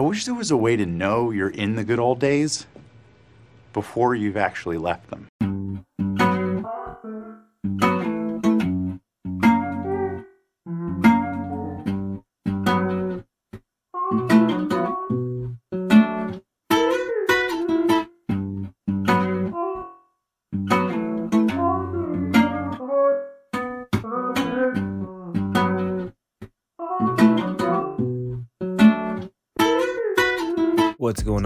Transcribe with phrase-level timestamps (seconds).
[0.00, 2.64] I wish there was a way to know you're in the good old days
[3.74, 5.28] before you've actually left them.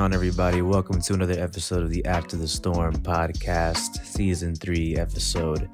[0.05, 0.61] On, everybody?
[0.61, 5.67] Welcome to another episode of the After the Storm podcast, season three, episode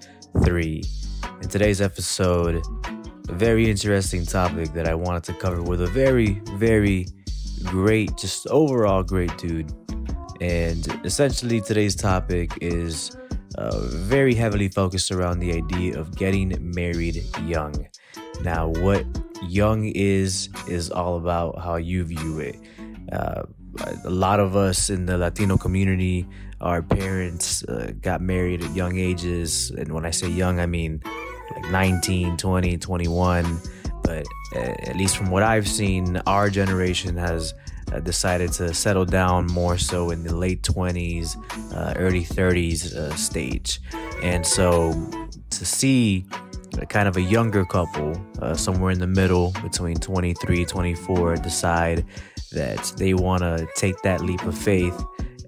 [0.44, 0.84] three.
[1.42, 2.62] In today's episode,
[3.28, 7.08] a very interesting topic that I wanted to cover with a very, very
[7.64, 9.72] great, just overall great dude.
[10.40, 13.16] And essentially, today's topic is
[13.58, 17.74] uh, very heavily focused around the idea of getting married young.
[18.42, 19.04] Now, what
[19.42, 22.56] young is, is all about how you view it.
[23.10, 23.42] Uh,
[24.04, 26.26] a lot of us in the Latino community,
[26.60, 29.70] our parents uh, got married at young ages.
[29.70, 31.02] And when I say young, I mean
[31.54, 33.60] like 19, 20, 21.
[34.02, 37.54] But uh, at least from what I've seen, our generation has
[37.92, 41.36] uh, decided to settle down more so in the late 20s,
[41.74, 43.80] uh, early 30s uh, stage.
[44.22, 44.92] And so
[45.50, 46.26] to see
[46.88, 52.04] kind of a younger couple, uh, somewhere in the middle between 23, 24, decide
[52.52, 54.98] that they want to take that leap of faith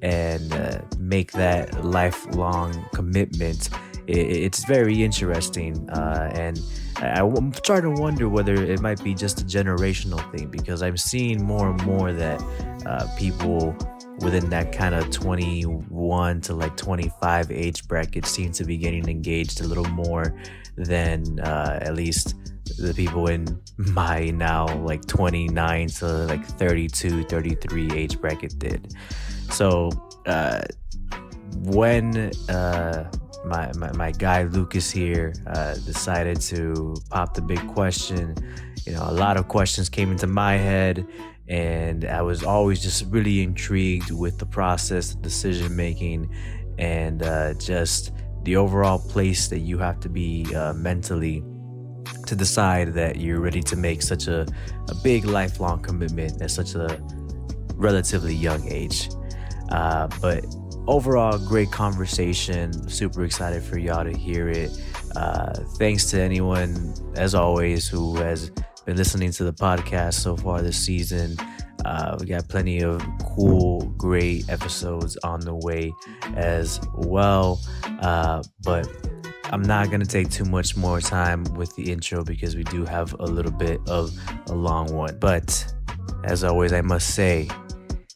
[0.02, 3.70] and uh, make that lifelong commitment.
[4.08, 6.60] it's very interesting, uh, and
[6.96, 10.96] I, am starting to wonder whether it might be just a generational thing because I'm
[10.96, 12.42] seeing more and more that
[12.84, 13.76] uh, people
[14.18, 19.60] within that kind of 21 to like 25 age bracket seem to be getting engaged
[19.60, 20.34] a little more
[20.76, 22.34] than uh, at least
[22.78, 28.94] the people in my now like 29 to like 32 33 age bracket did.
[29.50, 29.90] So
[30.26, 30.62] uh
[31.64, 33.10] when uh
[33.44, 38.34] my, my, my guy lucas here uh decided to pop the big question
[38.86, 41.06] you know a lot of questions came into my head
[41.48, 46.30] and i was always just really intrigued with the process the decision making
[46.78, 48.12] and uh just
[48.44, 51.42] the overall place that you have to be uh, mentally
[52.26, 54.46] to decide that you're ready to make such a,
[54.88, 57.00] a big lifelong commitment at such a
[57.74, 59.08] relatively young age.
[59.70, 60.44] Uh, but
[60.86, 62.72] overall, great conversation.
[62.88, 64.70] Super excited for y'all to hear it.
[65.16, 68.50] Uh, thanks to anyone, as always, who has
[68.84, 71.36] been listening to the podcast so far this season.
[71.84, 75.92] Uh, we got plenty of cool, great episodes on the way
[76.36, 77.60] as well.
[78.00, 78.88] Uh, but
[79.52, 82.84] I'm not going to take too much more time with the intro because we do
[82.84, 84.10] have a little bit of
[84.46, 85.18] a long one.
[85.18, 85.72] But
[86.24, 87.48] as always, I must say,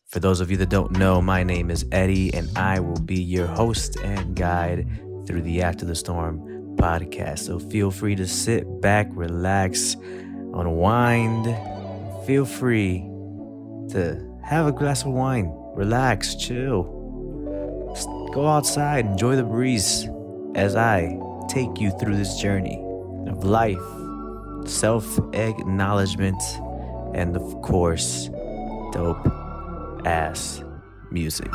[0.09, 3.21] for those of you that don't know, my name is Eddie and I will be
[3.21, 4.89] your host and guide
[5.27, 6.41] through the After the Storm
[6.77, 7.41] podcast.
[7.41, 9.97] So feel free to sit back, relax,
[10.61, 11.45] unwind.
[12.27, 12.99] Feel free
[13.91, 16.93] to have a glass of wine, relax, chill.
[17.95, 20.09] Just go outside, enjoy the breeze
[20.55, 21.19] as I
[21.49, 22.83] take you through this journey
[23.29, 23.79] of life,
[24.67, 26.43] self acknowledgement,
[27.15, 28.31] and of course,
[28.93, 29.27] dope
[30.05, 30.63] ass
[31.11, 31.51] music.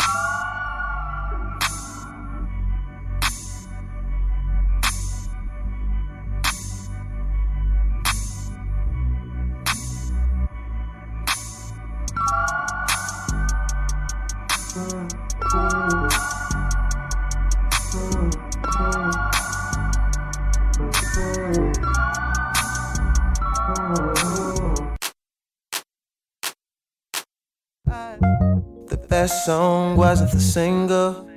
[30.31, 31.27] The single,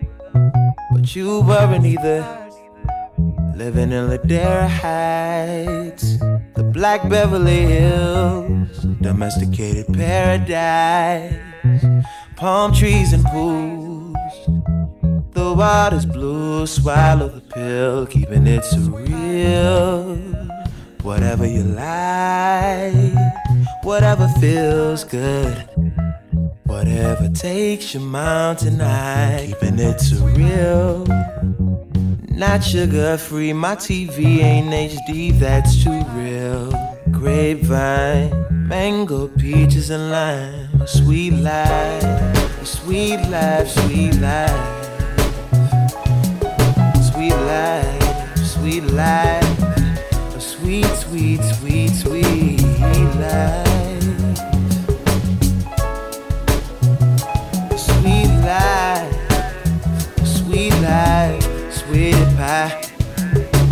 [0.92, 2.22] but you weren't either.
[3.56, 6.18] Living in Ladera Heights,
[6.54, 11.34] the Black Beverly Hills, domesticated paradise,
[12.36, 14.16] palm trees and pools.
[15.32, 20.18] The water's blue, swallow the pill, keeping it surreal.
[21.02, 22.94] Whatever you like,
[23.82, 25.68] whatever feels good.
[26.84, 31.08] Whatever takes your mind tonight, keeping it surreal.
[32.28, 36.68] Not sugar free, my TV ain't HD, that's too real.
[37.10, 40.86] Grapevine, mango, peaches, and lime.
[40.86, 44.86] Sweet life, sweet life, sweet life.
[47.10, 49.58] Sweet life, sweet life.
[50.38, 53.83] Sweet, sweet, sweet, sweet life.
[60.84, 61.38] pie,
[61.70, 62.70] sweet pie.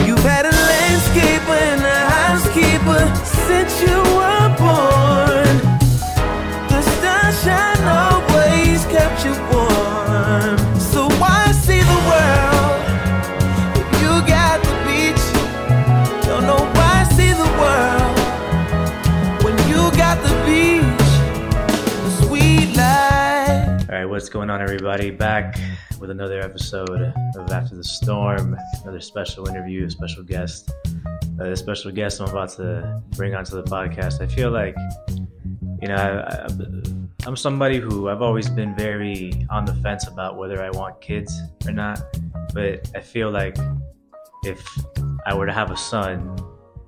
[0.06, 3.02] You've had a landscaper and a housekeeper
[3.46, 5.51] since you were born.
[24.22, 25.10] What's going on, everybody?
[25.10, 25.58] Back
[25.98, 30.70] with another episode of After the Storm, another special interview, special guest.
[31.40, 34.20] Uh, special guest I'm about to bring onto the podcast.
[34.20, 34.76] I feel like,
[35.80, 40.36] you know, I, I, I'm somebody who I've always been very on the fence about
[40.36, 41.36] whether I want kids
[41.66, 42.00] or not.
[42.54, 43.58] But I feel like
[44.44, 44.64] if
[45.26, 46.38] I were to have a son,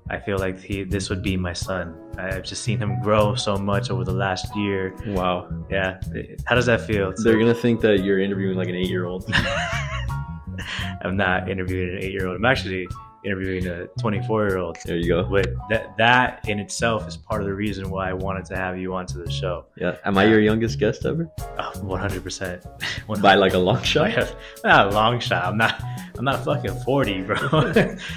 [0.09, 1.99] I feel like he, this would be my son.
[2.19, 4.95] I've just seen him grow so much over the last year.
[5.07, 5.49] Wow.
[5.71, 6.01] Yeah.
[6.47, 7.13] How does that feel?
[7.17, 9.31] They're gonna think that you're interviewing like an eight year old.
[11.03, 12.37] I'm not interviewing an eight year old.
[12.37, 12.87] I'm actually
[13.25, 14.77] interviewing a 24 year old.
[14.85, 15.25] There you go.
[15.25, 18.79] But that that in itself is part of the reason why I wanted to have
[18.79, 19.65] you onto the show.
[19.77, 19.97] Yeah.
[20.05, 21.29] Am I your youngest guest ever?
[21.59, 23.21] Oh, 100%.
[23.23, 24.35] By like a long shot.
[24.63, 25.45] not a long shot.
[25.45, 25.83] I'm not.
[26.17, 27.37] I'm not fucking 40, bro.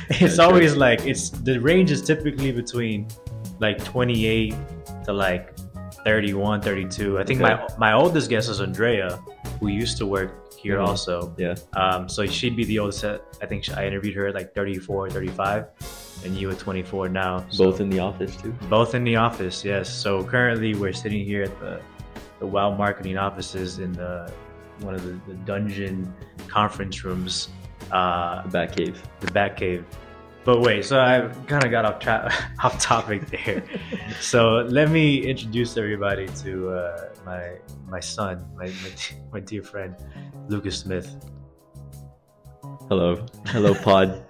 [0.09, 3.07] it's always like it's the range is typically between
[3.59, 4.55] like 28
[5.05, 5.53] to like
[6.03, 7.19] 31, 32.
[7.19, 7.55] I think Okay.
[7.55, 9.19] my my oldest guest is Andrea,
[9.59, 10.87] who used to work here Mhm.
[10.87, 11.33] also.
[11.37, 11.55] Yeah.
[11.75, 13.03] Um, so she'd be the oldest.
[13.05, 15.65] I think she, I interviewed her at like 34, 35,
[16.25, 17.45] and you at 24 now.
[17.49, 18.53] So Both in the office too.
[18.69, 19.89] both in the office, yes.
[19.89, 21.79] So currently we're sitting here at the
[22.39, 24.31] the WoW marketing offices in the
[24.81, 26.13] one of the, the dungeon
[26.47, 27.49] conference rooms,
[27.91, 29.01] uh, The back cave.
[29.21, 29.83] the Batcave.
[30.47, 32.33] But wait, so I kind of got off tra-
[32.63, 33.61] off topic there.
[34.21, 37.57] so let me introduce everybody to uh, my
[37.89, 38.91] my son, my, my
[39.33, 39.93] my dear friend
[40.47, 41.13] Lucas Smith.
[42.87, 43.25] Hello.
[43.47, 44.23] Hello pod.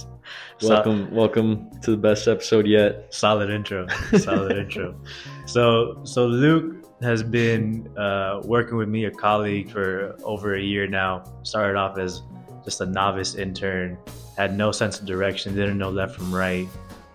[0.62, 3.12] Welcome welcome to the best episode yet.
[3.14, 3.86] solid intro
[4.16, 4.98] solid intro
[5.46, 10.88] so so luke has been uh, working with me a colleague for over a year
[10.88, 12.22] now started off as
[12.64, 13.96] just a novice intern
[14.38, 16.68] had no sense of direction didn't know left from right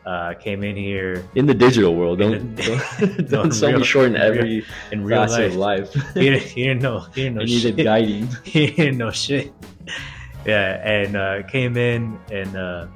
[0.06, 2.20] uh, came in here In the digital world.
[2.20, 5.94] Don't don't, don't sell me short in every in real life, of life.
[6.14, 8.28] He, didn't, he didn't know he didn't know I needed guiding.
[8.44, 9.54] he didn't know shit
[10.46, 12.88] yeah and uh, came in and uh,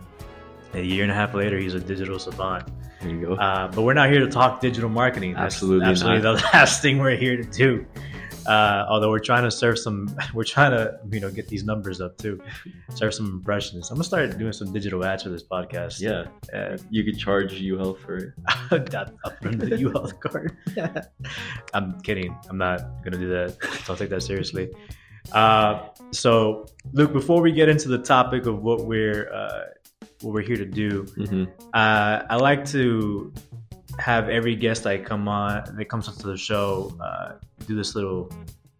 [0.74, 2.68] a year and a half later he's a digital savant
[3.00, 3.36] There you go.
[3.36, 5.34] Uh, but we're not here to talk digital marketing.
[5.36, 6.40] That's Absolutely absolutely not.
[6.40, 7.86] the last thing we're here to do.
[8.48, 12.00] Uh, although we're trying to serve some, we're trying to you know get these numbers
[12.02, 12.40] up too,
[12.96, 13.90] serve some impressions.
[13.92, 16.00] I'm gonna start doing some digital ads for this podcast.
[16.00, 16.26] yeah.
[16.58, 18.34] uh, You could charge you health for it.
[18.92, 20.56] that up from the U health card.
[21.74, 22.36] I'm kidding.
[22.50, 23.58] I'm not gonna do that.
[23.86, 24.70] Don't take that seriously.
[25.34, 29.64] Uh, so, Luke, before we get into the topic of what we're uh,
[30.22, 31.44] what we're here to do, hmm
[31.74, 33.34] uh, I like to
[34.00, 37.34] have every guest I come on that comes onto the show uh,
[37.66, 38.32] do this little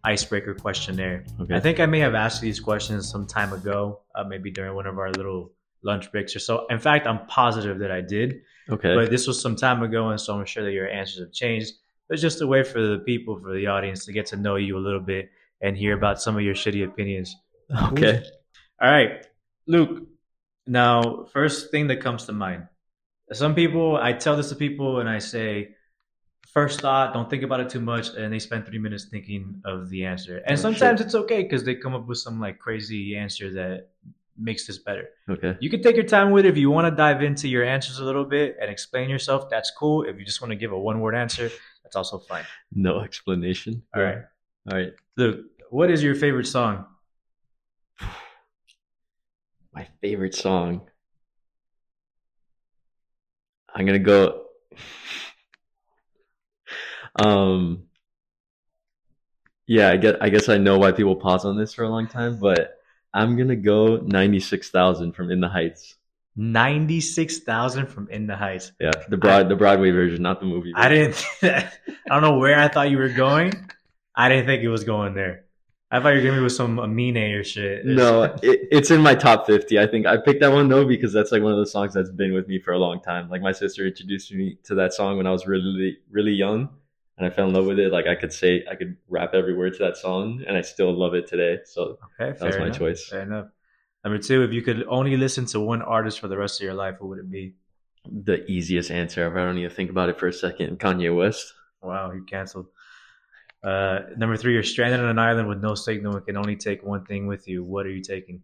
[0.04, 1.24] icebreaker questionnaire.
[1.40, 1.54] Okay.
[1.56, 4.86] I think I may have asked these questions some time ago, uh, maybe during one
[4.86, 6.66] of our little lunch breaks or so.
[6.70, 8.94] In fact, I'm positive that I did, Okay.
[8.94, 11.72] but this was some time ago, and so I'm sure that your answers have changed.
[12.10, 14.76] It's just a way for the people, for the audience, to get to know you
[14.78, 15.30] a little bit
[15.60, 17.36] and hear about some of your shitty opinions.
[17.92, 18.22] okay.
[18.80, 19.26] All right,
[19.66, 20.06] Luke.
[20.66, 22.66] Now, first thing that comes to mind.
[23.32, 25.74] Some people, I tell this to people and I say,
[26.46, 28.08] first thought, don't think about it too much.
[28.14, 30.38] And they spend three minutes thinking of the answer.
[30.38, 31.06] And Oh, sometimes shit.
[31.06, 33.88] it's okay because they come up with some like crazy answer that
[34.40, 35.08] makes this better.
[35.28, 35.56] Okay.
[35.60, 36.48] You can take your time with it.
[36.48, 39.70] If you want to dive into your answers a little bit and explain yourself, that's
[39.72, 40.04] cool.
[40.04, 41.50] If you just want to give a one word answer,
[41.82, 42.44] that's also fine.
[42.72, 43.82] No explanation.
[43.94, 44.18] All right.
[44.70, 44.92] All right.
[45.16, 46.86] Luke, what is your favorite song?
[49.74, 50.82] My favorite song.
[53.74, 54.44] I'm gonna go.
[57.16, 57.84] um.
[59.66, 60.22] Yeah, I get.
[60.22, 62.78] I guess I know why people pause on this for a long time, but
[63.12, 65.96] I'm gonna go ninety six thousand from In the Heights.
[66.40, 68.70] 96,000 from In the Heights.
[68.78, 70.72] Yeah, the broad, the Broadway version, not the movie.
[70.74, 71.26] I didn't.
[71.42, 71.68] I
[72.06, 73.52] don't know where I thought you were going.
[74.14, 75.46] I didn't think it was going there.
[75.90, 77.82] I thought you were to be with some Amine or shit.
[77.86, 79.78] No, it, it's in my top 50.
[79.78, 82.10] I think I picked that one though because that's like one of the songs that's
[82.10, 83.30] been with me for a long time.
[83.30, 86.68] Like my sister introduced me to that song when I was really, really young,
[87.16, 87.90] and I fell in love with it.
[87.90, 90.92] Like I could say, I could rap every word to that song, and I still
[90.92, 91.60] love it today.
[91.64, 92.78] So Okay, that was my enough.
[92.78, 93.08] choice.
[93.08, 93.46] Fair enough.
[94.04, 96.74] Number two, if you could only listen to one artist for the rest of your
[96.74, 97.54] life, who would it be?
[98.04, 99.26] The easiest answer.
[99.26, 100.78] I don't to think about it for a second.
[100.78, 101.52] Kanye West.
[101.82, 102.66] Wow, you canceled.
[103.62, 106.82] Uh, number three, you're stranded on an island with no signal and can only take
[106.82, 107.64] one thing with you.
[107.64, 108.42] What are you taking?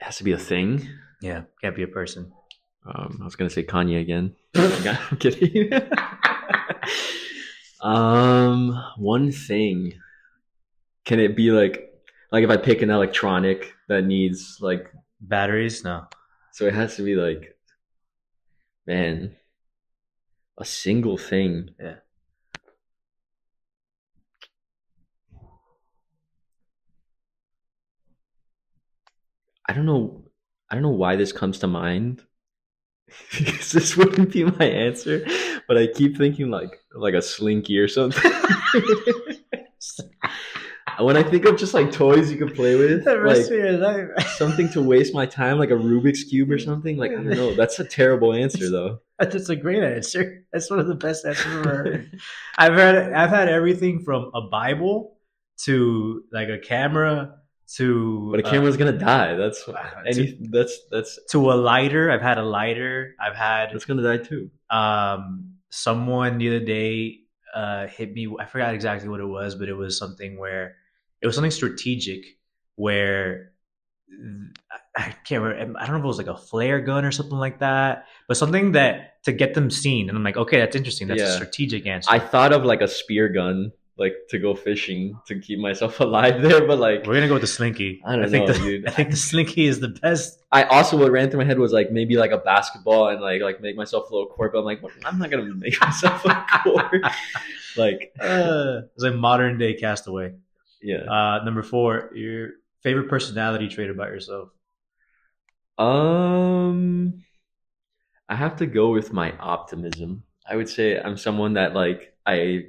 [0.00, 0.88] It has to be a thing.
[1.20, 2.32] Yeah, can't be a person.
[2.84, 4.34] Um, I was gonna say Kanye again.
[4.54, 5.72] I'm kidding.
[7.80, 9.94] um, one thing.
[11.04, 11.92] Can it be like,
[12.30, 14.90] like if I pick an electronic that needs like,
[15.20, 15.84] Batteries?
[15.84, 16.06] No.
[16.52, 17.56] so it has to be like,
[18.86, 19.36] man,
[20.58, 21.70] a single thing.
[21.78, 21.96] Yeah.
[29.72, 30.22] I don't know.
[30.68, 32.20] I don't know why this comes to mind.
[33.30, 35.26] because this wouldn't be my answer,
[35.66, 38.30] but I keep thinking like like a slinky or something.
[40.98, 44.08] when I think of just like toys you can play with, like of your life.
[44.36, 46.98] something to waste my time, like a Rubik's cube or something.
[46.98, 47.54] Like I don't know.
[47.54, 48.98] That's a terrible answer though.
[49.18, 50.44] That's a great answer.
[50.52, 52.20] That's one of the best answers I've ever heard.
[52.58, 55.16] I've heard I've had everything from a Bible
[55.60, 57.38] to like a camera
[57.76, 59.34] to But a uh, camera's gonna die.
[59.34, 60.38] That's to- any.
[60.40, 62.10] That's that's to a lighter.
[62.10, 63.14] I've had a lighter.
[63.20, 64.50] I've had it's gonna die too.
[64.70, 67.20] um someone the other day
[67.54, 70.76] uh hit me i forgot exactly what it was but it was something where
[71.22, 72.24] it was something strategic
[72.76, 73.52] where
[74.96, 77.38] i can't remember i don't know if it was like a flare gun or something
[77.38, 81.08] like that but something that to get them seen and i'm like okay that's interesting
[81.08, 85.18] that's a strategic answer I thought of like a spear gun, like to go fishing
[85.26, 88.30] to keep myself alive there, but like we're gonna go with the slinky I don't
[88.30, 88.86] think know, the, dude.
[88.88, 91.72] i think the slinky is the best I also what ran through my head was
[91.72, 94.64] like maybe like a basketball and like like make myself a little court, but I'm
[94.64, 97.02] like I'm not gonna make myself a court.
[97.76, 100.34] like uh it's like modern day castaway
[100.82, 101.04] yeah.
[101.10, 102.50] uh number four your
[102.82, 104.50] favorite personality trait about yourself
[105.78, 107.22] Um,
[108.28, 110.24] I have to go with my optimism.
[110.48, 112.66] I would say I'm someone that like I,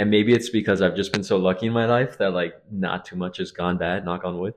[0.00, 3.04] and maybe it's because I've just been so lucky in my life that like not
[3.04, 4.04] too much has gone bad.
[4.04, 4.54] Knock on wood.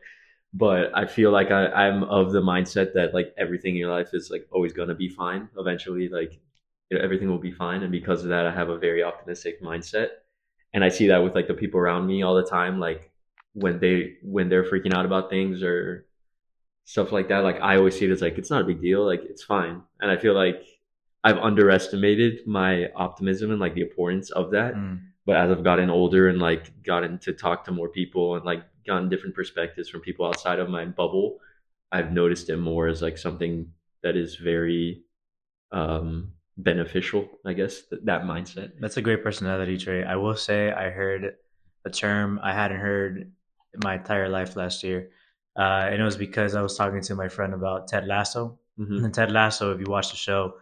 [0.53, 4.11] But I feel like I, I'm of the mindset that like everything in your life
[4.13, 5.49] is like always gonna be fine.
[5.57, 6.39] Eventually, like
[6.89, 9.61] you know, everything will be fine, and because of that, I have a very optimistic
[9.61, 10.07] mindset.
[10.73, 12.79] And I see that with like the people around me all the time.
[12.79, 13.11] Like
[13.53, 16.05] when they when they're freaking out about things or
[16.85, 19.05] stuff like that like i always see it as like it's not a big deal
[19.05, 20.65] like it's fine and i feel like
[21.23, 24.99] i've underestimated my optimism and like the importance of that Mm.
[25.25, 28.63] But as i've gotten older and like gotten to talk to more people and like
[28.85, 31.37] gotten different perspectives from people outside of my bubble
[31.91, 33.71] i've noticed it more as like something
[34.03, 35.01] that is very
[35.71, 40.05] um beneficial i guess th- that mindset That's a great personality trait.
[40.05, 41.35] I will say I heard
[41.85, 43.31] a term I hadn't heard
[43.73, 45.09] in my entire life last year.
[45.57, 48.59] Uh, and it was because I was talking to my friend about Ted Lasso.
[48.79, 49.03] Mhm.
[49.03, 50.55] And Ted Lasso, if you watch the show,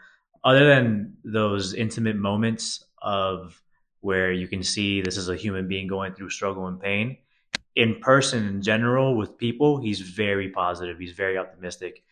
[0.43, 3.61] other than those intimate moments of
[4.01, 7.17] where you can see this is a human being going through struggle and pain,
[7.75, 10.99] in person in general with people, he's very positive.
[10.99, 12.03] He's very optimistic.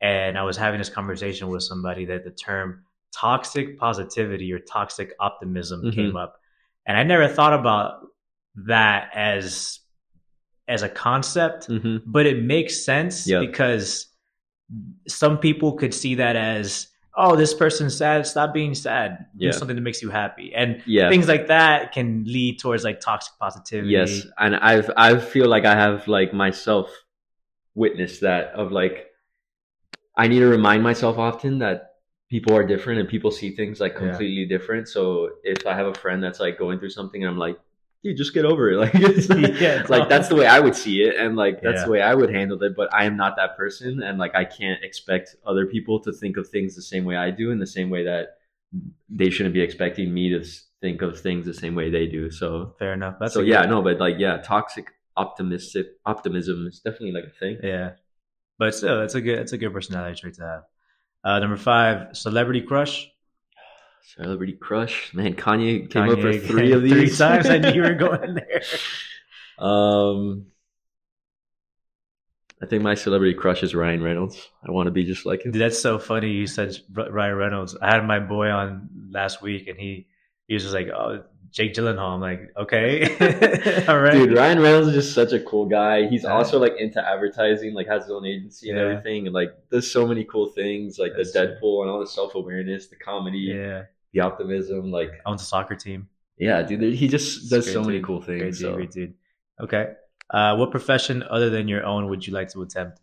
[0.00, 2.84] And I was having this conversation with somebody that the term
[3.14, 5.94] toxic positivity or toxic optimism Mhm.
[5.94, 6.38] came up.
[6.84, 8.06] And I never thought about
[8.56, 9.80] that as
[10.68, 12.02] as a concept Mhm.
[12.06, 13.38] but it makes sense Yeah.
[13.38, 14.08] because
[15.06, 19.26] some people could see that as oh this person's sad stop being sad.
[19.38, 20.54] Do something that makes you happy.
[20.54, 21.08] And yeah.
[21.08, 23.92] things like that can lead towards like toxic positivity.
[23.92, 26.90] Yes, and I've I feel like I have like myself
[27.74, 29.06] witnessed that of like
[30.16, 31.92] I need to remind myself often that
[32.28, 33.98] people are different and people see things like Yeah.
[34.08, 34.88] completely different.
[34.88, 37.58] So if I have a friend that's like going through something and I'm like,
[38.06, 38.76] dude, just get over it.
[38.84, 39.28] Like it's
[39.60, 41.84] Yeah, like that's the way I would see it and like that's Yeah.
[41.86, 42.74] the way I would handle it.
[42.76, 46.36] But I am not that person and like I can't expect other people to think
[46.36, 48.38] of things the same way I do in the same way that
[49.08, 50.44] they shouldn't be expecting me to
[50.80, 52.30] think of things the same way they do.
[52.30, 54.86] So fair enough that's so yeah, good- no, but like yeah, toxic
[55.16, 57.56] optimistic optimism is definitely like a thing.
[57.62, 57.92] yeah
[58.58, 60.62] but still it's a good it's a good personality trait to have
[61.24, 62.94] uh, number five celebrity crush
[64.14, 65.34] Celebrity crush, man.
[65.34, 68.34] Kanye came up Kanye, for three of these three times i knew you were going
[68.34, 68.62] there
[69.58, 70.46] um,
[72.62, 74.48] I think my celebrity crush is Ryan Reynolds.
[74.66, 75.52] I want to be just like him.
[75.52, 76.30] Dude, that's so funny.
[76.30, 77.76] You said Ryan Reynolds.
[77.80, 80.06] I had my boy on last week, and he
[80.48, 83.04] he was just like, "Oh, Jake Gyllenhaal." I'm like, "Okay,
[83.88, 86.06] all right." Dude, Ryan Reynolds is just such a cool guy.
[86.08, 86.32] He's Yeah.
[86.32, 88.84] also like into advertising, like has his own agency and Yeah.
[88.86, 91.56] everything, and like does so many cool things, like That's the true.
[91.56, 93.84] Deadpool and all the self awareness, the comedy, yeah,
[94.16, 94.90] the optimism.
[94.90, 96.08] Like, owns a soccer team.
[96.38, 98.06] yeah, dude, he just does Great so many dude.
[98.06, 98.58] cool Great things.
[98.58, 98.74] dude, So.
[98.74, 99.14] great dude.
[99.62, 99.92] Okay,
[100.30, 103.00] uh, what profession other than your own would you like to attempt?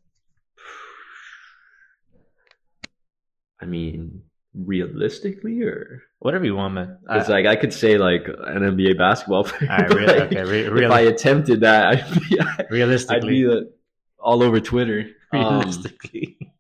[3.62, 6.98] I mean, realistically, or Whatever you want, man.
[7.10, 9.70] it's I- like I could say like an NBA basketball player.
[9.70, 13.44] right, but, re- like, okay, re- if real- I attempted that, I'd be, I'd realistically,
[13.44, 13.62] be uh,
[14.20, 15.10] all over Twitter.
[15.32, 16.38] Um, realistically,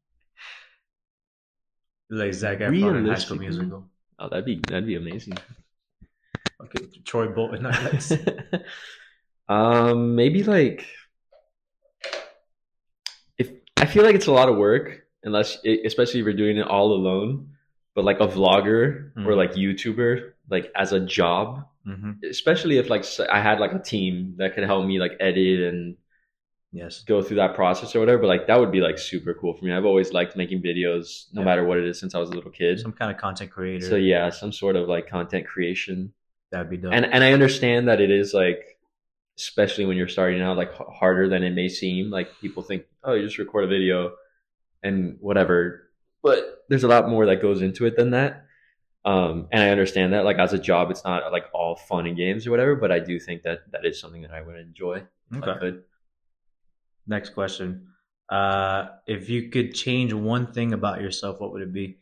[2.09, 3.89] like Zac Efron in High School Musical.
[4.19, 5.37] Oh, that'd be that'd be amazing.
[6.61, 7.63] Okay, Troy Bolton.
[7.63, 8.13] Nice.
[9.49, 10.85] um, maybe like
[13.37, 16.67] if I feel like it's a lot of work, unless especially if you're doing it
[16.67, 17.49] all alone.
[17.95, 19.37] But like a vlogger or Mhm.
[19.37, 24.33] like YouTuber, like as a job, hmm especially if like I had like a team
[24.37, 25.95] that could help me like edit and
[26.75, 27.03] Yes.
[27.03, 28.17] go through that process or whatever.
[28.23, 29.71] But like that would be like super cool for me.
[29.71, 31.45] I've always liked making videos, no Yeah.
[31.45, 32.79] matter what it is, since I was a little kid.
[32.79, 33.85] Some kind of content creator.
[33.87, 36.13] So yeah, some sort of like content creation.
[36.51, 36.91] That'd be dope.
[36.93, 38.79] And and I understand that it is like,
[39.37, 42.09] especially when you're starting out, like harder than it may seem.
[42.09, 44.13] Like people think, oh, you just record a video
[44.81, 45.89] and whatever.
[46.23, 48.45] But there's a lot more that goes into it than that.
[49.05, 52.15] Um, and I understand that, like as a job, it's not like all fun and
[52.15, 52.75] games or whatever.
[52.75, 55.03] But I do think that that is something that I would enjoy.
[55.31, 55.77] If I okay.
[57.07, 57.87] Next question.
[58.29, 61.99] Uh, if you could change one thing about yourself, what would it be?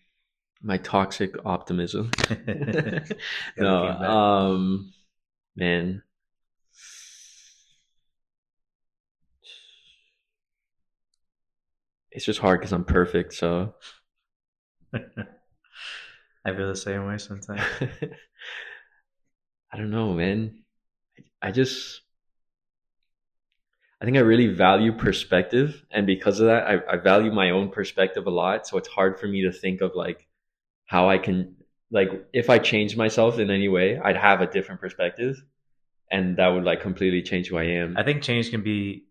[0.62, 2.12] My toxic optimism.
[3.58, 4.94] No, um,
[5.56, 6.04] man.
[12.12, 13.34] It's just hard because I'm perfect.
[13.34, 13.74] So
[14.94, 15.00] I
[16.46, 17.62] feel the same way sometimes.
[19.72, 20.64] I don't know, man.
[21.18, 22.01] I, I just,
[24.02, 27.70] I think I really value perspective, and because of that, I, I value my own
[27.70, 28.66] perspective a lot.
[28.68, 30.28] So it's hard for me to think of like
[30.88, 31.56] how I can,
[31.92, 35.44] like, if I change myself in any way, I'd have a different perspective,
[36.10, 37.96] and that would like completely change who I am.
[37.96, 39.06] I think change can be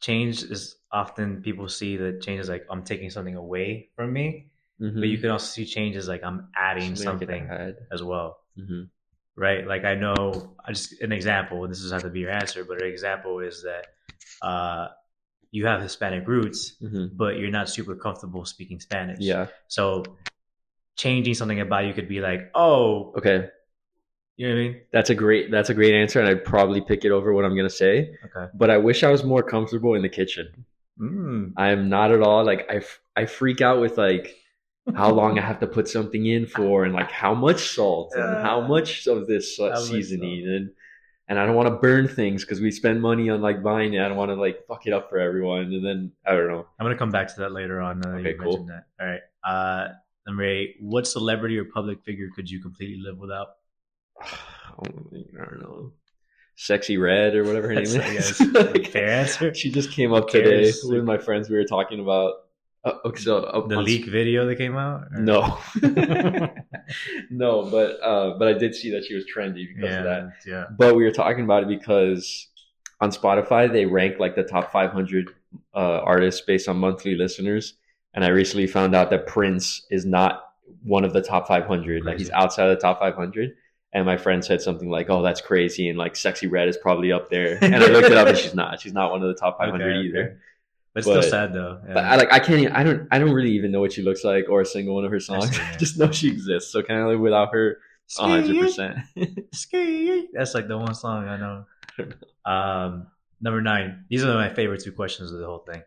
[0.00, 4.50] change is often people see that change is like I'm taking something away from me,
[4.80, 4.98] Mhm.
[4.98, 8.40] but you can also see change as like I'm adding Something something as well.
[8.58, 8.88] Mhm.
[9.36, 9.66] right?
[9.66, 11.62] Like I know, I just an example.
[11.64, 13.86] and This doesn't have to be your answer, but an example is that
[14.42, 14.88] uh,
[15.50, 17.10] you have Hispanic roots, Mhm.
[17.16, 19.18] but you're not super comfortable speaking Spanish.
[19.20, 19.46] Yeah.
[19.68, 20.04] So
[20.96, 23.48] changing something about you could be like, oh, Okay.
[24.36, 24.80] you know what I mean?
[24.92, 25.50] That's a great.
[25.50, 28.16] That's a great answer, and I'd probably pick it over what I'm gonna say.
[28.26, 28.50] Okay.
[28.54, 30.64] But I wish I was more comfortable in the kitchen.
[30.98, 31.52] Mm.
[31.56, 34.36] I am not at all like I, f- I freak out with like
[34.94, 38.42] how long I have to put something in for and like how much salt and
[38.42, 40.70] how much of this uh, seasoning and
[41.30, 44.02] and I don't want to burn things because we spend money on like buying it.
[44.02, 46.66] I don't want to like fuck it up for everyone and then I don't know.
[46.78, 48.04] I'm gonna come back to that later on.
[48.04, 48.66] Uh, Okay, cool.
[48.66, 48.84] that.
[49.00, 49.20] All right.
[49.42, 49.88] Uh,
[50.26, 50.76] number eight.
[50.80, 53.48] What celebrity or public figure could you completely live without?
[54.22, 55.92] I don't know.
[56.58, 58.40] Sexyy Red or whatever her name is.
[58.40, 59.54] Like, Fair answer.
[59.54, 61.48] She just came up today with my friends.
[61.48, 62.34] We were talking about.
[62.84, 65.04] Uh, okay, so uh, The leak video that came out.
[65.12, 65.58] or- No,
[67.30, 70.32] no, but uh, but I did see that she was trendy because of that.
[70.46, 70.64] yeah.
[70.76, 72.48] But we were talking about it because
[73.00, 75.30] on Spotify they rank like the top 500
[75.74, 77.74] uh, artists based on monthly listeners,
[78.14, 80.44] and I recently found out that Prince is not
[80.84, 82.04] one of the top 500.
[82.04, 83.54] Like he's outside of the top 500.
[83.92, 87.10] And my friend said something like, "Oh, that's crazy," and like "Sexyy Red" is probably
[87.10, 87.58] up there.
[87.60, 88.80] And I looked it up, and she's not.
[88.80, 90.22] She's not one of the top 500 Okay, either.
[90.22, 90.34] okay.
[90.92, 91.80] But, But- still sad though.
[91.86, 91.94] Yeah.
[91.94, 94.02] But I like I can't even, I don't I don't really even know what she
[94.02, 95.56] looks like or a single one of her songs.
[95.58, 95.76] yeah.
[95.76, 96.72] Just know she exists.
[96.72, 97.78] So can I live without her
[98.18, 98.98] hundred percent?
[100.32, 101.64] That's like the one song I know.
[102.44, 103.06] Um,
[103.40, 104.04] number nine.
[104.08, 105.82] These are my favorite two questions of the whole thing.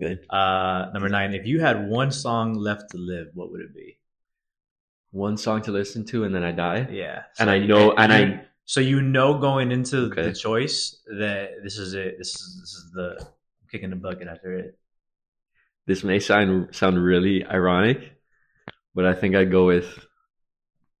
[0.00, 0.24] Good.
[0.30, 1.34] Uh, number nine.
[1.34, 3.98] If you had one song left to live, what would it be?
[5.10, 6.88] One song to listen to and then I die.
[6.90, 7.22] Yeah.
[7.38, 10.22] And I know and you- I So you know going into Okay.
[10.22, 12.16] the choice that this is it.
[12.18, 13.26] This is this is the
[13.74, 14.78] kicking the bucket after it.
[15.86, 17.98] this may sound sound really ironic,
[18.94, 19.88] but I think I'd go with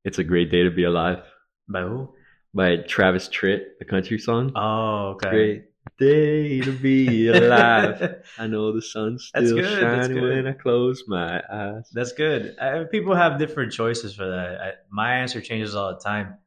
[0.04, 1.22] It's a Great Day to Be Alive
[1.68, 2.10] By who?
[2.52, 4.50] by Travis Tritt, the country song.
[4.56, 5.30] Oh, okay.
[5.30, 5.64] Great
[5.98, 8.22] day to be alive.
[8.38, 10.22] I know the sun's That's still shining good.
[10.22, 11.88] when I close my eyes.
[11.92, 12.56] That's good.
[12.60, 14.60] I, people have different choices for that.
[14.60, 16.38] I, my answer changes all the time.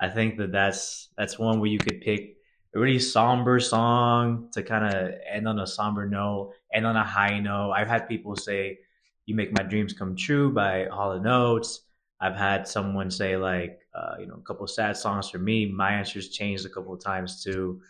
[0.00, 2.35] I think that that's that's one where you could pick
[2.76, 7.04] a really somber song to kind of end on a somber note, end on a
[7.04, 7.72] high note.
[7.72, 8.78] I've had people say,
[9.24, 11.80] "You Make My Dreams Come True" by Hall and Oates.
[12.20, 15.66] I've had someone say like, uh, you know, a couple sad songs for me.
[15.66, 17.80] My answers changed a couple of times too.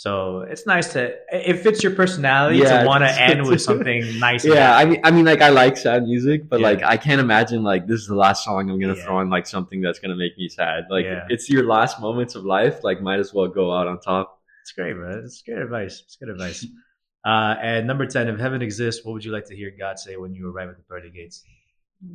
[0.00, 4.18] So it's nice to it fits your personality Yeah, to want to end with something
[4.18, 4.46] nice.
[4.46, 4.74] Yeah.
[4.74, 6.68] I mean, I mean, like I like sad music, but Yeah.
[6.68, 9.04] like I can't imagine like this is the last song I'm gonna Yeah.
[9.04, 10.84] throw on like something that's gonna make me sad.
[10.88, 12.82] Like it's your last moments of life.
[12.82, 14.40] Like might as well go out on top.
[14.62, 15.20] It's great, bro.
[15.22, 16.00] It's good advice.
[16.06, 16.64] It's good advice.
[17.22, 20.16] Uh, and number 10, if heaven exists, what would you like to hear God say
[20.16, 21.44] when you arrive at the pearly gates?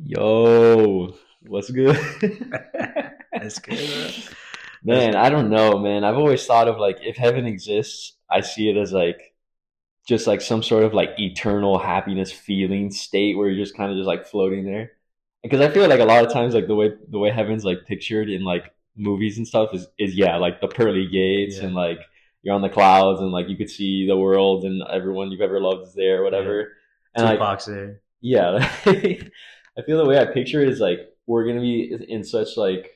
[0.02, 1.94] Yo, what's good?
[3.32, 4.10] That's good, bro.
[4.84, 6.04] man, I don't know, man.
[6.04, 9.34] I've always thought of like if heaven exists, I see it as like
[10.08, 13.96] just like some sort of like eternal happiness feeling state where you're just kind of
[13.98, 14.92] just like floating there.
[15.42, 17.86] Because I feel like a lot of times like the way the way heaven's like
[17.86, 21.64] pictured in like movies and stuff is is yeah, like the pearly gates Yeah.
[21.66, 22.00] and like
[22.42, 25.60] you're on the clouds and like you could see the world and everyone you've ever
[25.60, 26.72] loved is there, or whatever.
[27.14, 28.00] And like Tupac's there.
[28.20, 32.56] yeah i feel the way i picture it is like we're gonna be in such
[32.56, 32.95] like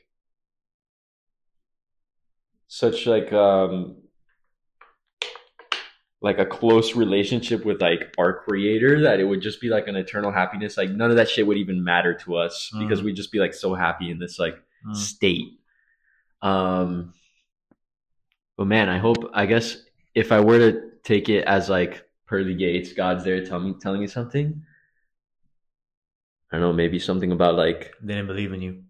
[2.73, 3.97] such like um
[6.23, 9.97] like a close relationship with like our creator that it would just be like an
[9.97, 10.77] eternal happiness.
[10.77, 13.07] Like none of that shit would even matter to us because Mhm.
[13.07, 14.55] we'd just be like so happy in this like
[14.87, 14.95] Mm.
[14.97, 15.59] state.
[16.43, 17.13] Um,
[18.57, 19.17] but man, I hope.
[19.33, 19.83] I guess
[20.15, 24.01] if I were to take it as like pearly gates, God's there telling me telling
[24.01, 24.63] me something.
[26.53, 28.85] I don't know, maybe something about like They didn't believe in you.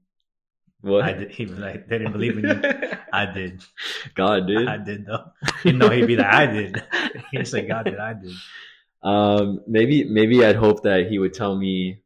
[0.83, 1.31] What I did.
[1.31, 2.91] He was like, they didn't believe in you.
[3.13, 3.63] I did.
[4.15, 4.69] God, did.
[4.69, 5.25] I did though.
[5.65, 6.83] You know, he'd be like, I did.
[7.33, 7.99] He'd say, God did.
[7.99, 8.33] I did.
[9.03, 12.03] Um, maybe maybe I'd hope that he would tell me,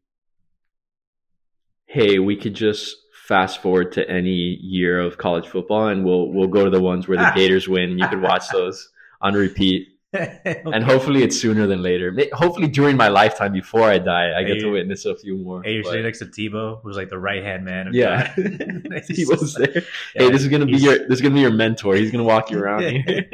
[1.86, 6.48] "Hey, we could just fast forward to any year of college football, and we'll we'll
[6.48, 9.88] go to the ones where the Gators win, you could watch those on repeat.
[10.44, 12.14] And hopefully, it's sooner than later.
[12.32, 15.62] Hopefully, during my lifetime, before I die, I get Hey, to witness a few more.
[15.62, 17.88] Hey, you're but- sitting next to Tebow, who's like the right hand man.
[17.88, 18.32] Of yeah,
[19.08, 19.70] he was there.
[19.74, 19.82] Yeah,
[20.14, 21.94] hey, this is gonna be your this is gonna be your mentor.
[21.96, 22.82] He's gonna walk you around.
[22.82, 23.26] here.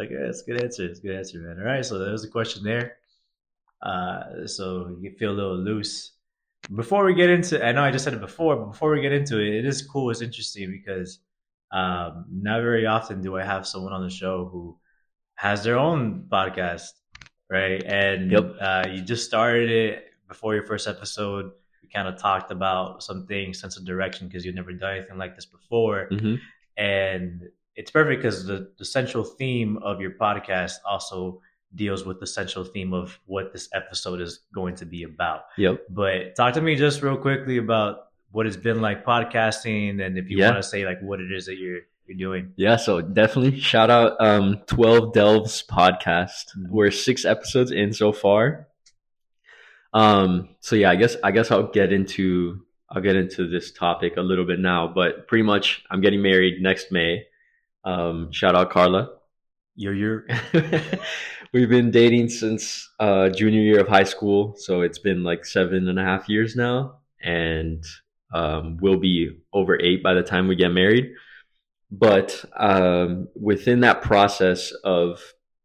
[0.00, 0.86] okay, that's a good answer.
[0.86, 1.58] That's a good answer, man.
[1.58, 2.96] All right, so there was a question there.
[3.82, 6.12] Uh, so you feel a little loose.
[6.74, 9.12] Before we get into, I know I just said it before, but before we get
[9.12, 10.10] into it, it is cool.
[10.10, 11.20] It's interesting because
[11.70, 14.76] um, not very often do I have someone on the show who
[15.38, 16.90] has their own podcast,
[17.48, 17.80] right?
[17.86, 18.56] And Yep.
[18.60, 21.52] uh, you just started it before your first episode.
[21.80, 25.16] We kind of talked about some things, sense of direction, because you've never done anything
[25.16, 26.40] like this before Mhm.
[26.76, 31.40] and it's perfect because the, the central theme of your podcast also
[31.76, 35.84] deals with the central theme of what this episode is going to be about Yep.
[35.90, 40.28] but talk to me just real quickly about what it's been like podcasting and if
[40.30, 40.50] you Yeah.
[40.50, 43.90] want to say like what it is that you're you're doing Yeah, so definitely shout
[43.90, 46.56] out um 12 Delves podcast.
[46.56, 46.68] Mhm.
[46.70, 48.68] We're six episodes in so far.
[49.92, 54.16] Um so yeah, I guess I guess I'll get into I'll get into this topic
[54.16, 57.24] a little bit now, but pretty much I'm getting married next May.
[57.84, 59.10] Um shout out Karla.
[59.76, 60.26] you're you're
[61.52, 65.88] We've been dating since uh junior year of high school, so it's been like seven
[65.88, 67.82] and a half years now, and
[68.34, 71.12] um we'll be over eight by the time we get married
[71.90, 75.20] but um, within that process of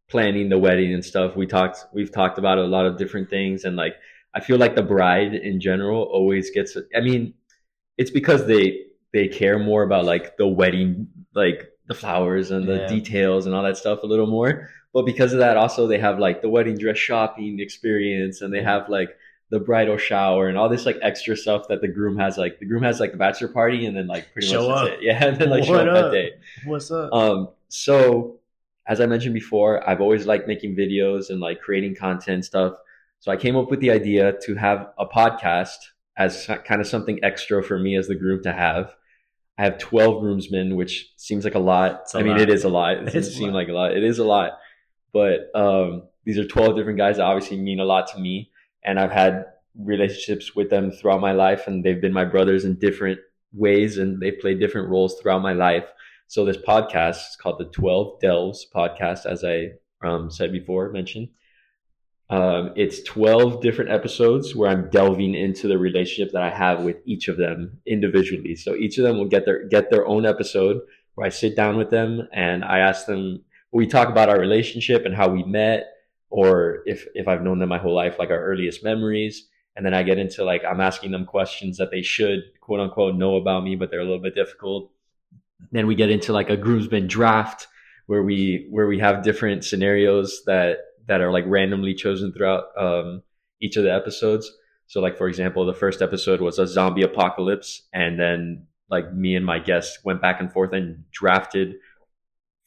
[0.10, 3.64] planning the wedding and stuff we talked we've talked about a lot of different things
[3.64, 3.96] and like
[4.36, 7.34] i feel like the bride in general always gets i mean
[7.98, 8.82] it's because they
[9.12, 12.88] they care more about like the wedding like the flowers and the Yeah.
[12.88, 16.20] details and all that stuff a little more but because of that also they have
[16.20, 19.18] like the wedding dress shopping experience and they have like
[19.50, 22.66] the bridal shower and all this like extra stuff that the groom has like the
[22.66, 25.00] groom has like the bachelor party and then like pretty Show much that's up.
[25.00, 26.32] it yeah and then like show What up that day
[26.66, 28.40] what's up um, so
[28.88, 32.74] as I mentioned before, I've always liked making videos and like creating content stuff.
[33.20, 35.78] So I came up with the idea to have a podcast
[36.18, 38.94] as kind of something extra for me as the groom to have.
[39.58, 42.02] I have 12 groomsmen, which seems like a lot.
[42.14, 42.98] A I mean, it is a lot.
[43.08, 43.54] It doesn't seem lot.
[43.54, 43.96] like a lot.
[43.96, 44.58] It is a lot.
[45.14, 48.52] But um, these are 12 different guys that obviously mean a lot to me.
[48.86, 49.46] And I've had
[49.78, 53.20] relationships with them throughout my life, and they've been my brothers in different
[53.54, 55.86] ways, and they've played different roles throughout my life.
[56.28, 59.72] So this podcast is called the 12 Delves podcast, as I
[60.04, 61.30] um, said before, mentioned.
[62.30, 66.98] Um, it's 12 different episodes where I'm delving into the relationship that I have with
[67.06, 68.56] each of them individually.
[68.56, 70.82] So each of them will get their get their own episode
[71.16, 75.06] where I sit down with them and I ask them we talk about our relationship
[75.06, 75.93] and how we met
[76.34, 79.94] or if if I've known them my whole life like our earliest memories and then
[79.94, 83.64] I get into like I'm asking them questions that they should quote unquote know about
[83.64, 84.92] me but they're a little bit difficult.
[85.72, 87.68] Then we get into like a groomsman draft
[88.08, 93.22] where we where we have different scenarios that that are like randomly chosen throughout um,
[93.62, 94.52] each of the episodes.
[94.88, 99.36] So, like for example, the first episode was a zombie apocalypse, and then like me
[99.36, 101.76] and my guests went back and forth and drafted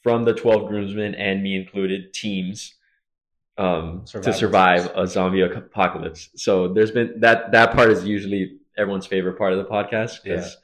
[0.02, 2.76] from the twelve groomsmen and me included teams
[3.58, 6.30] um, to survive a zombie apocalypse.
[6.36, 10.56] So there's been that that part is usually everyone's favorite part of the podcast because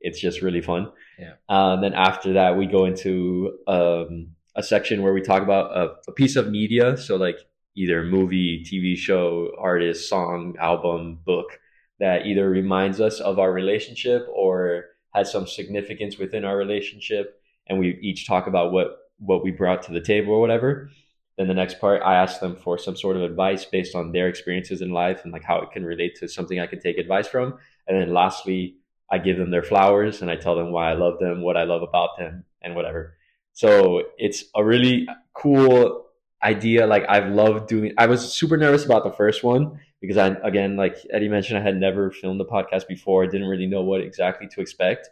[0.00, 0.90] it's just really fun.
[1.18, 1.32] Yeah.
[1.48, 5.76] Uh, and then after that, we go into um, a section where we talk about
[5.76, 6.96] a, a piece of media.
[6.96, 7.38] So, like
[7.76, 11.60] either movie, TV show, artist, song, album, book
[12.00, 14.84] that either reminds us of our relationship or
[15.14, 17.40] has some significance within our relationship.
[17.68, 20.90] And we each talk about what, what we brought to the table or whatever.
[21.38, 24.28] Then the next part, I ask them for some sort of advice based on their
[24.28, 27.28] experiences in life and like how it can relate to something I can take advice
[27.28, 27.54] from.
[27.86, 28.74] And then lastly,
[29.10, 31.62] I give them their flowers and I tell them why I love them, what I
[31.62, 33.16] love about them, and whatever.
[33.52, 36.06] So it's a really cool
[36.42, 36.88] idea.
[36.88, 37.92] Like I've loved doing.
[37.96, 41.62] I was super nervous about the first one because I, again, like Eddie mentioned, I
[41.62, 43.22] had never filmed a podcast before.
[43.22, 45.08] I didn't really know what exactly to expect.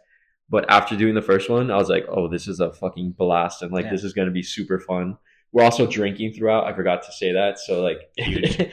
[0.49, 3.61] But after doing the first one, I was like, oh, this is a fucking blast,
[3.61, 3.91] and like Yeah.
[3.91, 5.17] this is gonna be super fun.
[5.51, 6.65] We're also drinking throughout.
[6.65, 7.59] I forgot to say that.
[7.59, 8.11] So like,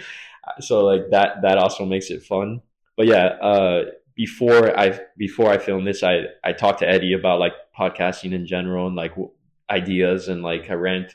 [0.61, 2.61] so like that that also makes it fun.
[2.97, 3.85] But yeah, uh,
[4.15, 8.47] before I before I filmed this, I I talked to Eddie about like podcasting in
[8.47, 9.31] general and like w-
[9.71, 11.09] ideas and like I ran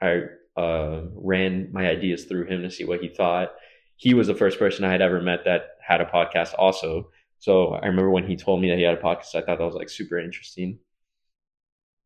[0.00, 0.22] I
[0.56, 3.52] uh, ran my ideas through him to see what he thought.
[3.96, 7.10] He was the first person I had ever met that had a podcast also.
[7.38, 9.64] So I remember when he told me that he had a podcast, I thought that
[9.64, 10.78] was like super interesting.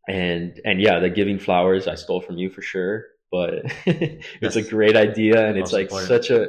[0.08, 4.62] And and yeah, the giving flowers I stole from you for sure, but it's a
[4.62, 6.08] great idea and it's like important.
[6.08, 6.48] such a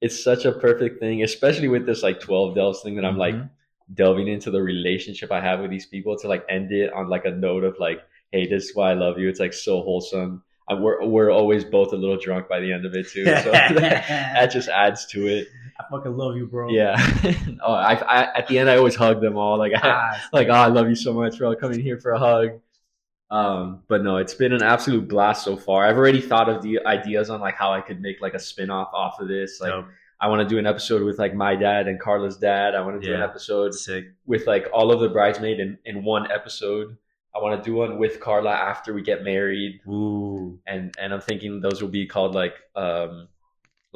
[0.00, 3.34] it's such a perfect thing, especially with this like 12 delves thing that I'm like
[3.34, 3.50] Mhm.
[3.94, 7.24] delving into the relationship I have with these people to like end it on like
[7.24, 8.00] a note of like,
[8.32, 9.28] hey, this is why I love you.
[9.28, 10.42] It's like so wholesome.
[10.68, 13.24] And we're we're always both a little drunk by the end of it too.
[13.38, 13.74] So that,
[14.34, 15.48] that just adds to it.
[15.80, 16.68] I fucking love you, bro.
[16.70, 16.94] Yeah.
[17.62, 20.48] oh, I, I at the end I always hug them all like I, Ah, like
[20.48, 21.56] oh, I love you so much, bro.
[21.56, 22.60] Coming here for a hug.
[23.30, 25.86] Um, but no, it's been an absolute blast so far.
[25.86, 28.70] I've already thought of the ideas on like how I could make like a spin
[28.70, 29.60] off off of this.
[29.60, 29.88] Like dope.
[30.20, 32.74] I want to do an episode with like my dad and Karla's dad.
[32.74, 34.06] I want to do an episode sick.
[34.26, 36.96] with like all of the bridesmaid in, in one episode.
[37.36, 41.20] I want to do one with Karla after we get married, Ooh, and and I'm
[41.20, 43.28] thinking those will be called like um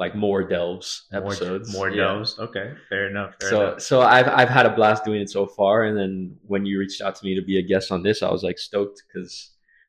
[0.03, 0.87] like more delves
[1.19, 1.71] episodes.
[1.73, 2.03] More, more Yeah.
[2.13, 2.31] doves.
[2.47, 3.31] Okay, fair enough.
[3.39, 3.81] Fair So enough.
[3.89, 6.13] so I've I've had a blast doing it so far, and then
[6.51, 8.59] when you reached out to me to be a guest on this, I was like
[8.69, 9.31] stoked because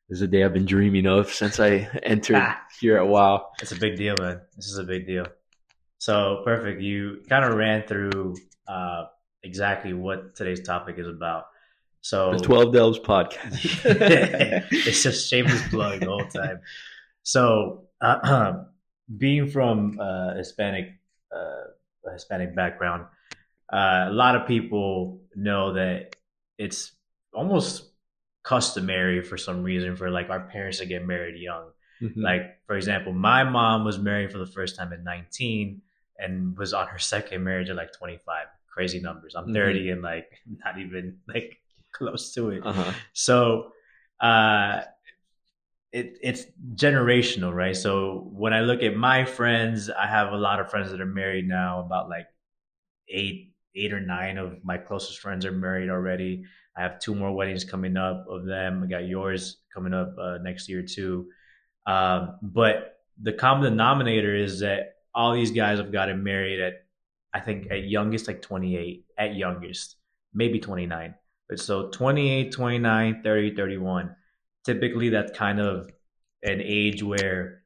[0.07, 1.71] this is a day I've been dreaming of since I
[2.13, 2.61] entered Ah.
[2.81, 3.47] here at Wow.
[3.61, 4.37] It's a big deal, man.
[4.55, 5.25] This is a big deal.
[5.97, 6.81] So perfect.
[6.81, 8.35] You kind of ran through
[8.67, 9.01] uh,
[9.43, 11.43] exactly what today's topic is about.
[12.01, 13.59] So The Twelve Delves podcast.
[14.87, 16.59] it's just shameless plug the whole time.
[17.23, 18.53] So, uh,
[19.17, 20.89] being from uh, Hispanic,
[21.35, 23.05] uh, Hispanic background,
[23.71, 26.15] uh, a lot of people know that
[26.57, 26.91] it's
[27.33, 27.91] almost
[28.43, 31.71] customary for some reason for like our parents to get married young.
[32.01, 32.21] Mhm.
[32.23, 35.81] Like, for example, my mom was married for the first time at 19
[36.19, 38.47] and was on her second marriage at like 25.
[38.67, 39.35] Crazy numbers.
[39.35, 39.53] I'm Mhm.
[39.53, 40.29] 30 and like
[40.65, 41.57] not even like
[41.91, 42.61] close to it.
[42.65, 42.91] uh-huh.
[43.13, 43.71] So,
[44.19, 44.81] uh,
[45.95, 47.73] it, it's generational, right?
[47.75, 51.05] So when I look at my friends, I have a lot of friends that are
[51.05, 51.79] married now.
[51.79, 52.27] About like
[53.07, 56.43] eight, eight or nine of my closest friends are married already.
[56.75, 58.83] I have two more weddings coming up of them.
[58.83, 61.27] I got yours coming up uh, next year too.
[61.87, 66.73] Um, but the common denominator is that all these guys have gotten married at,
[67.33, 69.95] I think, at youngest like 28, at youngest,
[70.33, 71.15] maybe 29.
[71.47, 74.15] But so 28, 29, 30, 31.
[74.65, 75.89] Typically, that's kind of
[76.43, 77.61] an age where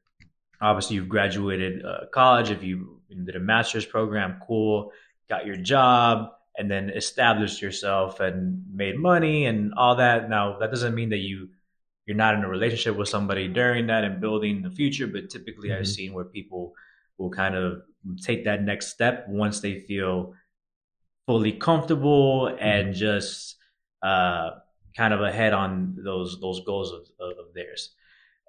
[0.60, 2.50] obviously you've graduated uh, college.
[2.50, 4.92] If you did a master's program, cool,
[5.28, 10.28] got your job, and then established yourself and made money and all that.
[10.28, 11.48] Now, that doesn't mean that you
[12.06, 15.06] you're not in a relationship with somebody during that and building the future.
[15.06, 15.94] But typically, I've Mhm.
[15.94, 16.74] seen where people
[17.18, 17.82] will kind of
[18.20, 20.34] take that next step once they feel
[21.26, 23.56] fully comfortable and just
[24.02, 24.52] uh,
[24.96, 27.90] kind of ahead on those those goals of, of, theirs.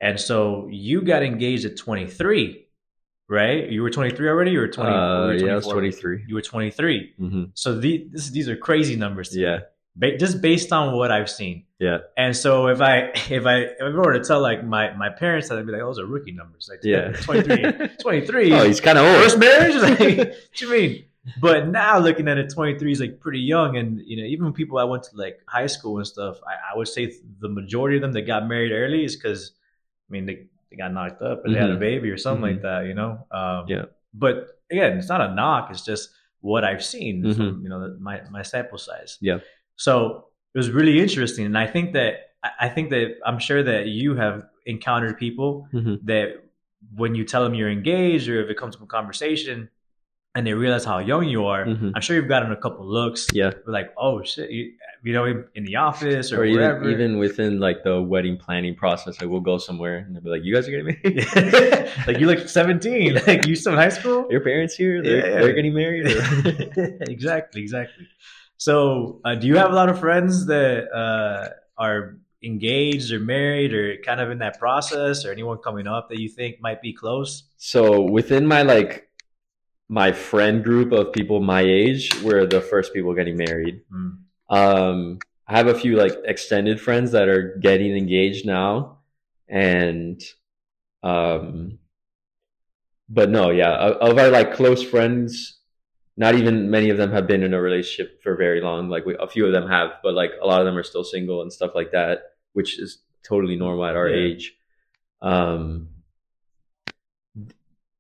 [0.02, 2.66] And so you got engaged at 23,
[3.30, 3.70] right?
[3.70, 4.52] You were 23 already.
[4.52, 4.92] You were 20.
[4.92, 6.26] Uh, you were yeah, I was 23.
[6.28, 7.14] You were 23.
[7.18, 9.30] hmm So the, this, these are crazy numbers.
[9.30, 9.60] to Yeah,
[9.96, 11.66] ba- just based on what I've seen.
[11.80, 12.00] Yeah.
[12.18, 15.52] And so if I if I if I were to tell like my my parents,
[15.52, 17.12] I'd be like, "Oh, those are rookie numbers." Like, yeah.
[17.12, 18.54] 23, 23.
[18.56, 19.24] oh, he's kind of old.
[19.24, 19.76] first marriage.
[19.82, 21.06] Like, what do you mean?
[21.40, 24.78] But now looking at it, 23 is like pretty young, and you know, even people
[24.80, 28.02] I went to like high school and stuff, I, I would say the majority of
[28.02, 29.52] them that got married early is because,
[30.10, 31.80] I mean, they, they got knocked up or they had a Mhm.
[31.80, 32.54] baby or something Mhm.
[32.54, 33.26] like that, you know.
[33.32, 33.86] Um, Yeah.
[34.14, 36.10] But again, it's not a knock; it's just
[36.42, 37.36] what I've seen Mhm.
[37.36, 39.18] from you know my my sample size.
[39.22, 39.40] Yeah.
[39.76, 42.14] So it was really interesting, and I think that
[42.60, 46.00] I think that I'm sure that you have encountered people Mhm.
[46.06, 46.28] that
[46.96, 49.70] when you tell them you're engaged or if it comes to a conversation
[50.34, 51.92] and they realize how young you are, Mhm.
[51.96, 53.28] I'm sure you've gotten a couple looks.
[53.34, 53.52] Yeah.
[53.68, 54.72] Like, oh shit, you,
[55.04, 56.90] you know, in, the office or, Or even, wherever.
[56.90, 60.44] even within like the wedding planning process, like we'll go somewhere and they'll be like,
[60.44, 61.90] "You guys are getting married?
[62.08, 64.28] like you look 17, like you still in high school.
[64.30, 65.02] Your parents here?
[65.04, 65.40] They're, Yeah.
[65.42, 66.06] they're getting married?"
[67.10, 68.08] exactly, exactly.
[68.58, 73.74] So, uh, do you have a lot of friends that uh, are engaged or married
[73.74, 76.94] or kind of in that process, or anyone coming up that you think might be
[76.94, 77.44] close?
[77.58, 79.08] So within my like
[79.92, 83.82] my friend group of people my age, we're the first people getting married.
[83.92, 84.10] Hmm.
[84.50, 89.00] Um, I have a few like extended friends that are getting engaged now,
[89.50, 90.24] and
[91.04, 91.78] um,
[93.10, 95.60] but no, yeah, of, of our like close friends,
[96.16, 98.88] not even many of them have been in a relationship for very long.
[98.88, 101.04] Like we, a few of them have, but like a lot of them are still
[101.04, 104.24] single and stuff like that, which is totally normal at our Yeah.
[104.26, 104.56] age.
[105.22, 105.90] Um,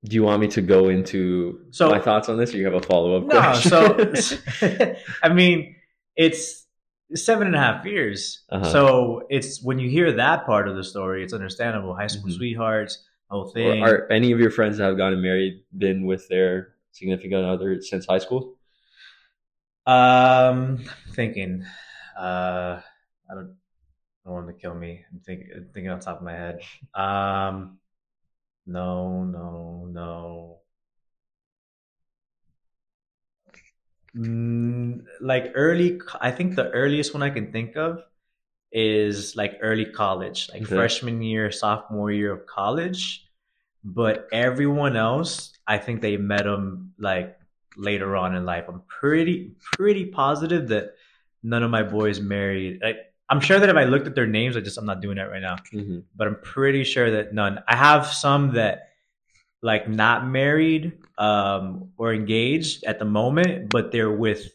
[0.03, 2.73] do you want me to go into So- my thoughts on this, or you have
[2.73, 3.25] a follow up?
[3.27, 5.75] No, so I mean,
[6.15, 6.65] it's
[7.13, 8.43] seven and a half years.
[8.49, 8.71] Uh-huh.
[8.71, 11.93] So it's when you hear that part of the story, it's understandable.
[11.95, 12.35] High school Mhm.
[12.37, 13.83] sweethearts, whole Or thing.
[13.83, 18.05] are any of your friends that have gotten married been with their significant other since
[18.05, 18.55] high school?
[19.85, 20.83] Um,
[21.13, 21.65] thinking,
[22.17, 22.79] uh,
[23.29, 23.55] I don't,
[24.25, 25.03] I don't want to kill me.
[25.11, 26.59] I'm thinking, thinking on top of my head.
[26.93, 27.77] Um,
[28.65, 30.61] no, no, no.
[34.15, 38.03] Mm, like early, I think the earliest one I can think of
[38.71, 40.75] is like early college, like Okay.
[40.75, 43.27] freshman year, sophomore year of college.
[43.83, 47.37] But everyone else, I think they met them like
[47.77, 48.65] later on in life.
[48.67, 50.95] I'm pretty pretty positive that
[51.43, 52.81] none of my boys married.
[52.83, 52.97] Like,
[53.31, 55.29] I'm sure that if I looked at their names, I just I'm not doing that
[55.31, 55.55] right now.
[55.73, 55.99] Mm-hmm.
[56.15, 57.63] But I'm pretty sure that none.
[57.67, 58.89] I have some that
[59.63, 64.51] like not married um, or engaged at the moment, but they're with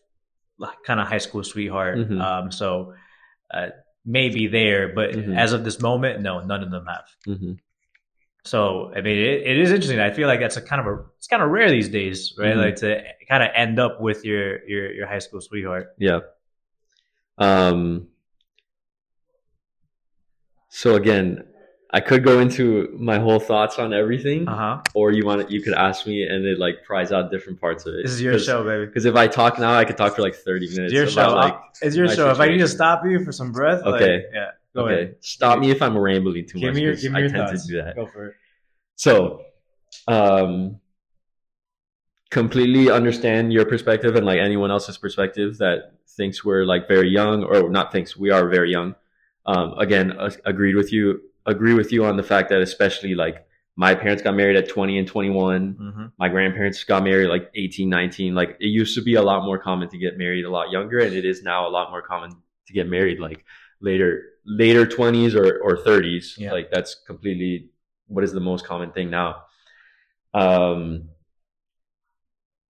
[0.58, 1.96] like kind of high school sweetheart.
[1.98, 2.20] Mhm.
[2.20, 2.94] Um, so
[3.52, 3.68] uh,
[4.04, 5.36] maybe there, but Mhm.
[5.36, 7.06] as of this moment, no, none of them have.
[7.26, 7.52] Mm-hmm.
[8.44, 10.00] So I mean, it, it is interesting.
[10.00, 12.54] I feel like that's a kind of a it's kind of rare these days, right?
[12.54, 12.62] Mhm.
[12.64, 15.94] Like to kind of end up with your your your high school sweetheart.
[15.98, 16.20] Yeah.
[17.38, 18.08] Um.
[20.76, 21.42] So again,
[21.90, 24.82] I could go into my whole thoughts on everything, Uh huh.
[24.92, 27.94] or you want you could ask me and it like prize out different parts of
[27.94, 28.02] it.
[28.02, 28.84] This is your show, baby.
[28.84, 30.92] Because if I talk now, I could talk for like thirty minutes.
[30.92, 31.36] It's your about, show.
[31.36, 32.30] Like, it's your show.
[32.30, 34.24] If I need to stop you for some breath, like, Okay.
[34.34, 35.16] yeah, go okay, ahead.
[35.20, 36.76] stop me if I'm rambling too Give much.
[36.76, 37.64] me your give me I your tend thoughts.
[37.66, 37.96] to do that.
[37.96, 38.34] Go for it.
[38.96, 39.40] So,
[40.08, 40.78] um,
[42.30, 47.44] completely understand your perspective and like anyone else's perspective that thinks we're like very young
[47.44, 48.94] or not thinks we are very young.
[49.46, 51.20] Um, again, uh, agreed with you.
[51.46, 54.98] Agree with you on the fact that especially like my parents got married at 20
[54.98, 55.74] and 21.
[55.74, 56.06] Mm-hmm.
[56.18, 58.34] My grandparents got married like 18, 19.
[58.34, 60.98] Like it used to be a lot more common to get married a lot younger,
[60.98, 63.44] and it is now a lot more common to get married like
[63.80, 66.36] later, later 20s or, or 30s.
[66.38, 66.52] Yeah.
[66.52, 67.70] Like that's completely
[68.08, 69.42] what is the most common thing now.
[70.34, 71.10] Um,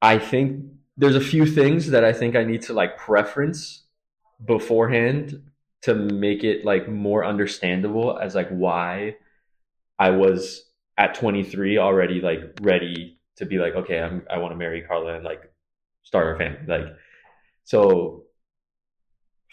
[0.03, 3.85] I think there's a few things that I think I need to like preference
[4.45, 5.43] beforehand
[5.87, 9.15] to make it like more understandable as like why
[10.01, 10.65] I was
[10.99, 15.15] at 23 already like ready to be like okay I'm, I want to marry Karla
[15.15, 15.43] and like
[16.03, 16.93] start our family like
[17.63, 18.25] so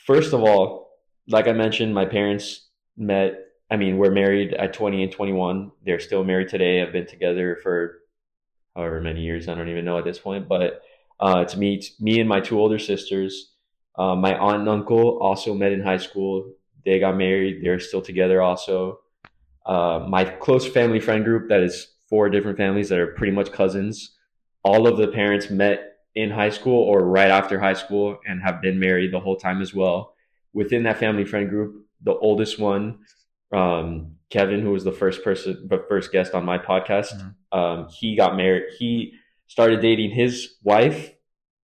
[0.08, 0.89] first of all
[1.28, 2.67] like I mentioned my parents
[2.98, 3.36] met
[3.69, 6.82] I mean we're married at 20 and 21 they're still married today.
[6.82, 8.00] I've been together for
[8.76, 10.82] however many years I don't even know at this point but
[11.19, 13.52] uh, it's me it's me and my two older sisters
[13.95, 16.53] uh, my aunt and uncle also met in high school.
[16.86, 17.63] They got married.
[17.63, 18.99] They're still together also.
[19.65, 23.51] Uh, my close family friend group, that is four different families that are pretty much
[23.51, 24.17] cousins.
[24.63, 28.62] All of the parents met in high school or right after high school and have
[28.62, 30.15] been married the whole time as well.
[30.53, 32.99] Within that family friend group, the oldest one,
[33.51, 37.58] um, Kevin, who was the first person, the first guest on my podcast, Mhm.
[37.58, 38.63] um, he got married.
[38.77, 39.13] He
[39.47, 41.12] started dating his wife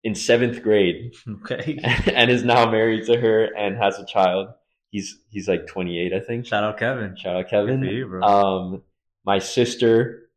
[0.04, 1.80] in seventh grade Okay.
[2.14, 4.50] and is now married to her and has a child.
[4.90, 6.46] He's he's like 28, I think.
[6.46, 7.16] Shout out Kevin.
[7.16, 7.84] Shout out Good Kevin.
[7.84, 8.22] you, bro.
[8.22, 8.84] Um,
[9.26, 10.30] my sister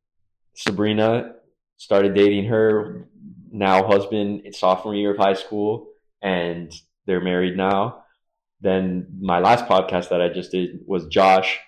[0.55, 1.35] Sabrina
[1.77, 3.09] started dating her
[3.53, 5.89] now husband in sophomore year of high school,
[6.23, 6.73] and
[7.07, 8.05] they're married now.
[8.61, 11.59] Then my last podcast that I just did was Josh,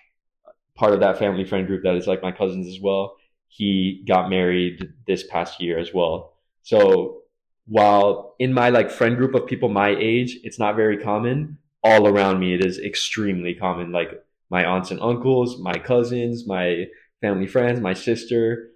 [0.75, 3.15] part of that family friend group that is like my cousins as well.
[3.47, 6.33] He got married this past year as well.
[6.63, 7.21] So
[7.69, 11.59] while in my like friend group of people my age, it's not very common.
[11.83, 13.91] All around me, it is extremely common.
[13.91, 14.09] Like
[14.49, 16.87] my aunts and uncles, my cousins, my
[17.21, 18.71] family friends, my sister.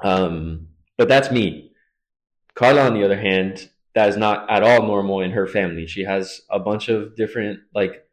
[0.00, 0.68] Um,
[0.98, 1.72] but that's me.
[2.54, 5.86] Karla, on the other hand, that is not at all normal in her family.
[5.86, 8.04] She has a bunch of different like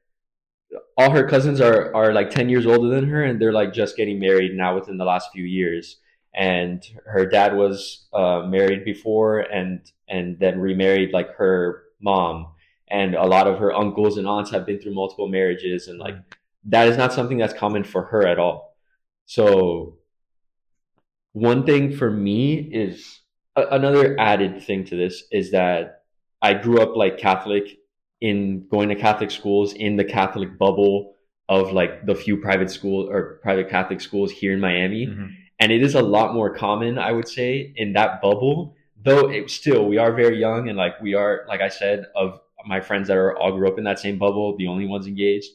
[0.98, 3.98] all her cousins are are like 10 years older than her and they're like just
[3.98, 5.98] getting married now within the last few years
[6.36, 12.48] and her dad was uh, married before and and then remarried like her mom.
[12.88, 16.16] And a lot of her uncles and aunts have been through multiple marriages and like
[16.66, 18.76] that is not something that's common for her at all.
[19.26, 19.98] So
[21.34, 23.20] one thing for me is
[23.56, 26.04] a- another added thing to this is that
[26.42, 27.78] i grew up like catholic
[28.22, 31.16] in going to catholic schools in the catholic bubble
[31.50, 35.06] of like the few private school or private catholic schools here in miami.
[35.08, 35.30] Mhm.
[35.60, 39.50] And it is a lot more common i would say in that bubble though it
[39.50, 43.08] still we are very young and like we are like i said of my friends
[43.08, 45.52] that are all grew up in that same bubble the only ones engaged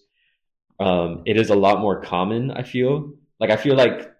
[0.81, 2.51] um, it is a lot more common.
[2.51, 4.13] I feel like I feel like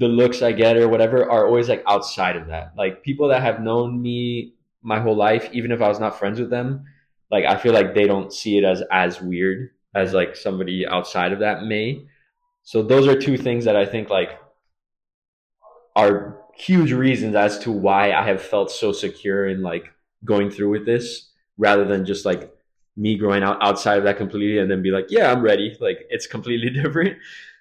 [0.00, 2.72] the looks I get or whatever are always like outside of that.
[2.76, 6.40] Like people that have known me my whole life, even if I was not friends
[6.40, 6.84] with them,
[7.30, 11.32] like I feel like they don't see it as as weird as like somebody outside
[11.32, 12.06] of that may.
[12.62, 14.30] So those are two things that I think like
[15.98, 19.92] are huge reasons as to why I have felt so secure in like
[20.24, 22.54] going through with this rather than just like
[22.96, 25.76] me growing out outside of that completely and then be like, yeah, I'm ready.
[25.80, 27.18] Like it's completely different.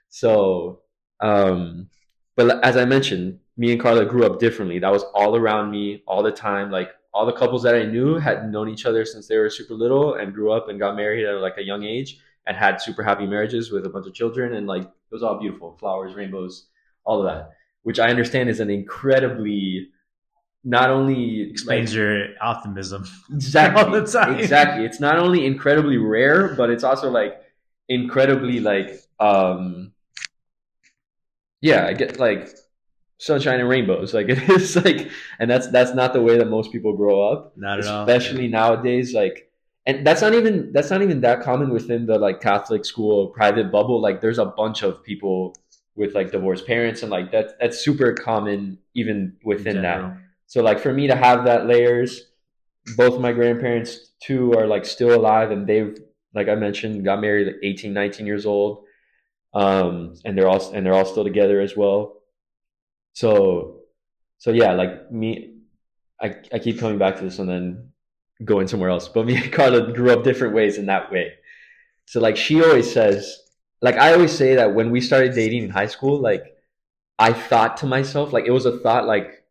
[0.09, 0.81] So,
[1.19, 1.89] um,
[2.35, 4.77] but as I mentioned, me and Karla grew up differently.
[4.77, 6.69] That was all around me all the time.
[6.69, 9.73] Like all the couples that I knew had known each other since they were super
[9.73, 13.01] little and grew up and got married at like a young age and had super
[13.01, 16.67] happy marriages with a bunch of children and like it was all beautiful, flowers, rainbows,
[17.03, 17.51] all of that,
[17.87, 19.87] which I understand is an incredibly
[20.65, 23.05] not only Explains like, your optimism.
[23.33, 24.35] exactly all the time.
[24.37, 27.33] exactly it's not only incredibly rare but it's also like
[27.87, 28.89] incredibly like
[29.21, 29.93] um
[31.61, 32.49] yeah i get like
[33.19, 35.09] sunshine and rainbows like it is like
[35.39, 38.01] and that's that's not the way that most people grow up Not at all.
[38.03, 39.49] especially nowadays like
[39.85, 43.71] and that's not even that's not even that common within the like catholic school private
[43.71, 45.55] bubble like there's a bunch of people
[45.97, 50.17] with like divorced parents and like that that's super common even within that
[50.47, 52.21] so like for me to have that layers,
[52.95, 55.95] both my grandparents too are like still alive and they've
[56.33, 58.85] like I mentioned got married like 18, 19 years old.
[59.53, 62.21] Um and they're all and they're all still together as well.
[63.13, 63.81] So
[64.37, 65.55] so yeah, like me
[66.21, 67.91] I I keep coming back to this and then
[68.45, 69.09] going somewhere else.
[69.09, 71.33] But me and Karla grew up different ways in that way.
[72.05, 73.37] So like she always says
[73.81, 76.57] like I always say that when we started dating in high school, like
[77.19, 79.43] I thought to myself, like it was a thought like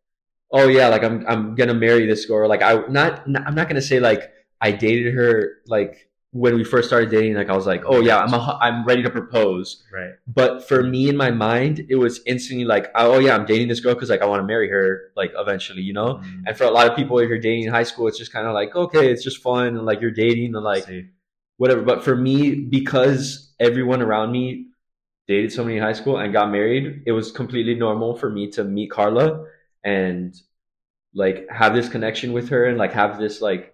[0.51, 2.47] oh yeah, like I'm I'm gonna marry this girl.
[2.49, 6.63] Like I not, not I'm not gonna say like I dated her like when we
[6.63, 7.35] first started dating.
[7.35, 9.83] Like I was like, oh yeah, I'm a, I'm ready to propose.
[9.91, 10.11] Right.
[10.27, 13.79] But for me in my mind, it was instantly like, oh yeah, I'm dating this
[13.79, 16.15] girl because like I want to marry her like eventually, you know.
[16.15, 18.31] Mm, And for a lot of people, if you're dating in high school, it's just
[18.31, 21.07] kind of like okay, it's just fun and like you're dating and like see.
[21.57, 21.81] Whatever.
[21.81, 24.67] But for me, because everyone around me
[25.27, 28.63] dated somebody in high school and got married, it was completely normal for me to
[28.63, 29.45] meet Karla
[29.83, 30.35] and
[31.13, 33.73] like have this connection with her and like have this like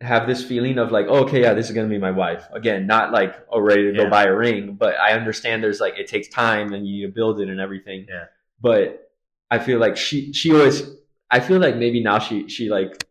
[0.00, 2.86] have this feeling of like oh, okay yeah this is gonna be my wife again
[2.86, 6.06] not like oh ready to go buy a ring but i understand there's like it
[6.06, 8.24] takes time and you build it and everything Yeah.
[8.62, 9.12] but
[9.50, 10.82] i feel like she she always
[11.30, 13.06] i feel like maybe now she she like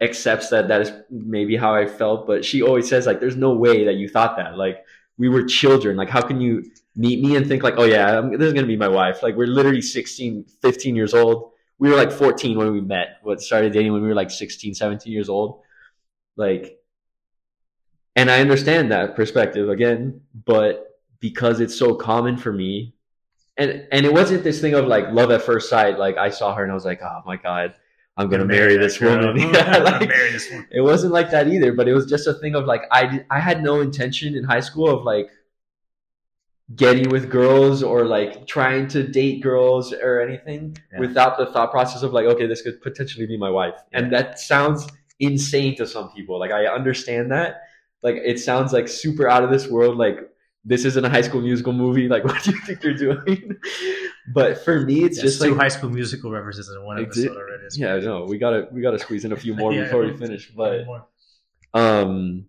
[0.00, 3.52] accepts that that is maybe how i felt but she always says like there's no
[3.52, 4.56] way that you thought that.
[4.56, 4.84] Like
[5.18, 5.96] we were children.
[5.96, 8.66] Like how can you meet me and think like oh yeah I'm, this is gonna
[8.66, 9.22] be my wife?
[9.22, 11.52] Like we're literally 16 15 years old.
[11.78, 14.74] We were like 14 when we met what started dating when we were like 16
[14.74, 15.60] 17 years old.
[16.36, 16.80] Like
[18.16, 22.94] and i understand that perspective again but because it's so common for me
[23.56, 26.54] and and it wasn't this thing of like love at first sight like i saw
[26.54, 27.74] her and i was like oh my god
[28.20, 29.36] i'm gonna marry this woman.
[29.54, 30.66] Yeah, like, marry this woman.
[30.70, 33.26] it wasn't like that either but it was just a thing of like i did-
[33.30, 35.28] i had no intention in high school of like
[36.76, 41.00] getting with girls or like trying to date girls or anything Yeah.
[41.00, 43.74] without the thought process of like okay this could potentially be my wife.
[43.92, 44.86] And that sounds
[45.18, 46.38] insane to some people.
[46.38, 47.62] Like i understand that.
[48.02, 49.96] Like it sounds like super out of this world.
[49.98, 50.18] Like
[50.64, 53.56] this isn't a high school musical movie like what do you think you're doing?
[54.34, 57.36] But for me it's Yes, just two like High School Musical references in one episode
[57.36, 57.64] already.
[57.74, 60.50] Yeah no we gotta we gotta squeeze in a few more Yeah, before we finish
[60.54, 60.86] but
[61.72, 62.46] um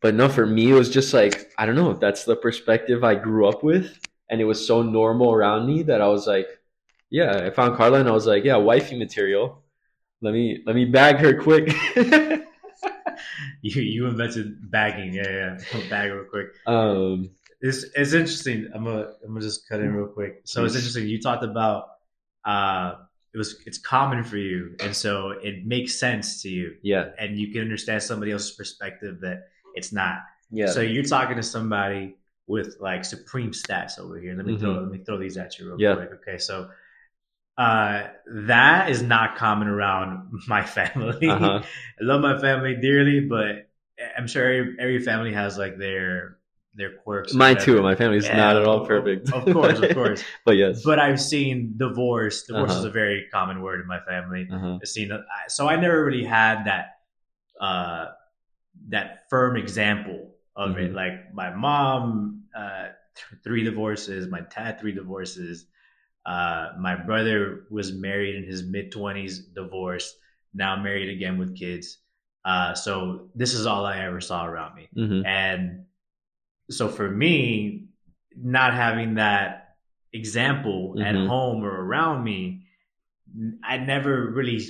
[0.00, 3.14] but no for me it was just like i don't know that's the perspective i
[3.14, 3.98] grew up with
[4.30, 6.46] and it was so normal around me that i was like
[7.10, 9.62] yeah i found karla and i was like yeah wifey material.
[10.22, 11.72] Let me let me bag her quick
[13.62, 15.12] You you invented bagging.
[15.14, 15.58] Yeah, yeah.
[15.74, 16.48] I'll bag real quick.
[16.66, 18.68] um It's it's interesting.
[18.74, 20.40] I'm gonna I'm gonna just cut in real quick.
[20.44, 21.06] So it's interesting.
[21.08, 21.88] You talked about
[22.44, 22.94] uh
[23.34, 27.38] it was it's common for you, and so it makes sense to you, yeah and
[27.38, 30.16] you can understand somebody else's perspective that it's not.
[30.50, 32.16] yeah So you're talking to somebody
[32.46, 34.34] with like supreme stats over here.
[34.34, 34.82] Let me throw Mhm.
[34.82, 35.94] let me throw these at you real Yeah.
[35.96, 36.10] quick.
[36.22, 36.70] Okay, so
[37.60, 38.08] uh
[38.48, 40.10] that is not common around
[40.48, 41.28] my family.
[41.28, 41.60] Uh-huh.
[41.62, 43.68] I love my family dearly, but
[44.16, 46.38] I'm sure every, every family has like their
[46.74, 47.34] their quirks.
[47.34, 50.24] mine too my family's Yeah, not at all perfect Of course, of course.
[50.46, 52.44] but yes But I've seen divorce.
[52.44, 52.88] Divorce is Uh-huh.
[52.88, 54.48] a very common word in my family.
[54.50, 54.78] uh-huh.
[54.80, 55.10] I've seen
[55.48, 56.84] so I never really had that
[57.60, 58.06] uh
[58.88, 60.92] that firm example of it.
[60.92, 60.94] Mhm.
[61.02, 64.28] Like my mom, uh, th- three divorces.
[64.28, 65.66] My dad, three divorces.
[66.26, 70.16] Uh, my brother was married in his mid twenties, divorced.
[70.52, 71.98] Now married again with kids.
[72.44, 74.88] Uh, so this is all I ever saw around me.
[74.94, 75.84] hmm And
[76.70, 77.86] so for me,
[78.36, 79.76] not having that
[80.12, 81.26] example at Mhm.
[81.26, 82.66] home or around me,
[83.62, 84.60] I never really,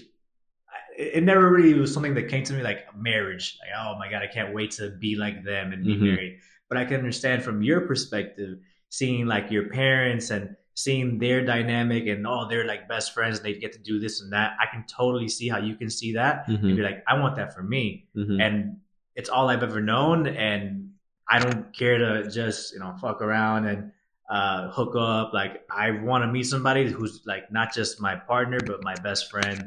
[0.97, 3.57] it never really was something that came to me like marriage.
[3.61, 6.01] Like, oh my God, I can't wait to be like them and be Mhm.
[6.01, 6.39] married.
[6.69, 8.59] But I can understand from your perspective,
[8.91, 13.45] seeing like your parents and seeing their dynamic and oh, they're like best friends and
[13.47, 14.49] they get to do this and that.
[14.61, 16.77] I can totally see how you can see that and Mhm.
[16.77, 18.77] be like, I want that for me hmm and
[19.17, 20.91] it's all I've ever known, and
[21.29, 23.93] I don't care to just you know fuck around and
[24.31, 25.33] uh, hook up.
[25.35, 29.29] Like I want to meet somebody who's like not just my partner, but my best
[29.31, 29.59] friend,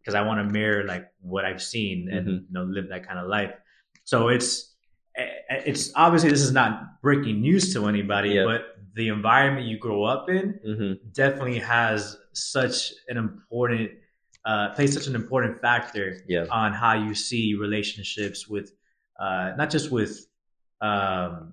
[0.00, 2.30] because I want to mirror like what I've seen and Mhm.
[2.48, 3.54] you know live that kind of life.
[4.04, 4.74] So it's
[5.16, 8.44] eh, it's obviously this is not breaking news to anybody, Yeah.
[8.44, 13.90] but the environment you grow up in hmm definitely has such an important
[14.44, 16.46] uh, plays such an important factor Yeah.
[16.50, 18.72] on how you see relationships with
[19.18, 20.26] uh, not just with
[20.80, 21.52] um,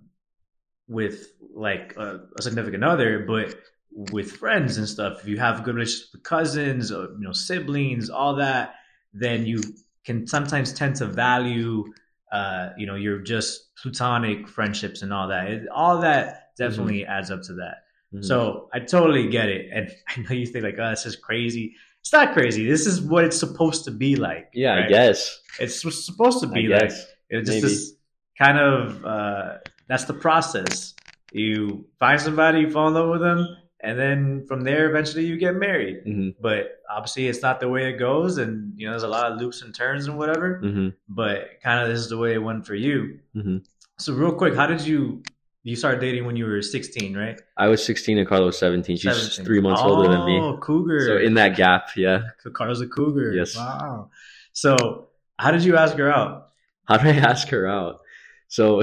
[0.87, 3.55] with like a, a significant other, but
[3.91, 5.21] with friends and stuff.
[5.21, 8.75] If you have good relationships with cousins or you know siblings, all that,
[9.13, 9.61] then you
[10.05, 11.85] can sometimes tend to value
[12.31, 15.47] uh, you know your just platonic friendships and all that.
[15.47, 17.83] It, all that definitely adds up to that.
[18.13, 18.23] Mhm.
[18.25, 21.75] So I totally get it, and I know you think like, "Oh, this is crazy."
[22.01, 22.65] It's not crazy.
[22.65, 24.49] This is what it's supposed to be like.
[24.53, 25.41] yeah, I guess.
[25.59, 26.91] it's supposed to be like
[27.29, 27.61] it's just Maybe.
[27.61, 27.93] this
[28.39, 29.57] kind of uh,
[29.89, 30.93] that's the process.
[31.33, 33.45] You find somebody, you fall in love with them,
[33.81, 35.97] and then from there, eventually, you get married.
[36.05, 39.29] hmm But obviously, it's not the way it goes, and you know, there's a lot
[39.31, 40.59] of loops and turns and whatever.
[40.59, 43.19] hmm But kind of this is the way it went for you.
[43.33, 43.57] hmm
[43.99, 45.23] So, real quick, how did you
[45.69, 47.39] you start dating when you were 16, right?
[47.57, 48.97] I was 16 and Karla was 17.
[48.97, 49.45] She's 17.
[49.45, 50.39] three months older than me.
[50.39, 51.05] Oh, cougar.
[51.05, 52.21] So in that gap, yeah.
[52.53, 53.33] Karla's a cougar.
[53.33, 53.55] Yes.
[53.55, 54.09] Wow.
[54.53, 56.49] So, how did you ask her out?
[56.85, 58.01] How did I ask her out?
[58.47, 58.81] So,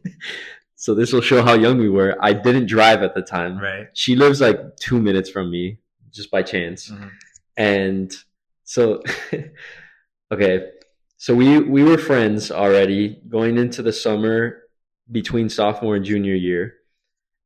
[0.74, 2.16] so this will show how young we were.
[2.20, 3.58] I didn't drive at the time.
[3.58, 3.86] Right.
[3.94, 5.78] She lives like two minutes from me,
[6.12, 6.90] just by chance.
[6.90, 7.10] Mhm.
[7.56, 8.16] And
[8.64, 9.02] so,
[10.32, 10.70] okay,
[11.18, 14.59] so we we were friends already going into the summer
[15.10, 16.74] between sophomore and junior year,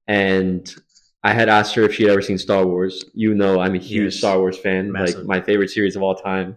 [0.06, 0.74] and
[1.22, 3.04] I had asked her if she had ever seen Star Wars.
[3.14, 4.18] You know, I'm a huge Yes.
[4.18, 5.18] Star Wars fan, Massive.
[5.20, 6.56] like my favorite series of all time,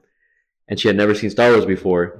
[0.68, 2.20] and she had never seen Star Wars before.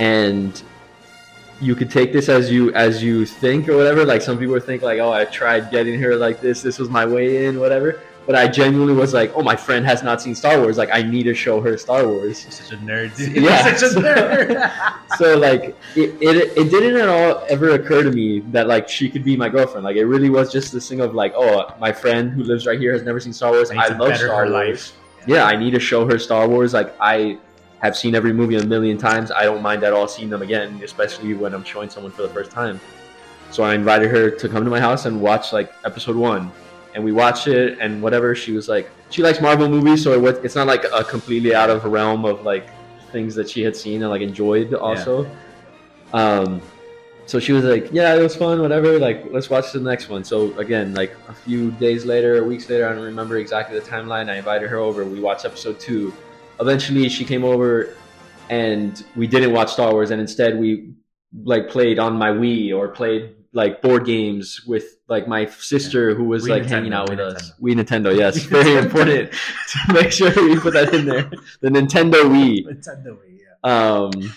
[0.00, 0.62] and
[1.60, 4.82] you could take this as you as you think or whatever like some people think
[4.82, 8.34] like oh i tried getting her like this this was my way in whatever but
[8.34, 11.22] i genuinely was like oh my friend has not seen star wars like i need
[11.22, 13.16] to show her star wars You're such a nerd.
[13.16, 13.36] Dude.
[13.42, 13.68] Yeah.
[13.68, 14.72] You're such a nerd.
[15.18, 19.08] so like it, it it didn't at all ever occur to me that like she
[19.08, 21.92] could be my girlfriend like it really was just this thing of like oh my
[21.92, 24.50] friend who lives right here has never seen star wars I i love star wars
[24.50, 24.92] life.
[25.26, 26.72] yeah, I need to show her Star Wars.
[26.72, 27.38] Like I
[27.80, 29.30] have seen every movie a million times.
[29.32, 32.28] I don't mind at all seeing them again, especially when I'm showing someone for the
[32.28, 32.80] first time.
[33.50, 36.50] So I invited her to come to my house and watch like episode one,
[36.96, 38.34] and we watched it and whatever.
[38.34, 41.54] She was like, she likes Marvel movies, so it was, it's not like a completely
[41.54, 42.70] out of her realm of like
[43.12, 45.30] things that she had seen and like enjoyed also.
[46.14, 46.62] Um,
[47.26, 48.98] so she was like, yeah, it was fun, whatever.
[48.98, 50.24] Like, let's watch the next one.
[50.24, 54.30] So again, like a few days later, weeks later, I don't remember exactly the timeline.
[54.30, 55.04] I invited her over.
[55.04, 56.14] We watched episode two.
[56.60, 57.94] Eventually, she came over,
[58.48, 60.94] and we didn't watch Star Wars, and instead we
[61.44, 66.24] like played on my Wii or played like board games with like my sister who
[66.24, 67.52] was Wii like Nintendo, hanging out Wii with us.
[67.52, 67.62] Nintendo.
[67.62, 69.32] Wii Nintendo, yes, very important
[69.86, 71.30] to make sure we put that in there.
[71.62, 73.72] The Nintendo Wii Nintendo, Wii, yeah.
[73.72, 74.34] um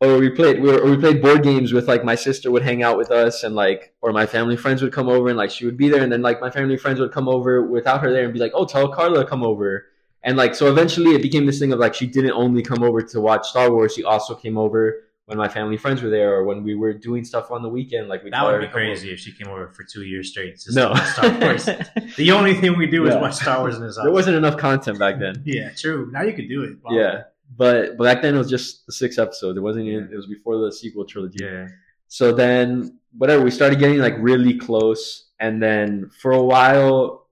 [0.00, 2.62] or we played we, were, or we played board games with like my sister would
[2.62, 5.50] hang out with us and like or my family friends would come over and like
[5.50, 8.12] she would be there and then like my family friends would come over without her
[8.12, 9.86] there and be like oh tell karla to come over
[10.22, 13.02] and like so eventually it became this thing of like she didn't only come over
[13.02, 16.44] to watch star wars she also came over when my family friends were there or
[16.44, 19.20] when we were doing stuff on the weekend like we That would be crazy if
[19.20, 20.54] she came over for two years straight.
[20.54, 21.64] Just no Star Wars.
[22.16, 23.96] the only thing we do is watch Star Wars in house.
[24.02, 26.10] there wasn't enough content back then Yeah, true.
[26.12, 26.76] Now you could do it.
[26.82, 26.90] Wow.
[26.92, 27.22] yeah
[27.56, 30.26] but but back then it was just the six episodes it wasn't even it was
[30.26, 31.68] before the sequel trilogy Yeah.
[32.08, 37.28] so then whatever we started getting like really close and then for a while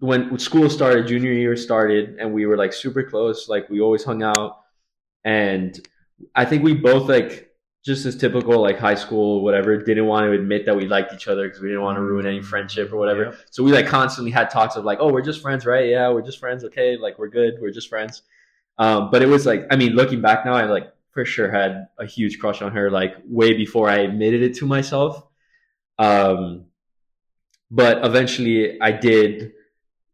[0.00, 4.02] when school started junior year started and we were like super close like we always
[4.04, 4.60] hung out
[5.24, 5.80] and
[6.34, 7.48] i think we both like
[7.84, 11.28] just as typical like high school whatever didn't want to admit that we liked each
[11.28, 13.24] other because we didn't want to ruin any friendship or whatever.
[13.24, 13.34] Yep.
[13.50, 15.88] so we like constantly had talks of like oh we're just friends right?
[15.88, 18.22] Yeah we're just friends okay like we're good we're just friends.
[18.78, 21.88] Um, but it was like i mean looking back now i like for sure had
[21.98, 25.22] a huge crush on her like way before i admitted it to myself.
[25.98, 26.66] Um,
[27.70, 29.52] but eventually I did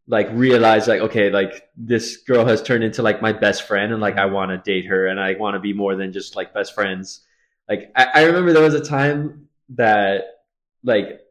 [0.07, 4.01] like realize like okay like this girl has turned into like my best friend and
[4.01, 4.33] like I mm-hmm.
[4.33, 7.21] want to date her and I want to be more than just like best friends.
[7.67, 10.43] Like I, I remember there was a time that
[10.83, 11.21] like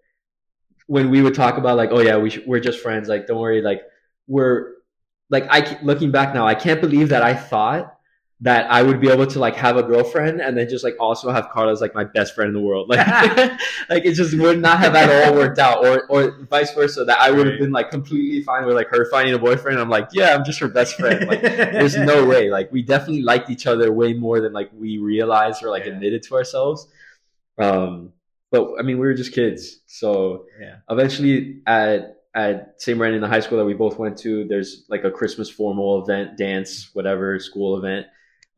[0.86, 3.40] when we would talk about like oh yeah we sh- we're just friends like don't
[3.40, 3.82] worry like
[4.26, 4.72] we're
[5.30, 7.96] like I looking back now I can't believe that I thought
[8.40, 11.30] that I would be able to like have a girlfriend and then just like also
[11.30, 12.88] have Karla as like my best friend in the world.
[12.94, 13.06] Like
[13.88, 17.18] like it just would not have at all worked out or or vice versa that
[17.20, 19.78] I would have been like completely fine with like her finding a boyfriend.
[19.78, 21.26] I'm like, yeah, I'm just her best friend.
[21.28, 22.50] Like there's no way.
[22.50, 25.92] Like we definitely liked each other way more than like we realized or like Yeah.
[25.92, 26.88] admitted to ourselves.
[27.58, 28.12] Um
[28.50, 29.80] but I mean we were just kids.
[29.86, 30.76] So Yeah.
[30.90, 32.98] eventually at at St.
[32.98, 36.36] Brendan, the high school that we both went to, there's like a Christmas formal event,
[36.36, 38.06] dance, whatever, school event.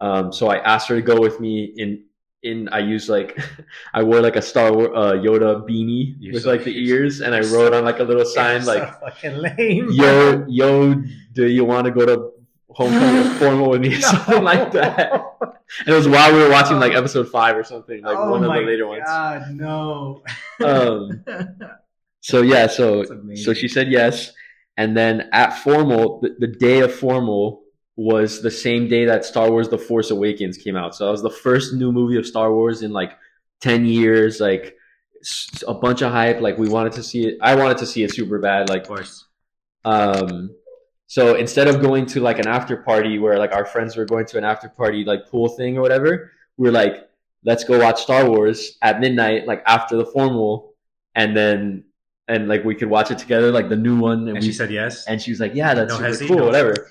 [0.01, 2.05] Um, so I asked her to go with me in
[2.43, 3.39] in I used like
[3.95, 7.21] I wore like a Star Wars uh, Yoda beanie You're with so- like the ears,
[7.21, 9.89] and I wrote on like a little sign So like fucking lame.
[9.91, 10.95] "Yo, yo,
[11.33, 12.33] do you want to go to
[12.69, 15.13] homecoming formal with me?" or something like that.
[15.81, 18.45] And it was while we were watching like episode five or something, like oh one
[18.45, 19.03] of the later ones.
[19.51, 20.23] No.
[20.65, 21.25] Um,
[22.21, 24.33] so yeah, so so she said yes,
[24.77, 27.63] and then at formal, the, the day of formal
[27.97, 30.95] was the same day that Star Wars: The Force Awakens came out.
[30.95, 33.13] So that was the first new movie of Star Wars in like
[33.61, 34.41] ten years.
[34.41, 34.77] Like
[35.67, 36.41] a bunch of hype.
[36.41, 37.39] Like we wanted to see it.
[37.41, 38.69] I wanted to see it super bad.
[38.69, 39.25] Like of course.
[39.85, 40.51] um,
[41.09, 44.27] so instead of going to like an after party where like our friends were going
[44.27, 47.09] to an after party like pool thing or whatever, we were like,
[47.45, 50.75] let's go watch Star Wars at midnight, like after the formal,
[51.15, 51.85] and then
[52.29, 54.21] and like we could watch it together, like the new one.
[54.27, 55.07] And, And we, she said yes.
[55.07, 56.91] and she was like, yeah, that's No super cool, no- whatever.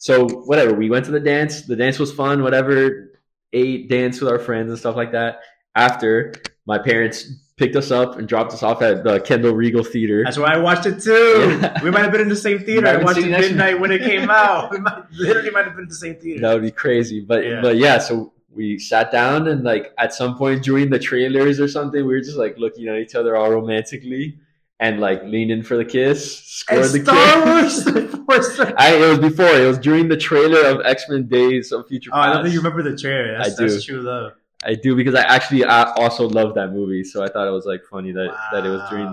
[0.00, 1.62] So whatever, we went to the dance.
[1.62, 3.12] The dance was fun, whatever.
[3.52, 5.40] Ate, danced with our friends and stuff like that.
[5.74, 6.32] After
[6.66, 10.22] my parents picked us up and dropped us off at the Kendall Regal Theater.
[10.24, 11.58] That's why I watched it too.
[11.60, 11.82] Yeah.
[11.82, 12.86] We might have been in the same theater.
[12.86, 14.70] I watched it midnight when it came out.
[14.70, 16.40] We might, literally might have been in the same theater.
[16.40, 17.20] That would be crazy.
[17.20, 17.60] But Yeah.
[17.60, 21.68] but yeah, so we sat down and like at some point during the trailers or
[21.68, 24.38] something, we were just like looking at each other all romantically
[24.80, 27.86] and like leaned in for the kiss, scored and the Star kiss.
[27.86, 28.10] Wars.
[28.30, 29.48] The I, it was before.
[29.48, 32.54] It was during the trailer of X Men Days of Future Oh, I don't think
[32.54, 33.36] you remember the trailer.
[33.36, 33.68] That's, I do.
[33.68, 34.32] that's true love.
[34.64, 37.66] I do because I actually I also love that movie, so I thought it was
[37.66, 39.06] like funny that that it was during.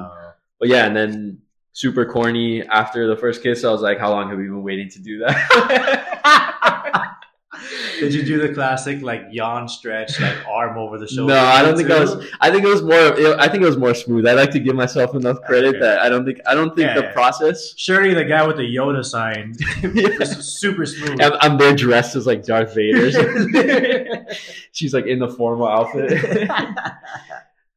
[0.59, 1.41] But yeah, and then
[1.73, 3.63] super corny after the first kiss.
[3.63, 6.13] I was like, how long have we been waiting to do that?
[7.99, 11.33] Did you do the classic like yawn stretch, like arm over the shoulder?
[11.33, 12.27] No, I don't think I was.
[12.39, 13.39] I think it was more.
[13.39, 14.25] I think it was more smooth.
[14.27, 15.79] I like to give myself enough credit Okay.
[15.79, 16.39] that I don't think.
[16.45, 17.13] I don't think Yeah, the yeah.
[17.13, 17.73] process.
[17.77, 19.53] Surely the guy with the Yoda sign
[19.93, 20.17] Yeah.
[20.19, 21.21] was super smooth.
[21.21, 23.11] I'm, I'm there dressed as like Darth Vader.
[24.71, 26.49] She's like in the formal outfit.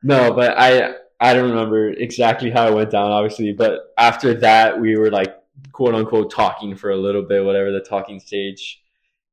[0.02, 3.52] no, but I I don't remember exactly how it went down, obviously.
[3.52, 5.34] But after that, we were like
[5.72, 8.82] quote unquote talking for a little bit, whatever the talking stage.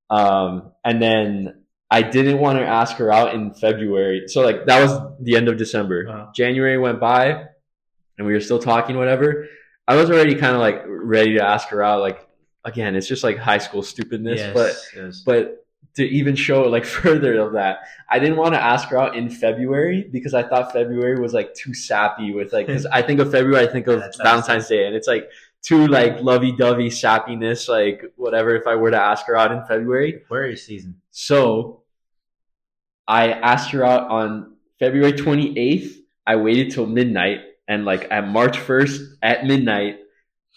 [0.09, 4.23] Um, and then I didn't want to ask her out in February.
[4.27, 6.07] So like that was the end of December.
[6.07, 6.31] Uh-huh.
[6.35, 7.45] January went by
[8.17, 9.47] and we were still talking, whatever.
[9.87, 12.01] I was already kind of like ready to ask her out.
[12.01, 12.27] Like
[12.65, 15.23] again, it's just like high school stupidness, yes, but yes.
[15.25, 17.79] but to even show like further of that,
[18.09, 21.53] I didn't want to ask her out in February because I thought February was like
[21.53, 24.95] too sappy with like because I think of February, I think of Valentine's Day, and
[24.95, 25.29] it's like
[25.63, 28.55] too like lovey dovey sappiness, like whatever.
[28.55, 31.01] If I were to ask her out in February, Aquarius season.
[31.11, 31.83] so
[33.07, 35.95] I asked her out on February 28th.
[36.25, 39.99] I waited till midnight and like at March 1st at midnight,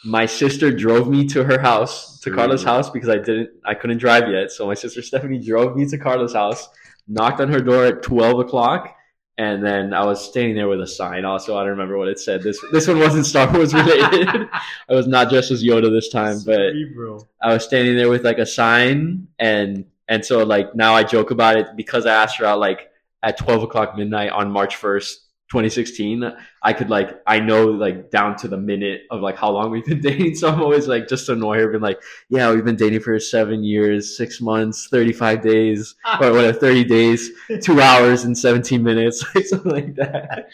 [0.04, 2.34] my sister drove me to her house, to Ooh.
[2.34, 4.50] Karla's house because I didn't, I couldn't drive yet.
[4.50, 6.68] So my sister Stephanie drove me to Karla's house,
[7.06, 8.96] knocked on her door at 12 o'clock.
[9.40, 11.24] And then I was standing there with a sign.
[11.24, 12.42] Also, I don't remember what it said.
[12.42, 14.50] This this one wasn't Star Wars related.
[14.90, 17.26] I was not dressed as Yoda this time, but Cerebral.
[17.40, 21.30] I was standing there with like a sign and and so like now I joke
[21.30, 22.90] about it because I asked her out like
[23.22, 26.24] at twelve o'clock midnight on March first, twenty sixteen.
[26.62, 29.84] I could like I know like down to the minute of like how long we've
[29.84, 30.36] been dating.
[30.36, 33.18] So I'm always like just to annoy her, been like, yeah, we've been dating for
[33.18, 37.30] seven years, six months, thirty five days, or whatever, thirty days,
[37.60, 40.50] two hours and seventeen minutes, like something like that.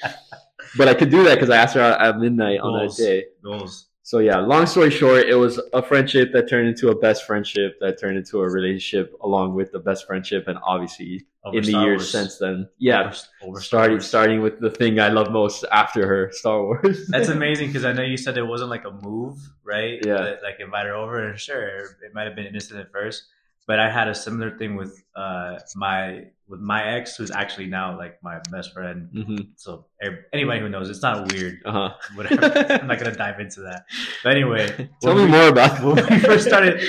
[0.76, 3.26] But I could do that because I asked her out at midnight on that day.
[3.42, 3.85] Goals.
[4.06, 7.76] So yeah, long story short, it was a friendship that turned into a best friendship
[7.80, 11.72] that turned into a relationship along with the best friendship and obviously Over in the
[11.72, 12.10] years Wars.
[12.12, 12.68] since then.
[12.78, 13.00] Yeah.
[13.00, 17.08] Over, over starting starting with the thing I love most after her, Star Wars.
[17.08, 19.98] That's amazing because I know you said it wasn't like a move, right?
[20.06, 20.18] Yeah.
[20.18, 23.24] That, like invite her over, and sure, it might have been innocent at first,
[23.66, 27.96] but I had a similar thing with uh, my with my ex, who's actually now
[27.98, 29.08] like my best friend.
[29.12, 29.86] hmm So
[30.32, 31.54] anybody who knows, it's not weird.
[31.64, 31.90] Uh huh.
[32.14, 32.44] Whatever.
[32.80, 33.84] I'm not gonna dive into that.
[34.22, 34.66] But anyway,
[35.02, 36.80] Tell me we- more about when we first started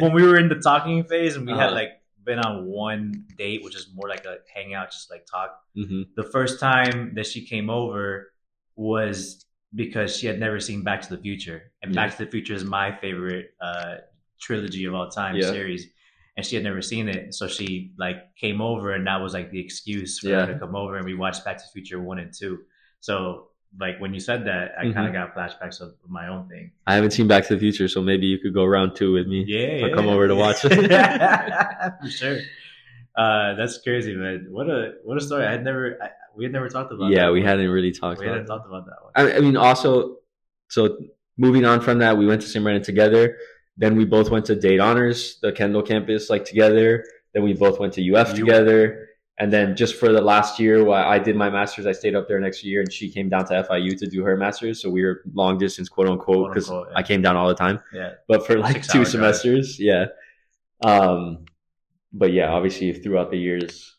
[0.00, 1.74] when we were in the talking phase and we had Uh-huh.
[1.74, 1.92] like
[2.24, 5.50] been on one date, which is more like a hangout, just like talk.
[5.74, 8.32] hmm The first time that she came over
[8.76, 9.44] was
[9.74, 12.64] because she had never seen Back to the Future, and Back to the Future is
[12.64, 13.96] my favorite uh,
[14.40, 15.50] trilogy of all time Yeah.
[15.50, 15.86] series.
[16.36, 19.50] And she had never seen it, so she like came over, and that was like
[19.50, 20.46] the excuse for Yeah.
[20.46, 22.60] her to come over, and we watched Back to the Future one and two.
[23.00, 24.94] So like when you said that, I Mhm.
[24.94, 26.72] kind of got flashbacks of my own thing.
[26.86, 29.26] I haven't seen Back to the Future, so maybe you could go round two with
[29.26, 29.44] me.
[29.46, 30.72] Yeah, Or yeah, come over to watch it.
[32.02, 32.38] for sure.
[33.16, 34.46] Uh, that's crazy, man.
[34.50, 35.44] What a what a story.
[35.44, 37.10] I had never, I, we had never talked about.
[37.10, 37.48] Yeah, we one.
[37.48, 38.38] hadn't really talked we about.
[38.38, 38.48] hadn't it.
[38.48, 39.12] talked about that one.
[39.14, 40.16] I, I mean, also,
[40.68, 40.96] so
[41.36, 42.60] moving on from that, we went to.
[42.60, 43.36] Brendan together.
[43.82, 47.04] Then we both went to Dade Honors, the Kendall campus, like together.
[47.34, 49.08] Then we both went to UF You- together.
[49.38, 52.28] And then just for the last year, while I did my master's, I stayed up
[52.28, 54.80] there next year, and she came down to FIU to do her master's.
[54.80, 56.82] So we were long distance, quote unquote, because yeah.
[56.94, 57.80] I came down all the time.
[57.92, 59.08] Yeah, But for like Six-hour two drive.
[59.10, 60.04] semesters, yeah.
[60.84, 61.46] Um,
[62.12, 63.96] but yeah, obviously throughout the years,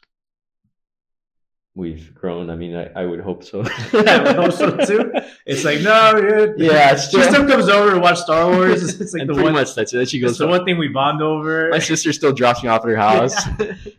[1.75, 2.49] we've grown.
[2.49, 3.61] I mean, I, I would hope so.
[3.93, 5.11] I would hope so too.
[5.45, 6.59] It's like no, dude.
[6.59, 8.99] Yeah, it's she still comes over to watch Star Wars.
[8.99, 9.53] It's, like and the pretty one.
[9.53, 10.09] much that's it.
[10.09, 11.69] She It's goes, the one thing we bond over.
[11.69, 13.35] my sister still drops me off at her house.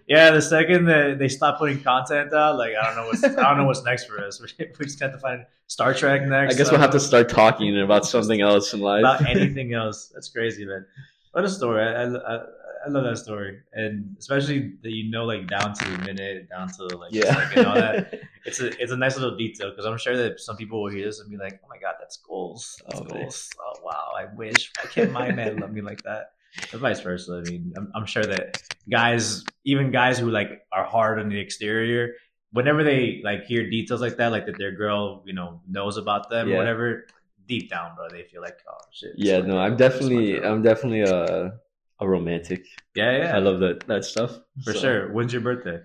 [0.06, 3.42] Yeah, the second that they stop putting content out, like I don't know what's I
[3.48, 4.40] don't know what's next for us.
[4.40, 6.54] We, we just got to find Star Trek next.
[6.54, 9.00] I guess we'll have to uh, start talking about something else in life.
[9.00, 10.10] about anything else.
[10.14, 10.86] That's crazy, man.
[11.32, 11.82] What a story!
[11.82, 12.44] I, I, I
[12.88, 16.84] love that story, and especially that you know, like down to the minute, down to
[16.96, 17.34] like Yeah.
[17.34, 18.12] second, and all that.
[18.46, 21.06] It's a it's a nice little detail because I'm sure that some people will hear
[21.06, 22.82] this and be like, "Oh my god, that's goals!
[22.86, 23.56] That's Oh, goals!
[23.58, 26.32] Oh wow, I wish I can't my man love me like that."
[26.70, 27.40] But vice versa.
[27.40, 28.58] I mean, I'm, I'm sure that
[28.90, 32.16] guys, even guys who like are hard on the exterior,
[32.52, 36.28] whenever they like hear details like that, like that their girl, you know, knows about
[36.28, 36.54] them, Yeah.
[36.56, 37.04] or whatever,
[37.48, 39.12] deep down, bro, they feel like, oh shit.
[39.16, 39.58] yeah, no, girl.
[39.58, 40.42] I'm This is my definitely.
[40.44, 41.54] I'm definitely a
[42.00, 42.64] a romantic.
[42.94, 44.32] yeah, yeah, I love that that stuff
[44.64, 45.12] for So, sure.
[45.12, 45.78] When's your birthday?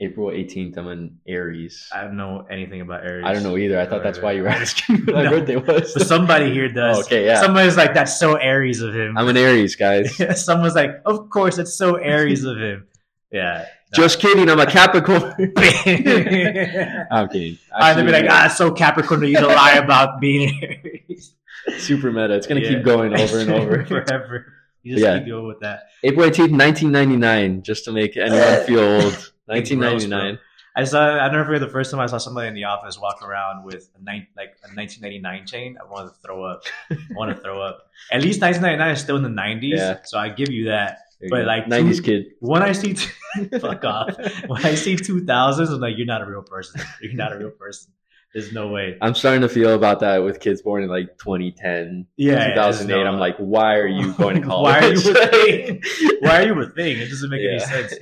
[0.00, 0.76] April 18th.
[0.78, 1.88] I'm an Aries.
[1.94, 3.24] I don't know anything about Aries.
[3.24, 3.78] I don't know either.
[3.78, 5.30] I thought that's why you were asking what my No.
[5.30, 5.94] birthday was.
[5.94, 6.96] But somebody here does.
[6.98, 7.40] Oh, okay, yeah.
[7.40, 9.16] Somebody's like, that's so Aries of him.
[9.16, 10.16] I'm an Aries, guys.
[10.44, 12.88] Someone's like, of course, it's so Aries of him.
[13.30, 13.66] Yeah.
[13.94, 14.48] Just kidding.
[14.50, 15.22] I'm a Capricorn.
[15.22, 17.58] I'm I'm kidding.
[17.70, 21.34] gonna be like, ah, it's so Capricorn of you to lie about being Aries.
[21.78, 22.34] super meta.
[22.34, 22.70] It's gonna Yeah.
[22.70, 23.84] keep going over and over.
[23.84, 24.52] forever.
[24.82, 25.18] You just Yeah.
[25.18, 25.84] keep going with that.
[26.02, 29.32] April 18th, 1999, just to make anyone feel old.
[29.46, 30.38] 1999.
[30.74, 31.18] I saw.
[31.18, 33.90] I never forget the first time I saw somebody in the office walk around with
[33.98, 35.76] a nine, like a 1999 chain.
[35.78, 36.62] I wanted to throw up.
[36.90, 37.90] I want to throw up.
[38.10, 39.98] At least 1999 is still in the 90s, Yeah.
[40.04, 40.98] so I give you that.
[41.20, 41.46] There you But go.
[41.46, 42.24] like 90s two- kid.
[42.40, 42.94] When I see,
[43.60, 44.16] fuck off.
[44.46, 46.80] When I see 2000s, I'm like, you're not a real person.
[47.02, 47.92] You're not a real person.
[48.34, 48.96] There's no way.
[49.02, 52.54] I'm starting to feel about that with kids born in like 2010, Yeah, 2008.
[52.54, 54.72] there's no- I'm like, why are you going to college?
[54.72, 55.82] Why are you a thing?
[56.20, 56.98] Why are you a thing?
[56.98, 57.94] It doesn't make any sense.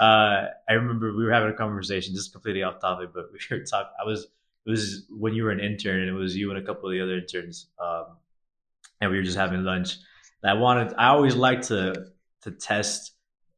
[0.00, 3.64] Uh, I remember we were having a conversation, just completely off topic, but we were
[3.64, 3.92] talking.
[4.00, 4.26] I was
[4.66, 6.92] it was when you were an intern, and it was you and a couple of
[6.94, 8.06] the other interns, um,
[9.02, 9.98] and we were just having lunch.
[10.42, 10.94] And I wanted.
[10.96, 12.06] I always like to
[12.42, 13.12] to test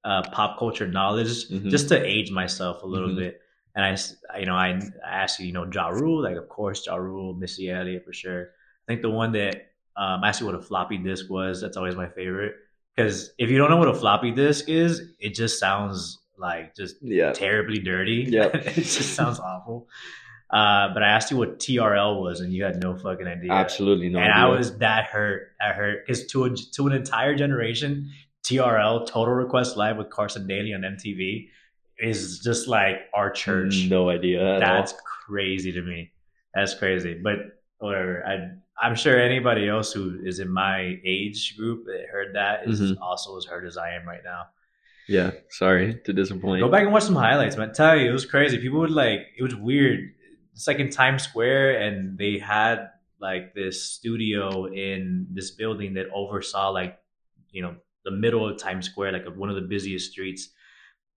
[0.05, 1.70] uh, pop culture knowledge Mhm.
[1.70, 3.16] just to age myself a little Mhm.
[3.16, 3.41] bit.
[3.77, 3.91] And I,
[4.35, 4.70] I- you know, I,
[5.07, 8.12] I asked you, you know, Ja Rule, like of course Ja Rule, Missy Elliott for
[8.12, 8.49] sure.
[8.89, 9.57] I think the one that
[9.97, 11.61] um, asked you what a floppy disk was.
[11.61, 12.55] That's always my favorite
[12.97, 16.97] because if you don't know what a floppy disk is, it just sounds like just
[17.03, 17.33] Yeah.
[17.33, 18.27] terribly dirty.
[18.29, 18.55] Yep.
[18.55, 19.89] it just sounds awful.
[20.51, 23.51] Uh, but I asked you what TRL was, and you had no fucking idea.
[23.53, 24.45] Absolutely no and idea.
[24.45, 25.49] I was that hurt.
[25.61, 28.11] I hurt because to a, to an entire generation,
[28.45, 31.49] TRL Total Request Live with Carson Daly on MTV
[31.99, 33.86] is just like our church.
[33.88, 34.99] no idea That's all.
[35.26, 36.12] crazy to me.
[36.55, 37.14] That's crazy.
[37.22, 37.36] But
[37.78, 38.24] whatever.
[38.26, 42.80] I I'm sure anybody else who is in my age group that heard that is
[42.80, 42.99] Mhm.
[43.01, 44.49] also as hurt as I am right now.
[45.09, 45.30] Yeah.
[45.49, 46.61] Sorry to disappoint.
[46.61, 47.72] Go back and watch some highlights, man.
[47.72, 48.59] Tell you, it was crazy.
[48.59, 50.01] People would like it was weird.
[50.53, 56.07] It's like in Times Square, and they had like this studio in this building that
[56.12, 56.99] oversaw like
[57.51, 60.51] you know the middle of Times Square, like one of the busiest streets.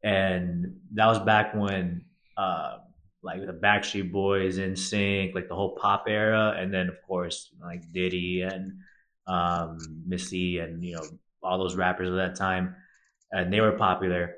[0.04, 2.06] And that was back when
[2.38, 2.78] uh
[3.22, 7.92] like the Backstreet Boys, NSYNC, like the whole pop era, and then of course like
[7.92, 8.80] Diddy and
[9.28, 9.78] um
[10.08, 11.04] Missy and you know
[11.44, 12.76] all those rappers of that time,
[13.32, 14.36] and they were popular.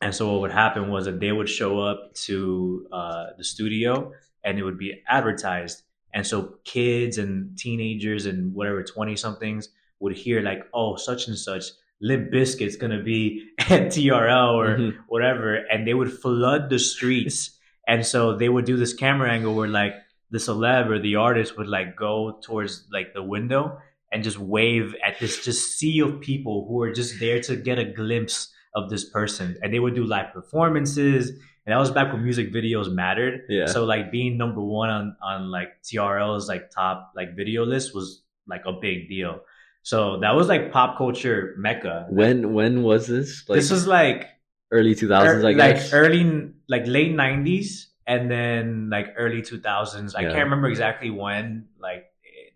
[0.00, 4.12] And so what would happen was that they would show up to uh, the studio
[4.44, 5.82] and it would be advertised.
[6.14, 9.70] And so kids and teenagers and whatever 20 somethings
[10.00, 11.64] would hear like, oh, such and such,
[12.00, 14.96] Limp Bizkit's gonna be at TRL or Mhm.
[15.08, 17.58] whatever, and they would flood the streets.
[17.88, 19.94] and so they would do this camera angle where like
[20.30, 23.78] the celeb or the artist would like go towards like the window
[24.12, 27.78] and just wave at this just sea of people who are just there to get
[27.78, 29.56] a glimpse of this person.
[29.62, 31.30] And they would do live performances.
[31.30, 33.40] And that was back when music videos mattered.
[33.48, 33.66] Yeah.
[33.66, 38.22] So like being number one on on like TRL's like top like video list was
[38.46, 39.40] like a big deal.
[39.88, 42.06] So that was like pop culture mecca.
[42.10, 43.48] When when was this?
[43.48, 44.26] Like this was like
[44.70, 49.58] early two thousands, ear- I like early like late nineties and then like early two
[49.58, 50.14] thousands.
[50.14, 52.04] I can't remember exactly when like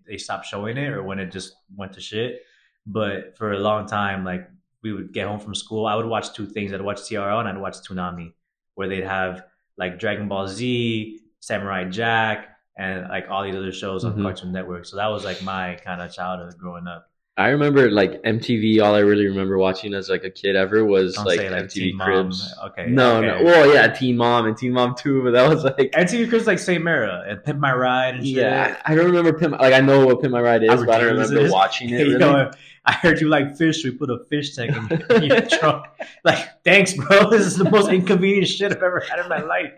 [0.07, 2.43] they stopped showing it or when it just went to shit.
[2.85, 4.47] But for a long time, like
[4.83, 6.75] we would get home from school, I would watch two things.
[6.75, 8.35] I'd watch TRL and I'd watch Toonami,
[8.75, 9.47] where they'd have
[9.79, 14.23] like Dragon Ball Z, Samurai Jack, and like all these other shows on Mhm.
[14.23, 14.85] Cartoon Network.
[14.85, 17.09] So that was like my kind of childhood growing up.
[17.39, 18.83] I remember like MTV.
[18.83, 21.73] All I really remember watching as like a kid ever was like say like MTV
[21.73, 22.07] Teen Mom.
[22.07, 22.55] Cribs.
[22.67, 22.87] Okay.
[22.89, 23.27] No, okay.
[23.27, 23.45] no.
[23.45, 26.59] Well, yeah, Teen Mom and Teen Mom Two, but that was like MTV Cribs like
[26.59, 28.37] same era and Pimp My Ride and shit.
[28.37, 28.77] yeah.
[28.85, 29.59] I I don't remember Pimp.
[29.59, 32.03] Like I know what Pimp My Ride is, but I don't remember watching it.
[32.03, 32.19] Really.
[32.21, 32.51] yo,
[32.87, 33.85] I heard you like fish.
[33.85, 35.87] We put a fish tank in, in your trunk.
[36.25, 37.29] Like, thanks, bro.
[37.31, 39.73] This is the most inconvenient shit I've ever had in my life.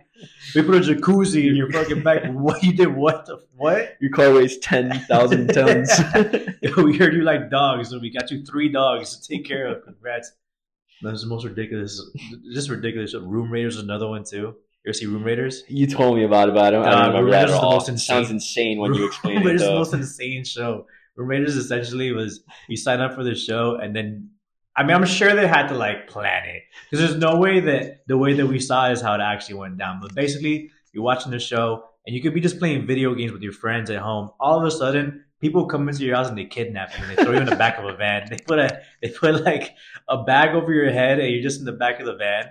[0.55, 2.25] We put a jacuzzi in your fucking back.
[2.33, 2.89] What you did?
[2.95, 3.97] What the what?
[4.01, 5.91] Your car weighs ten thousand tons.
[6.77, 9.85] We heard you like dogs, so we got you three dogs to take care of.
[9.85, 10.33] Congrats.
[11.03, 12.01] That's the most ridiculous.
[12.53, 13.15] Just ridiculous.
[13.15, 14.37] Room Raiders is another one too.
[14.85, 15.63] You ever see Room Raiders?
[15.69, 17.63] you told me about it, but I don't, I Uh, don't remember that Raiders at
[17.63, 17.73] all.
[17.73, 19.47] most insane- sounds insane when you explain Room it.
[19.47, 20.87] Raiders is the most insane show.
[21.17, 24.31] Raiders essentially was you sign up for the show and then
[24.77, 28.07] I mean I'm sure they had to like plan it because there's no way that
[28.07, 30.01] the way that we saw is how it actually went down.
[30.01, 33.43] But basically, you're watching the show and you could be just playing video games with
[33.43, 34.31] your friends at home.
[34.41, 37.23] All of a sudden, people come into your house and they kidnap you and they
[37.23, 38.27] throw you in the back of a van.
[38.31, 39.75] They put a they put like
[40.09, 42.47] a bag over your head and you're just in the back of the van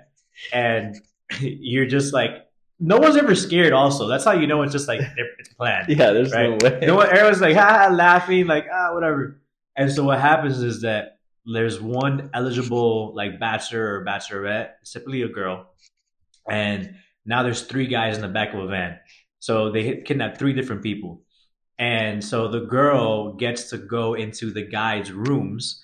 [0.53, 0.95] and
[1.39, 2.47] you're just like
[2.79, 3.73] no one's ever scared.
[3.73, 5.01] Also, that's how you know it's just like
[5.39, 5.89] it's planned.
[5.89, 6.49] Yeah, there's Right.
[6.49, 6.79] no way.
[6.81, 7.09] You know what?
[7.09, 9.39] Everyone's like, ha, ha, laughing, like, ah, whatever.
[9.75, 15.27] And so what happens is that there's one eligible, like, bachelor or bachelorette, typically a
[15.27, 15.67] girl.
[16.49, 16.95] And
[17.25, 18.99] now there's three guys in the back of a van.
[19.39, 21.21] So they kidnap three different people.
[21.79, 25.82] And so the girl gets to go into the guys' rooms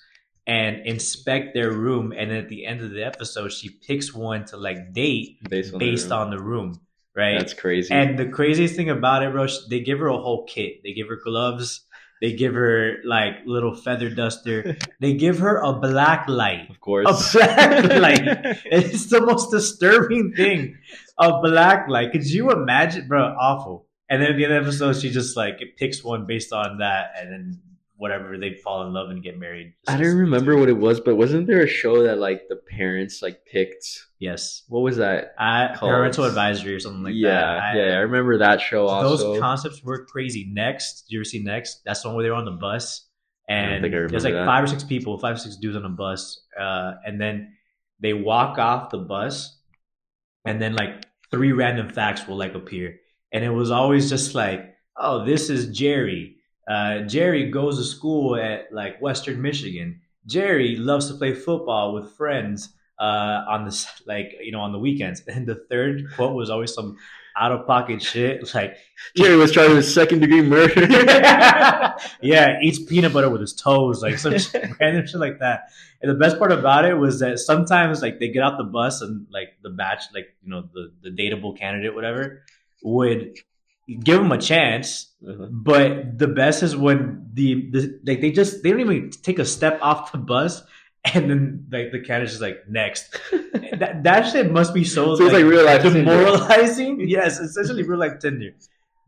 [0.50, 2.12] and inspect their room.
[2.12, 5.78] And at the end of the episode, she picks one to, like, date based on
[5.78, 6.12] the room.
[6.12, 6.80] on the room,
[7.14, 7.38] right?
[7.38, 7.94] That's crazy.
[7.94, 10.82] And the craziest thing about it, bro, they give her a whole kit.
[10.82, 11.86] They give her gloves.
[12.20, 14.76] They give her like little feather duster.
[15.00, 16.68] They give her a black light.
[16.68, 17.06] of course.
[17.08, 18.58] A black light.
[18.66, 20.76] It's the most disturbing thing.
[21.16, 22.10] A black light.
[22.12, 23.22] Could you imagine, bro?
[23.40, 23.86] Awful.
[24.10, 26.78] And then at the end of the episode, she just like picks one based on
[26.78, 27.60] that, and then
[28.00, 29.74] whatever they fall in love and get married.
[29.86, 33.20] I don't remember what it was, but wasn't there a show that like the parents
[33.20, 34.06] like picked?
[34.18, 35.34] Yes, What was that?
[35.38, 37.62] I, Called- parental advisory or something like yeah, that.
[37.62, 39.34] I- yeah, I remember that show also.
[39.34, 40.48] Those concepts were crazy.
[40.50, 41.82] Next, do you ever see Next?
[41.84, 43.06] That's the one where they were on the bus,
[43.48, 44.46] and I there's like that.
[44.46, 47.52] five or six people, five or six dudes on a bus, uh, and then
[48.00, 49.58] they walk off the bus,
[50.46, 52.96] and then like three random facts will like appear,
[53.30, 56.36] and it was always just like, oh, this is Jerry.
[56.70, 60.00] Uh, Jerry goes to school at like Western Michigan.
[60.26, 62.68] Jerry loves to play football with friends
[63.00, 65.20] uh, on the like you know on the weekends.
[65.26, 66.96] And the third quote was always some
[67.36, 68.76] out of pocket shit like
[69.16, 70.86] Jerry was charged with second degree murder.
[72.20, 75.70] yeah, eats peanut butter with his toes, like some shit, random shit like that.
[76.02, 79.00] And the best part about it was that sometimes like they get out the bus
[79.00, 82.44] and like the batch, like you know the the dateable candidate, whatever,
[82.84, 83.36] would
[83.96, 85.12] give them a chance.
[85.26, 85.46] Uh-huh.
[85.50, 89.44] But the best is when the, the like they just they don't even take a
[89.44, 90.62] step off the bus.
[91.14, 93.18] And then, like the candidate's just like next.
[93.78, 96.00] that that shit must be so, So it's like real life Tinder.
[96.00, 97.00] demoralizing.
[97.08, 98.50] yes, essentially real life Tinder.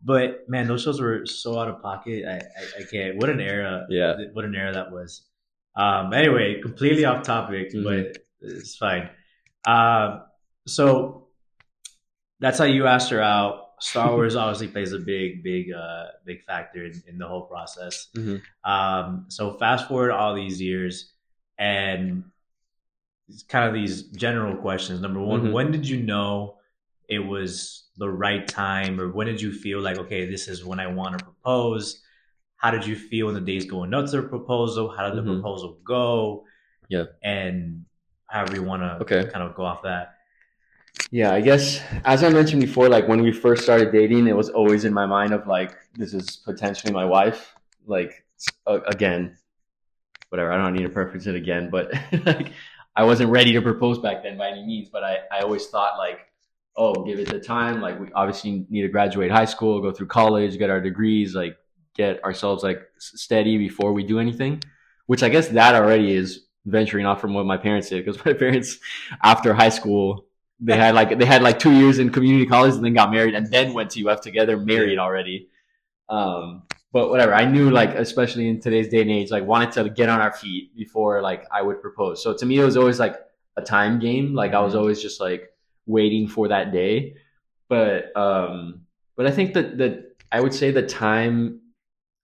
[0.03, 2.25] But man, those shows were so out of pocket.
[2.27, 3.17] I, I, I can't.
[3.17, 3.85] What an era!
[3.89, 4.15] Yeah.
[4.33, 5.21] what an era that was.
[5.75, 6.13] Um.
[6.13, 7.83] Anyway, completely off topic, Mhm.
[7.83, 9.09] but it's fine.
[9.67, 10.23] Um.
[10.65, 11.27] So
[12.39, 13.62] that's how you asked her out.
[13.79, 18.07] Star Wars obviously plays a big, big, uh, big factor in, in the whole process.
[18.15, 18.41] Mhm.
[18.63, 19.25] Um.
[19.29, 21.11] So fast forward all these years,
[21.57, 22.23] and
[23.29, 25.01] it's kind of these general questions.
[25.01, 25.51] Number one, Mhm.
[25.53, 26.57] when did you know
[27.09, 30.79] it was the right time, or when did you feel like, okay, this is when
[30.79, 32.01] I want to propose?
[32.57, 34.89] How did you feel in the days going up to the proposal?
[34.89, 35.41] How did the Mhm.
[35.41, 36.45] proposal go?
[36.89, 37.05] Yeah.
[37.23, 37.85] and
[38.27, 39.29] however you want to Okay.
[39.31, 40.12] kind of go off that.
[41.11, 44.49] Yeah, I guess as I mentioned before, like when we first started dating, it was
[44.49, 47.53] always in my mind of like this is potentially my wife.
[47.85, 48.25] Like
[48.65, 49.37] uh, again,
[50.29, 50.51] whatever.
[50.51, 51.93] I don't need to preference it again, but
[52.25, 52.53] like
[52.95, 54.89] I wasn't ready to propose back then by any means.
[54.89, 56.19] But I I always thought like,
[56.75, 57.81] oh, give it the time.
[57.81, 61.57] Like we obviously need to graduate high school, go through college, get our degrees, like
[61.95, 64.63] get ourselves like steady before we do anything.
[65.05, 68.33] Which I guess that already is venturing off from what my parents did because my
[68.33, 68.79] parents
[69.21, 70.25] after high school
[70.59, 73.35] they had like they had like two years in community college and then got married
[73.35, 75.49] and then went to UF together, married already.
[76.09, 79.89] Um, but whatever, I knew like especially in today's day and age, like wanted to
[79.89, 82.23] get on our feet before like I would propose.
[82.23, 83.15] So to me, it was always like
[83.57, 84.33] a time game.
[84.33, 85.49] Like I was always just like
[85.85, 87.15] waiting for that day.
[87.67, 88.81] But um,
[89.15, 91.59] but I think that that I would say the time.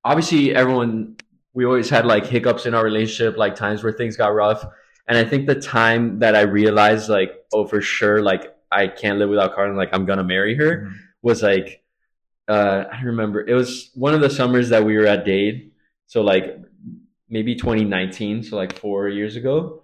[0.05, 1.17] Obviously, everyone
[1.53, 4.63] we always had like hiccups in our relationship, like times where things got rough.
[5.09, 9.17] And I think the time that I realized, like, oh, for sure, like, I can't
[9.17, 10.93] live without Karla, like, I'm gonna marry her, Mhm.
[11.23, 11.81] was like,
[12.47, 15.71] uh, I remember it was one of the summers that we were at Dade.
[16.05, 16.57] So, like,
[17.29, 19.83] maybe 2019, so like four years ago.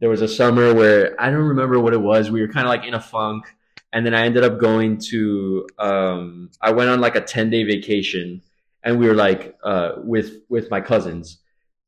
[0.00, 2.30] There was a summer where I don't remember what it was.
[2.30, 3.46] We were kind of like in a funk.
[3.92, 7.62] And then I ended up going to, um, I went on like a 10 day
[7.64, 8.42] vacation
[8.82, 11.38] and we were like, uh, with, with my cousins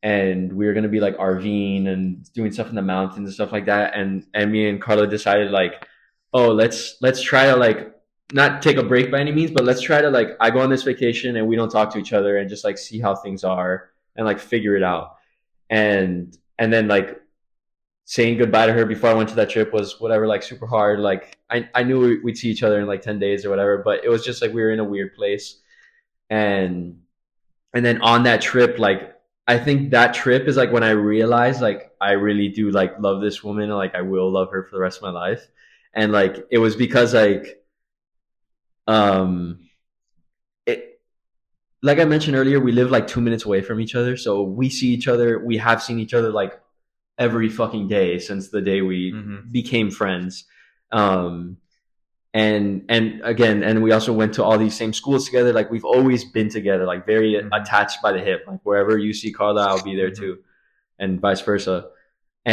[0.02, 3.52] and we were gonna be like RVing and doing stuff in the mountains and stuff
[3.52, 3.94] like that.
[3.94, 5.86] And and me and Karla decided like,
[6.32, 7.92] oh, let's let's try to like
[8.32, 10.70] not take a break by any means, but let's try to like I go on
[10.70, 13.44] this vacation and we don't talk to each other and just like see how things
[13.44, 15.16] are and like figure it out.
[15.70, 17.20] And and then like
[18.04, 21.00] saying goodbye to her before I went to that trip was whatever like super hard.
[21.00, 23.78] Like I I knew we- we'd see each other in like ten days or whatever,
[23.78, 25.60] but it was just like we were in a weird place.
[26.30, 27.00] And
[27.74, 29.15] and then on that trip, like
[29.48, 33.20] I think that trip is like when I realized like I really do like love
[33.20, 35.46] this woman like I will love her for the rest of my life.
[35.94, 37.62] And like it was because like
[38.86, 39.58] um
[40.66, 41.00] it
[41.82, 44.16] like I mentioned earlier, we live like two minutes away from each other.
[44.16, 46.60] So we see each other, we have seen each other like
[47.18, 49.52] every fucking day since the day we Mhm.
[49.52, 50.44] became friends.
[50.92, 51.58] Um
[52.42, 52.64] and
[52.94, 56.22] and again and we also went to all these same schools together like we've always
[56.36, 57.48] been together like very Mhm.
[57.60, 60.18] attached by the hip like wherever you see karla i'll be there Mhm.
[60.22, 60.32] too
[61.02, 61.76] and vice versa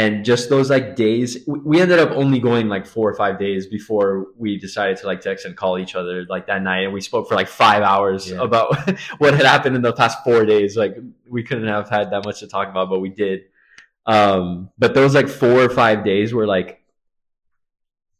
[0.02, 3.36] and just those like days we- we ended up only going like four or five
[3.46, 4.08] days before
[4.44, 7.24] we decided to like text and call each other like that night and we spoke
[7.28, 8.42] for like five hours Yeah.
[8.48, 8.68] about
[9.22, 10.94] what had happened in the past four days like
[11.36, 13.38] we couldn't have had that much to talk about but we did
[14.06, 16.80] um but those like four or five days were like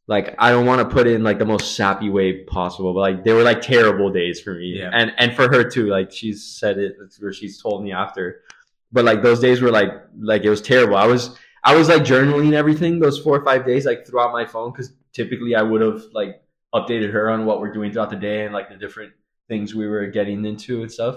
[0.07, 3.01] like I don't want to put it in like the most sappy way possible, but
[3.01, 4.91] like they were like terrible days for me, Yeah.
[4.93, 5.87] and and for her too.
[5.87, 8.43] Like she's said it, or she's told me after,
[8.93, 9.91] but like those days were like
[10.21, 10.97] like it was terrible.
[10.97, 14.45] I was I was like journaling everything those four or five days like throughout my
[14.45, 16.43] phone because typically I would have like
[16.75, 19.13] updated her on what we're doing throughout the day and like the different
[19.49, 21.17] things we were getting into and stuff.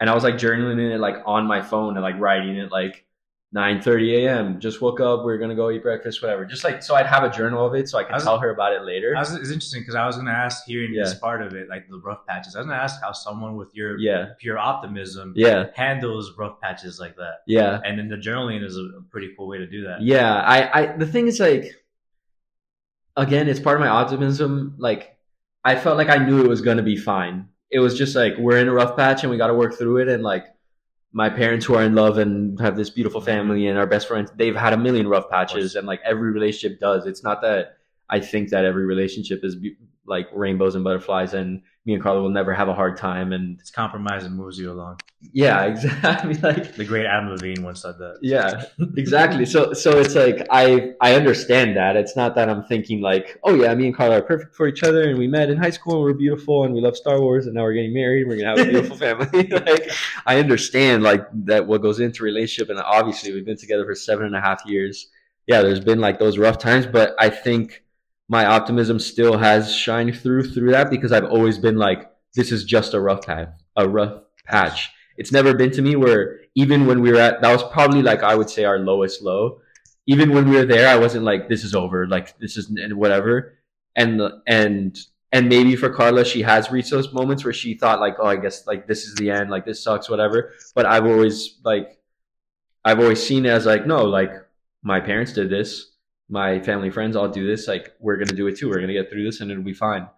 [0.00, 3.06] And I was like journaling it like on my phone and like writing it like
[3.52, 4.60] 9:30 a.m.
[4.60, 5.24] Just woke up.
[5.24, 6.44] We are gonna go eat breakfast, whatever.
[6.44, 8.38] Just like so, I'd have a journal of it so I could I was- tell
[8.38, 9.12] her about it later.
[9.16, 11.88] Was, it's interesting because I was going to ask hearing this part of it, like
[11.88, 12.54] the rough patches.
[12.54, 16.60] I was going to ask how someone with your yeah, pure optimism yeah, handles rough
[16.60, 17.38] patches like that.
[17.48, 20.00] yeah, And then the journaling is a, a pretty cool way to do that.
[20.02, 20.40] yeah.
[20.42, 21.74] I, I, the thing is like,
[23.16, 24.74] again, it's part of my optimism.
[24.78, 25.16] Like,
[25.64, 27.48] I felt like I knew it was gonna be fine.
[27.70, 29.98] It was just like we're in a rough patch and we got to work through
[29.98, 30.08] it.
[30.08, 30.46] And like,
[31.12, 34.30] my parents who are in love and have this beautiful family and our best friends,
[34.36, 37.06] they've had a million rough patches, and like every relationship does.
[37.06, 39.76] It's not that I think that every relationship is be-
[40.10, 43.32] like rainbows and butterflies, and me and Karla will never have a hard time.
[43.32, 45.00] And It's compromise and moves you along.
[45.32, 46.34] yeah, exactly.
[46.34, 48.18] Like The great Adam Levine once said that.
[48.20, 48.64] yeah,
[48.98, 49.46] exactly.
[49.46, 51.96] So so it's like I I understand that.
[51.96, 54.82] It's not that I'm thinking like, oh yeah, me and Karla are perfect for each
[54.82, 57.46] other, and we met in high school, and we're beautiful, and we love Star Wars,
[57.46, 59.46] and now we're getting married, and we're gonna have a beautiful family.
[59.70, 59.90] like
[60.26, 64.26] I understand like that what goes into relationship, and obviously we've been together for seven
[64.26, 65.08] and a half years.
[65.46, 67.82] Yeah, there's been like those rough times, but I think
[68.30, 72.62] my optimism still has shined through through that because I've always been like, this is
[72.62, 74.88] just a rough patch, a rough patch.
[75.16, 78.22] It's never been to me where even when we were at that was probably like
[78.22, 79.60] I would say our lowest low.
[80.06, 82.94] Even when we were there, I wasn't like this is over, like this is and
[82.94, 83.58] whatever.
[83.96, 84.96] And and
[85.32, 88.36] and maybe for Karla, she has reached those moments where she thought like, oh, I
[88.36, 90.52] guess like this is the end, like this sucks, whatever.
[90.76, 91.98] But I've always like,
[92.84, 94.32] I've always seen it as like, no, like
[94.84, 95.89] my parents did this,
[96.30, 98.68] my family friends all do this, like we're gonna do it too.
[98.68, 100.08] We're gonna get through this, and it'll be fine.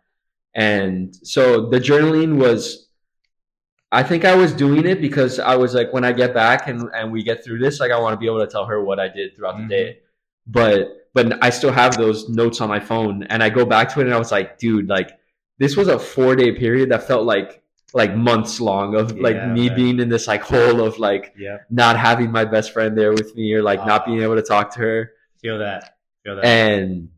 [0.54, 2.88] And so the journaling was
[3.90, 6.88] I think I was doing it because I was like, when I get back and,
[6.94, 8.98] and we get through this, like I want to be able to tell her what
[8.98, 9.68] I did throughout Mhm.
[9.68, 9.98] the day.
[10.46, 14.00] But but I still have those notes on my phone and I go back to
[14.00, 15.10] it and I was like, dude, like
[15.58, 19.52] this was a four day period that felt like like months long of like Yeah,
[19.52, 19.76] me man.
[19.76, 21.58] being in this like hole of like Yeah.
[21.68, 24.72] not having my best friend there with me or like not being able to talk
[24.74, 25.10] to her
[25.42, 25.96] Feel that.
[26.26, 27.08] And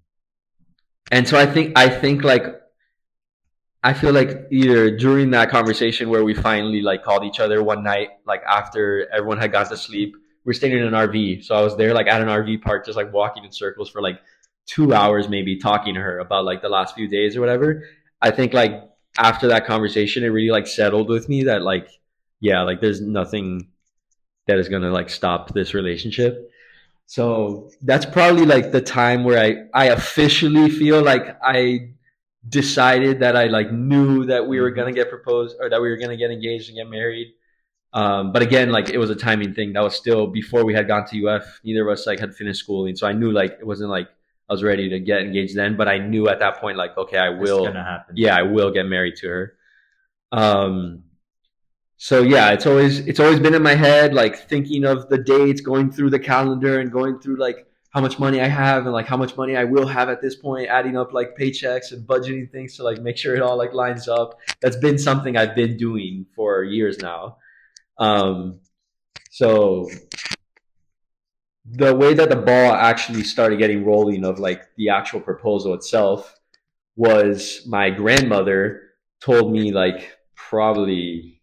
[1.10, 2.46] and so i think i think like
[3.82, 7.82] i feel like either during that conversation where we finally like called each other one
[7.82, 11.54] night like after everyone had gone to sleep we are staying in an rv so
[11.54, 14.18] i was there like at an rv park just like walking in circles for like
[14.66, 17.84] two hours maybe talking to her about like the last few days or whatever.
[18.20, 18.82] I think like
[19.18, 21.88] after that conversation it really like settled with me that like
[22.40, 23.68] yeah like there's nothing
[24.46, 26.50] that is gonna like stop this relationship
[27.06, 31.90] so that's probably like the time where I I officially feel like I
[32.48, 35.96] decided that I like knew that we were gonna get proposed or that we were
[35.96, 37.34] gonna get engaged and get married.
[37.92, 39.72] Um, but again, like it was a timing thing.
[39.74, 41.60] That was still before we had gone to UF.
[41.62, 44.08] Neither of us like had finished schooling, so I knew like it wasn't like
[44.48, 45.76] I was ready to get engaged then.
[45.76, 47.72] But I knew at that point like okay, I will
[48.14, 49.54] yeah, I will get married to her.
[50.32, 51.04] Um,
[52.04, 55.62] so yeah, it's always it's always been in my head, like thinking of the dates,
[55.62, 59.06] going through the calendar, and going through like how much money I have and like
[59.06, 62.52] how much money I will have at this point, adding up like paychecks and budgeting
[62.52, 64.38] things to like make sure it all like lines up.
[64.60, 67.38] That's been something I've been doing for years now.
[67.96, 68.60] Um,
[69.30, 69.88] so
[71.64, 76.38] the way that the ball actually started getting rolling of like the actual proposal itself
[76.96, 78.90] was my grandmother
[79.22, 81.33] told me like probably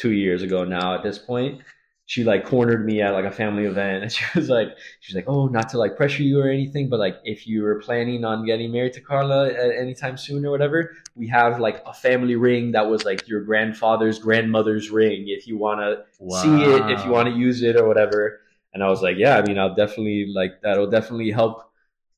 [0.00, 1.60] two years ago now at this point
[2.06, 4.68] she like cornered me at like a family event and she was like
[5.00, 7.80] she's like oh not to like pressure you or anything but like if you were
[7.80, 11.92] planning on getting married to karla at anytime soon or whatever we have like a
[11.94, 16.88] family ring that was like your grandfather's grandmother's ring if you want to see it
[16.90, 18.40] if you want to use it or whatever
[18.74, 21.70] and i was like yeah i mean i'll definitely like that'll definitely help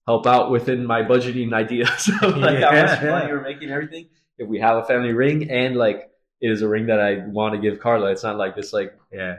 [0.06, 3.10] help out within my budgeting ideas of like how Yeah, much yeah.
[3.10, 4.08] money we're making everything
[4.38, 6.10] if we have a family ring and like
[6.42, 8.10] it is a ring that i want to give karla.
[8.12, 9.36] It's not like this like Yeah.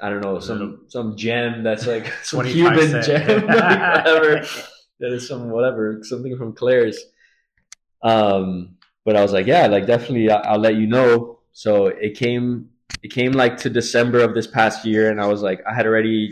[0.00, 3.04] i don't know some some gem that's like some 25 cuban cent.
[3.06, 4.46] gem like whatever.
[5.00, 6.98] That is some whatever something from claire's.
[8.02, 11.40] Um but i was like yeah like definitely I- i'll let you know.
[11.52, 12.70] So it came
[13.02, 15.86] it came like to december of this past year and i was like i had
[15.86, 16.30] already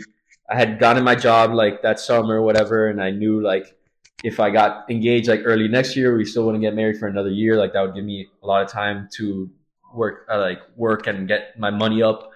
[0.49, 3.75] i had gotten my job like that summer or whatever and i knew like
[4.23, 7.29] if i got engaged like early next year we still wouldn't get married for another
[7.29, 9.49] year like that would give me a lot of time to
[9.93, 12.31] work uh, like work and get my money up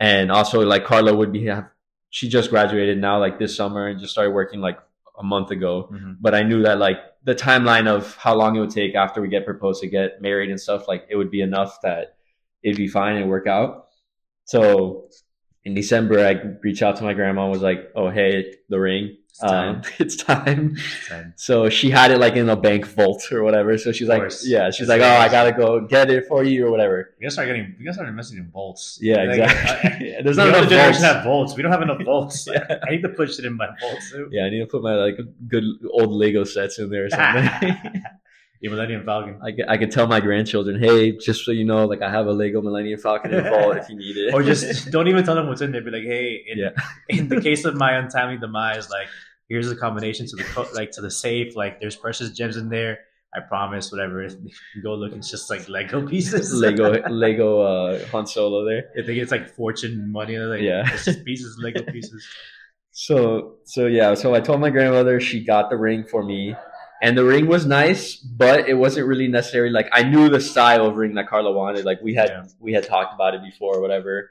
[0.00, 1.68] and also like karla would be have
[2.10, 4.78] she just graduated now like this summer and just started working like
[5.18, 6.16] a month ago Mhm.
[6.20, 9.28] but I knew that like the timeline of how long it would take after we
[9.28, 12.16] get proposed to get married and stuff, like it would be enough that
[12.64, 13.88] it'd be fine and work out.
[14.44, 15.08] So
[15.64, 16.32] in December, I
[16.62, 19.76] reached out to my grandma and was like, "Oh, hey, the ring, It's time.
[19.76, 20.76] um, it's time."
[21.08, 21.32] Time.
[21.36, 23.78] So she had it like in a bank vault or whatever.
[23.78, 26.66] So she's like, "Yeah," she's It's like, "Oh, I gotta go get it for you
[26.66, 27.74] or whatever." We gotta start getting.
[27.78, 28.98] We gotta start investing in bolts.
[29.00, 30.16] Yeah, Like, exactly.
[30.16, 31.14] I- There's not enough generation vaults.
[31.14, 31.56] have volts.
[31.56, 32.46] We don't have enough volts.
[32.46, 32.78] Yeah.
[32.86, 34.28] I need to push it in my volts too.
[34.30, 35.16] Yeah, I need to put my like
[35.48, 38.02] good old Lego sets in there or something.
[38.62, 39.38] The Millennium Falcon.
[39.42, 42.26] I can, I can tell my grandchildren, hey, just so you know, like I have
[42.26, 44.32] a Lego Millennium Falcon in the vault if you need it.
[44.34, 45.82] or just don't even tell them what's in there.
[45.82, 46.70] Be like, hey, in, Yeah.
[47.08, 49.08] in the case of my untimely demise, like
[49.48, 51.56] here's a combination to the co- like to the safe.
[51.56, 53.00] Like there's precious gems in there.
[53.34, 53.90] I promise.
[53.90, 54.28] Whatever.
[54.82, 56.52] Go look, it's just like Lego pieces.
[56.54, 58.90] Lego Lego uh, Han Solo there.
[58.96, 60.36] I think it's like fortune money.
[60.36, 60.84] Like Yeah.
[60.92, 62.24] it's just pieces, Lego pieces.
[62.92, 66.54] So so yeah, so I told my grandmother she got the ring for me.
[67.04, 69.70] And the ring was nice, but it wasn't really necessary.
[69.70, 71.84] Like I knew the style of ring that Karla wanted.
[71.84, 72.44] Like we had Yeah.
[72.60, 74.30] we had talked about it before or whatever.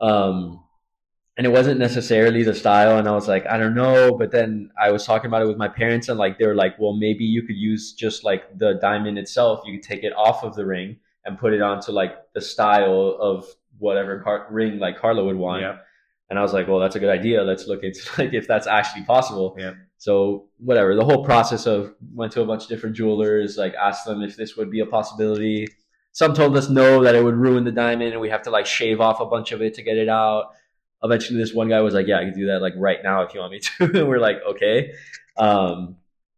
[0.00, 0.64] Um
[1.36, 4.70] and it wasn't necessarily the style and I was like, I don't know, but then
[4.80, 7.24] I was talking about it with my parents and like they were like, well maybe
[7.24, 9.60] you could use just like the diamond itself.
[9.66, 13.18] You could take it off of the ring and put it onto like the style
[13.20, 13.44] of
[13.78, 15.60] whatever car- ring like Karla would want.
[15.62, 15.76] Yeah.
[16.30, 17.42] And I was like, well, that's a good idea.
[17.42, 19.54] Let's look into like if that's actually possible.
[19.58, 19.74] Yeah.
[19.98, 24.06] So whatever, the whole process of went to a bunch of different jewelers, like asked
[24.06, 25.66] them if this would be a possibility.
[26.12, 28.64] Some told us no, that it would ruin the diamond and we have to like
[28.64, 30.52] shave off a bunch of it to get it out.
[31.02, 33.34] Eventually this one guy was like, Yeah, I can do that like right now if
[33.34, 33.84] you want me to.
[34.00, 34.92] and we're like, okay.
[35.36, 35.96] Um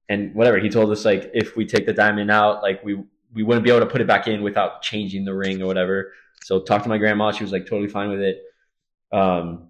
[0.08, 3.02] and whatever, he told us like if we take the diamond out, like we
[3.34, 6.12] we wouldn't be able to put it back in without changing the ring or whatever.
[6.42, 8.42] So talked to my grandma, she was like totally fine with it.
[9.12, 9.68] Um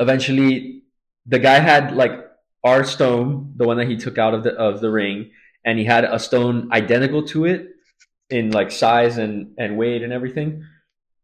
[0.00, 0.82] eventually
[1.26, 2.23] the guy had like
[2.64, 5.30] our stone, the one that he took out of the of the ring,
[5.64, 7.68] and he had a stone identical to it
[8.30, 10.64] in like size and and weight and everything.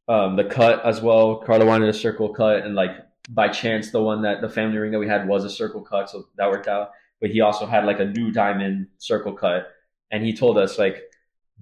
[0.08, 1.36] Um, the cut as well.
[1.36, 2.90] Karla wanted a circle cut, and like
[3.28, 6.10] by chance, the one that the family ring that we had was a circle cut,
[6.10, 6.90] so that worked out.
[7.20, 9.68] But he also had like a new diamond circle cut,
[10.10, 11.02] and he told us like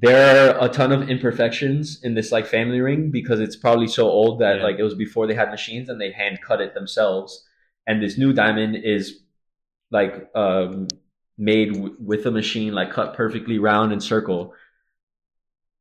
[0.00, 4.08] there are a ton of imperfections in this like family ring because it's probably so
[4.08, 4.62] old that Yeah.
[4.62, 7.44] like it was before they had machines and they hand cut it themselves.
[7.86, 9.20] And this new diamond is
[9.90, 10.88] like um,
[11.36, 14.54] made w- with a machine, like cut perfectly round and circle.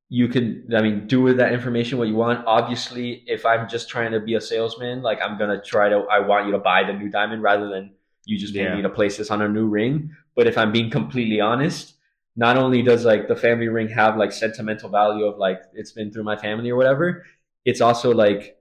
[0.10, 2.46] You can, I mean, do with that information what you want.
[2.48, 6.20] Obviously, if I'm just trying to be a salesman, like I'm gonna try to, I
[6.20, 7.92] want you to buy the new diamond rather than
[8.26, 8.76] you just Yeah.
[8.76, 10.16] me to place this on a new ring.
[10.36, 11.96] But if I'm being completely honest,
[12.38, 16.12] not only does like the family ring have like sentimental value of like it's been
[16.12, 17.26] through my family or whatever,
[17.66, 18.57] it's also like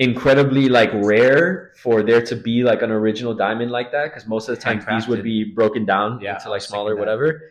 [0.00, 4.48] incredibly like rare for there to be like an original diamond like that because most
[4.48, 7.42] of the time these would be broken down Yeah, into like smaller whatever.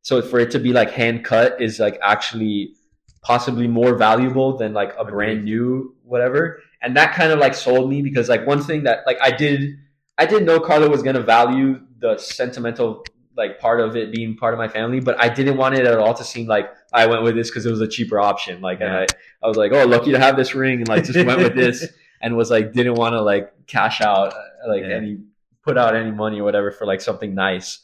[0.00, 2.74] So for it to be like hand cut is like actually
[3.22, 6.62] possibly more valuable than like a brand new whatever.
[6.80, 9.76] And that kind of like sold me because like one thing that like I did
[10.16, 13.04] I didn't know Karla was gonna value the sentimental
[13.36, 15.98] like part of it being part of my family, but I didn't want it at
[15.98, 18.60] all to seem like I went with this because it was a cheaper option.
[18.62, 19.00] Like and Yeah.
[19.00, 19.06] I,
[19.42, 21.86] I was like, oh, lucky to have this ring, and like just went with this,
[22.22, 24.96] and was like didn't want to like cash out uh, like Yeah.
[24.96, 25.18] any
[25.64, 27.80] put out any money or whatever for like something nice.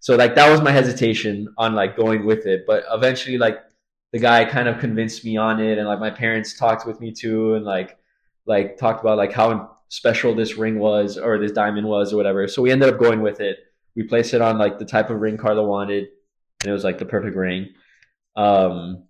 [0.00, 3.58] So like that was my hesitation on like going with it, but eventually like
[4.12, 7.12] the guy kind of convinced me on it, and like my parents talked with me
[7.12, 7.98] too, and like
[8.46, 12.48] like talked about like how special this ring was or this diamond was or whatever.
[12.48, 13.58] So we ended up going with it.
[13.94, 16.08] We placed it on like the type of ring Karla wanted,
[16.62, 17.70] and it was like the perfect ring.
[18.36, 19.04] Um,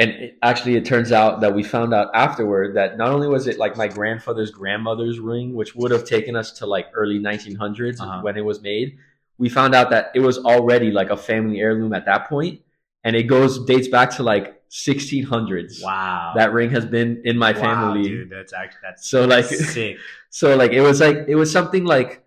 [0.00, 3.46] and it, actually, it turns out that we found out afterward that not only was
[3.46, 8.00] it like my grandfather's grandmother's ring, which would have taken us to like early 1900s
[8.00, 8.20] Uh-huh.
[8.22, 8.88] when it was made,
[9.38, 12.60] we found out that it was already like a family heirloom at that point,
[13.04, 15.82] and it goes dates back to like 1600s.
[15.82, 16.32] Wow.
[16.36, 18.02] That ring has been in my Wow, family.
[18.08, 18.30] dude.
[18.30, 19.96] That's actually that's So like sick.
[20.30, 22.24] so like it was like it was something like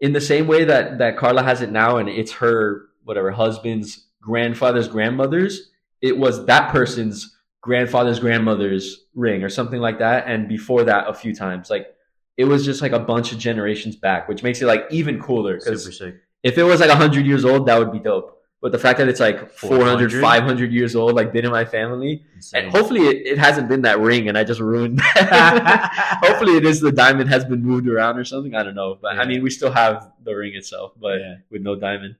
[0.00, 4.06] in the same way that that Karla has it now and it's her whatever husband's
[4.20, 5.70] grandfather's grandmother's
[6.02, 11.14] it was that person's grandfather's grandmother's ring or something like that and before that a
[11.14, 11.88] few times like
[12.36, 15.58] it was just like a bunch of generations back which makes it like even cooler
[15.58, 16.14] Super because sick.
[16.42, 19.08] if it was like 100 years old that would be dope but the fact that
[19.08, 20.20] it's like 400 400?
[20.20, 22.64] 500 years old like been in my family Insane.
[22.64, 26.18] and hopefully it, it hasn't been that ring and I just ruined that.
[26.24, 28.54] hopefully it is the diamond has been moved around or something.
[28.56, 28.98] I don't know.
[29.00, 31.34] But I mean we still have the ring itself, but Yeah.
[31.50, 32.16] with no diamond.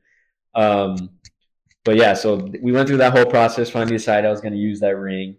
[0.55, 1.11] Um
[1.89, 2.29] but yeah, so
[2.61, 5.37] we went through that whole process, finally decided I was gonna use that ring.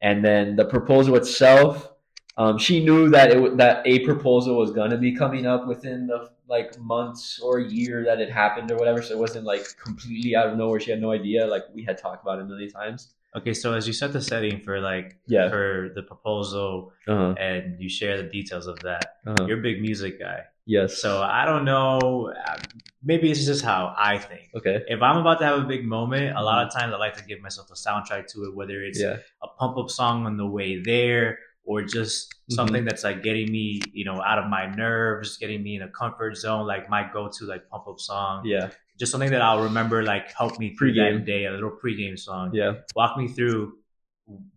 [0.00, 1.90] And then the proposal itself,
[2.36, 6.30] um, she knew that it that a proposal was gonna be coming up within the
[6.54, 9.02] like months or year that it happened or whatever.
[9.02, 10.78] So it wasn't like completely out of nowhere.
[10.78, 11.40] She had no idea.
[11.54, 13.00] Like we had talked about it a million times.
[13.36, 15.48] Okay, so as you set the setting for like Yeah.
[15.50, 17.34] for the proposal Uh-huh.
[17.50, 19.44] and you share the details of that, Uh-huh.
[19.48, 20.40] you're a big music guy.
[20.68, 20.98] Yes.
[21.00, 22.30] So I don't know.
[22.46, 22.56] uh,
[23.02, 24.50] Maybe it's just how I think.
[24.56, 24.82] okay.
[24.88, 27.24] If I'm about to have a big moment, a lot of times I like to
[27.24, 29.16] give myself a soundtrack to it, whether it's Yeah.
[29.42, 32.54] a pump up song on the way there or just Mhm.
[32.54, 35.88] something that's like getting me, you know, out of my nerves, getting me in a
[35.88, 38.44] comfort zone, like my go to like pump up song.
[38.44, 38.70] Yeah.
[38.98, 41.18] Just something that I'll remember, like help me through Pre-game.
[41.18, 42.50] that day, a little pregame song.
[42.52, 42.72] Yeah.
[42.96, 43.74] Walk me through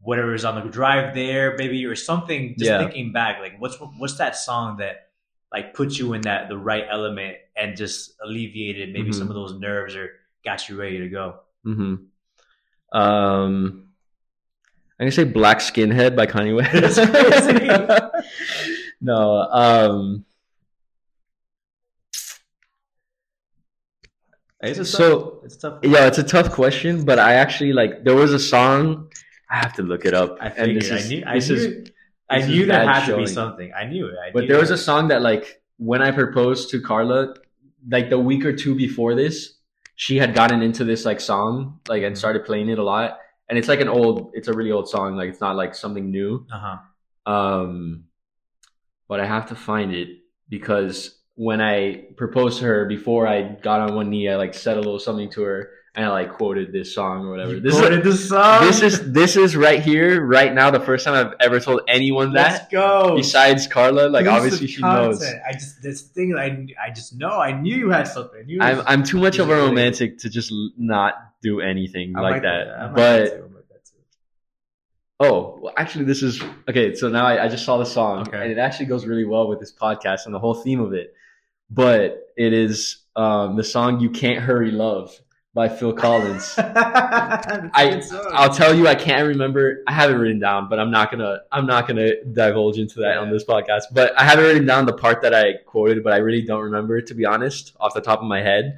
[0.01, 2.55] whatever is on the drive there, maybe, or something.
[2.57, 2.79] Just Yeah.
[2.79, 5.10] thinking back, like what's what's that song that
[5.52, 9.15] like put you in that the right element and just alleviated maybe Mhm.
[9.15, 10.11] some of those nerves or
[10.45, 11.40] got you ready to go.
[11.65, 11.95] Mm-hmm.
[12.98, 13.88] Um,
[14.99, 16.95] I'm gonna say "Black Skinhead" by Kanye West.
[16.95, 18.26] That's crazy.
[19.02, 19.41] no.
[19.52, 20.26] Um.
[24.64, 25.80] It's a So- tough, it's a tough.
[25.84, 28.03] Yeah, it's a tough question, but I actually like.
[28.03, 29.10] There was a song.
[29.49, 30.38] I have to look it up.
[30.40, 30.84] I and figured.
[30.84, 31.23] this is- I knew.
[31.26, 31.56] I this knew.
[31.56, 31.91] is-
[32.31, 33.71] I knew bad had to be something.
[33.73, 34.15] I knew it.
[34.23, 34.75] I But knew there was it.
[34.75, 37.35] a song that like when I proposed to Karla,
[37.89, 39.55] like the week or two before this,
[39.95, 43.19] she had gotten into this like song, like and started playing it a lot.
[43.49, 45.15] And it's like an old, it's a really old song.
[45.15, 46.45] Like it's not like something new.
[46.51, 47.31] Uh-huh.
[47.31, 48.05] Um,
[49.07, 50.09] but I have to find it
[50.47, 54.77] because when I proposed to her before I got on one knee, I like said
[54.77, 57.55] a little something to her and I like quoted this song or whatever.
[57.55, 58.65] You This quoted is the song.
[58.65, 62.34] this is this is right here, right now, the first time I've ever told anyone
[62.34, 62.51] that.
[62.51, 63.15] Let's go.
[63.18, 65.22] Besides Karla, like obviously she knows.
[65.23, 66.35] I just this thing.
[66.38, 67.30] I I just know.
[67.31, 68.47] I knew you had something.
[68.47, 72.41] You I'm I'm too much of a romantic to just not do anything I like
[72.43, 72.65] that.
[72.68, 72.95] that.
[72.95, 73.34] But that too.
[73.35, 73.95] I like that too.
[75.19, 76.95] Oh, well, actually, this is okay.
[76.95, 78.41] So now I, I just saw the song, Okay.
[78.41, 81.13] and it actually goes really well with this podcast and the whole theme of it.
[81.69, 85.11] But it is um, the song "You Can't Hurry Love"
[85.53, 86.56] by Phil Collins.
[86.57, 88.02] I,
[88.34, 89.84] I'll tell you, I can't remember.
[89.86, 93.18] I have it written down, but I'm not gonna I'm not gonna divulge into that
[93.18, 93.84] on this podcast.
[93.91, 96.61] But I have it written down the part that I quoted, but I really don't
[96.61, 98.78] remember to be honest, off the top of my head.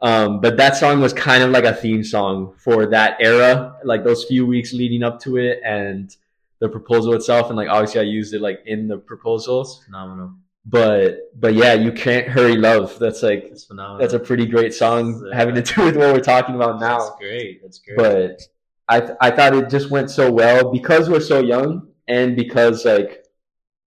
[0.00, 4.04] Um, but that song was kind of like a theme song for that era, like
[4.04, 6.14] those few weeks leading up to it and
[6.60, 7.48] the proposal itself.
[7.48, 9.84] And like obviously I used it like in the proposals.
[9.84, 10.34] Phenomenal.
[10.70, 12.98] But but yeah, you can't hurry love.
[12.98, 16.12] That's like That's that's a pretty great song That's, uh, having to do with what
[16.12, 17.16] we're talking about That's now.
[17.18, 17.62] great.
[17.62, 17.96] That's great.
[17.96, 18.42] But
[18.88, 23.24] I I thought it just went so well because we're so young and because like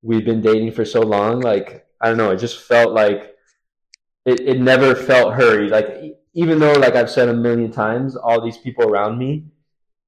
[0.02, 1.40] we've been dating for so long.
[1.42, 3.36] Like I don't know, it just felt like
[4.26, 5.72] it, it never felt hurried.
[5.72, 9.46] Like even though like I've said a million times, all these people around me,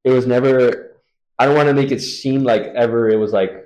[0.03, 0.91] it was never.
[1.37, 3.62] I don't want to make it seem like ever it was like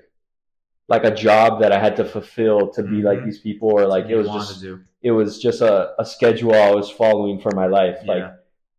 [0.88, 3.26] like a job that I had to fulfill to be like Mhm.
[3.26, 4.64] these people or like it was just
[5.02, 7.98] it was just a, a schedule I was following for my life.
[8.06, 8.24] Like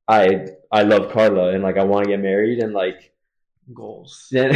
[0.09, 3.13] I I love Karla and like I want to get married and like
[3.75, 4.29] goals.
[4.33, 4.55] then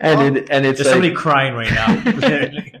[0.00, 1.90] and it, and it's There's like, somebody crying right now.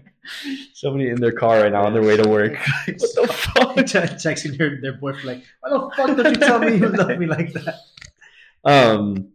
[0.74, 2.54] Somebody in their car right now on their way to work.
[2.86, 3.76] what the fuck?
[3.76, 7.26] Texting their, their boyfriend like, why the fuck don't you tell me you love me
[7.26, 7.74] like that?
[8.64, 9.28] Um,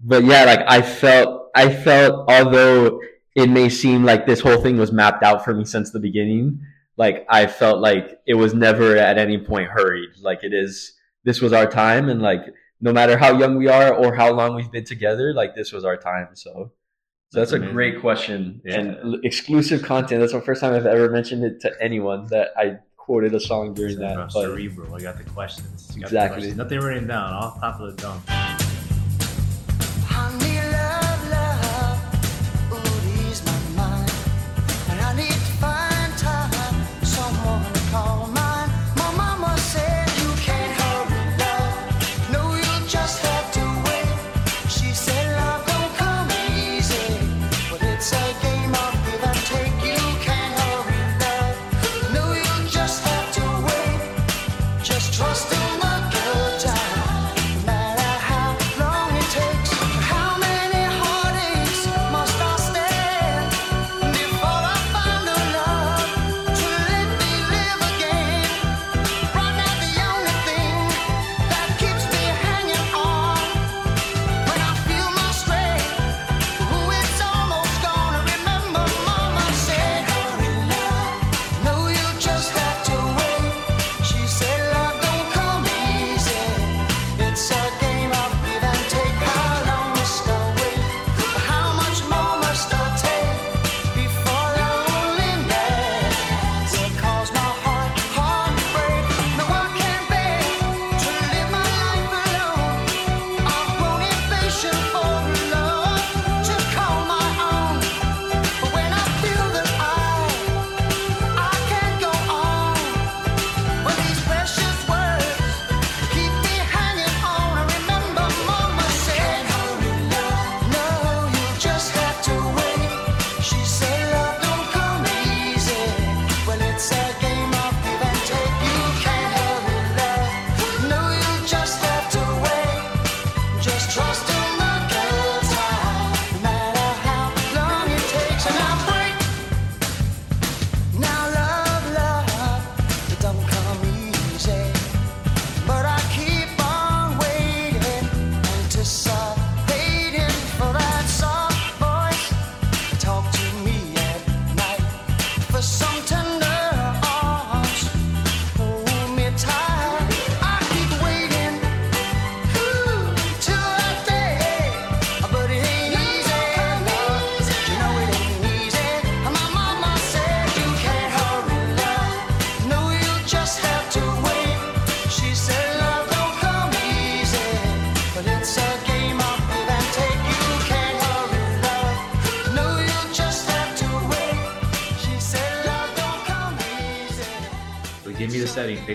[0.00, 3.00] but yeah, like I felt, I felt, although
[3.38, 6.60] it may seem like this whole thing was mapped out for me since the beginning,
[6.96, 10.10] like I felt like it was never at any point hurried.
[10.20, 10.94] Like it is,
[11.24, 12.42] this was our time, and like
[12.80, 15.84] no matter how young we are or how long we've been together, like this was
[15.84, 16.28] our time.
[16.34, 16.72] So.
[17.30, 18.80] So that's, That's a great question Yeah.
[18.80, 20.20] and exclusive content.
[20.22, 23.74] That's the first time I've ever mentioned it to anyone that I quoted a song
[23.74, 24.12] during that.
[24.16, 24.94] I'm but- cerebral.
[24.94, 25.92] I got the questions.
[25.94, 26.34] You got the Exactly.
[26.36, 26.56] questions.
[26.56, 27.34] Nothing written down.
[27.34, 28.22] All top of the dome.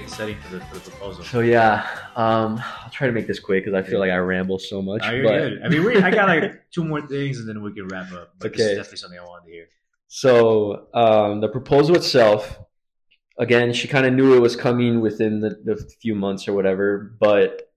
[0.02, 0.10] The setting.
[0.10, 1.24] Pick the setting for the, for the proposal.
[1.24, 4.60] So yeah, um, I'll try to make this quick because I feel like I ramble
[4.60, 5.02] so much.
[5.06, 5.62] Oh, you're but- good.
[5.64, 8.34] I mean, we, I got like two more things and then we can wrap up.
[8.40, 8.72] But this Okay.
[8.72, 9.66] is definitely something I wanted to hear.
[10.08, 12.60] So um, the proposal itself,
[13.40, 17.16] again, she kind of knew it was coming within the, the few months or whatever,
[17.20, 17.70] but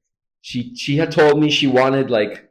[0.43, 2.51] she she had told me she wanted like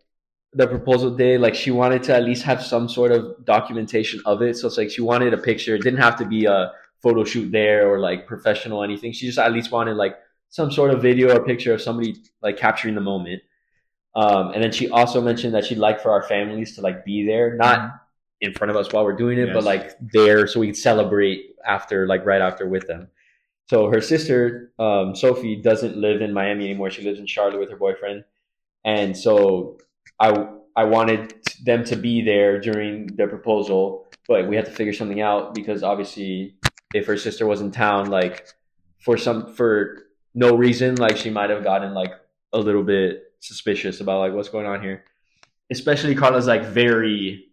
[0.54, 4.42] the proposal day, like she wanted to at least have some sort of documentation of
[4.42, 4.58] it.
[4.58, 5.76] So it's like she wanted a picture.
[5.76, 6.72] It didn't have to be a
[7.02, 9.12] photo shoot there or like professional anything.
[9.12, 10.18] She just at least wanted like
[10.50, 13.42] some sort of video or picture of somebody like capturing the moment.
[14.16, 17.26] Um, and then she also mentioned that she'd like for our families to like be
[17.26, 17.92] there, not
[18.42, 21.56] in front of us while we're doing it, but like there so we could celebrate
[21.66, 23.10] after, like right after with them.
[23.68, 26.92] So her sister, um, Sophie, doesn't live in Miami anymore.
[26.92, 28.24] She lives in Charlotte with her boyfriend,
[28.84, 29.80] and so
[30.20, 34.94] I I wanted them to be there during the proposal, but we had to figure
[34.94, 36.56] something out because obviously,
[36.96, 38.48] if her sister was in town, like
[39.00, 40.04] for some for
[40.34, 42.14] no reason, like she might have gotten like
[42.54, 45.04] a little bit suspicious about like what's going on here.
[45.70, 47.48] Especially Karla's like very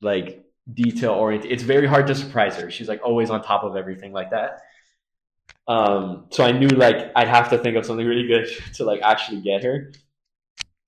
[0.00, 1.52] like detail oriented.
[1.52, 2.70] It's very hard to surprise her.
[2.70, 4.62] She's like always on top of everything like that.
[5.68, 9.02] Um, so I knew like I'd have to think of something really good to like
[9.02, 9.92] actually get her.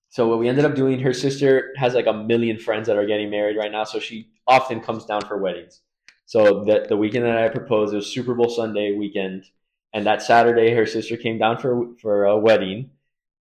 [0.09, 3.05] So what we ended up doing, her sister has like a million friends that are
[3.05, 5.82] getting married right now, so she often comes down for weddings.
[6.27, 9.45] So the the weekend that I proposed it was Super Bowl Sunday weekend,
[9.93, 12.91] and that Saturday her sister came down for for a wedding,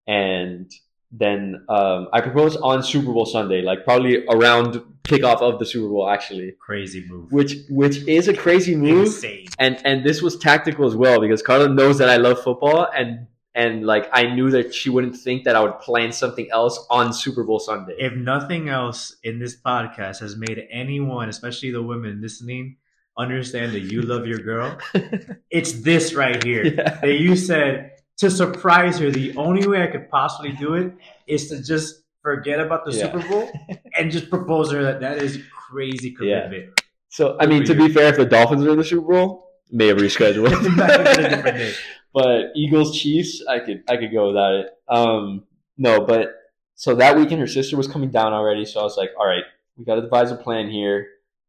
[0.07, 0.71] and
[1.11, 5.89] then um, I proposed on Super Bowl Sunday, like probably around kickoff of the Super
[5.89, 7.31] Bowl actually, Crazy move.
[7.33, 9.47] which which is a crazy move Insane.
[9.59, 13.27] and and this was tactical as well because Karla knows that I love football and
[13.55, 17.13] and like I knew that she wouldn't think that I would plan something else on
[17.13, 17.95] Super Bowl Sunday.
[17.99, 22.77] If nothing else in this podcast has made anyone, especially the women listening,
[23.19, 24.79] understand that you love your girl,
[25.51, 26.65] it's this right here.
[26.65, 26.99] Yeah.
[27.01, 30.95] That you said to surprise her, the only way I could possibly do it
[31.27, 33.13] is to just forget about the Yeah.
[33.13, 33.51] Super Bowl
[33.99, 34.83] and just propose her.
[34.83, 35.39] That that is
[35.71, 36.45] crazy Yeah.
[36.45, 36.81] commitment.
[37.11, 39.89] So I mean, to be fair, if the Dolphins are in the Super Bowl, may
[39.89, 40.53] have rescheduled.
[42.15, 44.67] But Eagles Chiefs, I could I could go without it.
[44.89, 45.45] Um,
[45.79, 46.35] no, but
[46.75, 49.45] so that weekend her sister was coming down already, so I was like, all right,
[49.77, 51.07] we got to devise a plan here,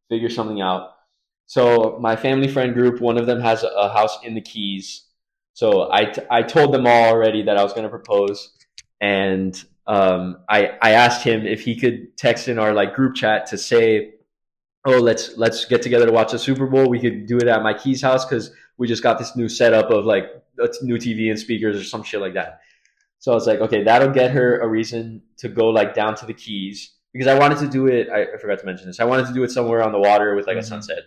[0.10, 0.92] figure something out.
[1.46, 5.06] So my family friend group, one of them has a, a house in the Keys.
[5.54, 8.58] So I, t- I told them all already that I was going to propose,
[9.02, 13.48] and um, I I asked him if he could text in our like group chat
[13.48, 14.14] to say,
[14.86, 16.90] oh let's let's get together to watch the Super Bowl.
[16.90, 19.90] We could do it at my Keys house because we just got this new setup
[19.92, 20.26] of like
[20.60, 22.62] a new TV and speakers or some shit like that.
[23.20, 26.26] So I was like, okay, that'll get her a reason to go like down to
[26.26, 28.10] the Keys because I wanted to do it.
[28.10, 29.00] I, I forgot to mention this.
[29.00, 30.66] I wanted to do it somewhere on the water with like a Mhm.
[30.68, 31.00] sunset.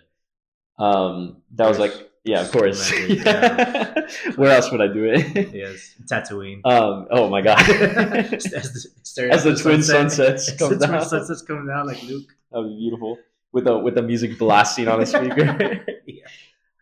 [0.79, 2.91] Um, that was like, yeah, of course.
[3.07, 4.07] Yeah.
[4.35, 5.53] Where else would I do it?
[5.53, 6.59] Yes, Tatooine.
[6.65, 7.59] um, oh my god.
[7.69, 10.39] as the, As at the twin sunset.
[10.39, 11.05] sunsets As come the twin down.
[11.05, 12.27] sunsets come down like Luke.
[12.51, 13.17] That would be beautiful
[13.53, 15.85] with the with the music blasting on the speaker.
[16.05, 16.23] Yeah.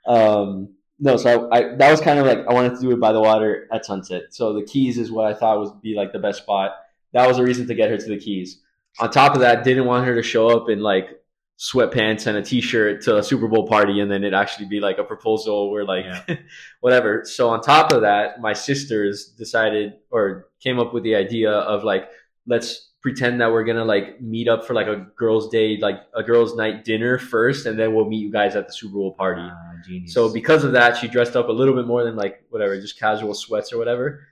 [0.08, 3.00] um, no, so I, I that was kind of like I wanted to do it
[3.00, 4.24] by the water at sunset.
[4.32, 6.72] So the Keys is what I thought would be like the best spot.
[7.14, 8.62] That was a reason to get her to the Keys.
[9.00, 11.10] On top of that, didn't want her to show up in like
[11.58, 14.98] sweatpants and a t-shirt to a Super Bowl party and then it actually be like
[14.98, 16.06] a proposal where like
[16.82, 17.24] whatever.
[17.26, 21.84] So on top of that, my sisters decided or came up with the idea of
[21.84, 22.10] like
[22.46, 26.24] let's pretend that we're gonna like meet up for like a girls' day, like a
[26.24, 29.44] girls' night dinner first, and then we'll meet you guys at the Super Bowl party.
[29.46, 30.08] Ah.
[30.08, 32.98] So because of that, she dressed up a little bit more than like whatever, just
[33.00, 34.26] casual sweats or whatever.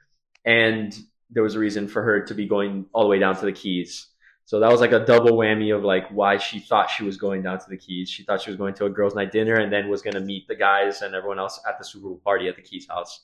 [0.43, 0.91] And
[1.29, 3.51] there was a reason for her to be going all the way down to the
[3.51, 4.07] Keys.
[4.45, 7.43] So that was like a double whammy of like why she thought she was going
[7.43, 8.09] down to the Keys.
[8.09, 10.19] She thought she was going to a girls' night dinner and then was going to
[10.19, 13.21] meet the guys and everyone else at the Super Bowl party at the Keys house.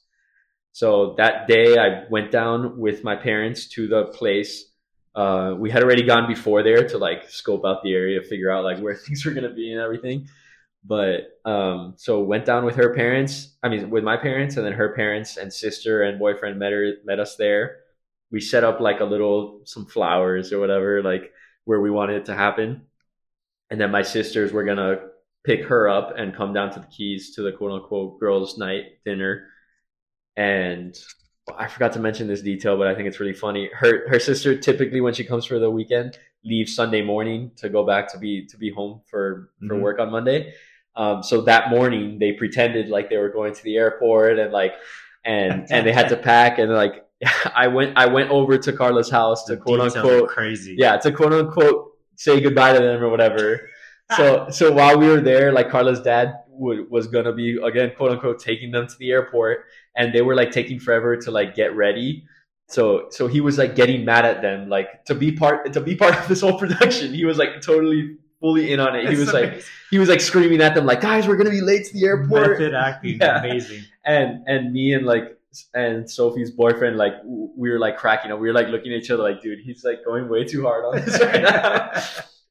[0.73, 4.68] So that day, I went down with my parents to the place.
[5.15, 8.63] Uh, we had already gone before there to like scope out the area, figure out
[8.63, 10.27] like where things were gonna be and everything.
[10.85, 13.57] But um, so went down with her parents.
[13.63, 16.93] I mean, with my parents, and then her parents and sister and boyfriend met her
[17.05, 17.79] met us there.
[18.31, 21.31] We set up like a little some flowers or whatever, like
[21.65, 22.83] where we wanted it to happen.
[23.69, 25.09] And then my sisters were gonna
[25.43, 28.85] pick her up and come down to the Keys to the quote unquote girls' night
[29.05, 29.47] dinner.
[30.37, 30.97] And
[31.57, 33.69] I forgot to mention this detail, but I think it's really funny.
[33.73, 37.85] Her her sister typically when she comes for the weekend leaves Sunday morning to go
[37.85, 39.81] back to be to be home for for Mhm.
[39.81, 40.53] work on Monday.
[40.95, 44.73] Um, so that morning they pretended like they were going to the airport and like
[45.25, 47.05] and and they had to pack and like
[47.55, 50.75] I went I went over to Karla's house to The quote unquote crazy.
[50.77, 53.69] yeah to quote unquote say goodbye to them or whatever.
[54.17, 58.11] So so while we were there, like Karla's dad would, was gonna be again quote
[58.11, 59.65] unquote taking them to the airport,
[59.99, 62.25] and they were like taking forever to like get ready.
[62.69, 65.95] So so he was like getting mad at them, like to be part to be
[65.95, 67.13] part of this whole production.
[67.13, 69.05] He was like totally fully in on it.
[69.05, 71.61] He It's was like he was like screaming at them like guys, we're gonna be
[71.61, 73.39] late to the airport method acting, Yeah.
[73.39, 73.83] amazing.
[74.05, 75.35] and and me and like
[75.73, 78.39] and Sophie's boyfriend like we were like cracking up.
[78.39, 80.85] We were like looking at each other like, dude, he's like going way too hard
[80.85, 81.91] on this right now.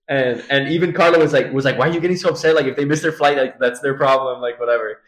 [0.08, 2.56] and and even Karla was like was like, why are you getting so upset?
[2.56, 5.00] Like if they miss their flight, like that's their problem, like whatever.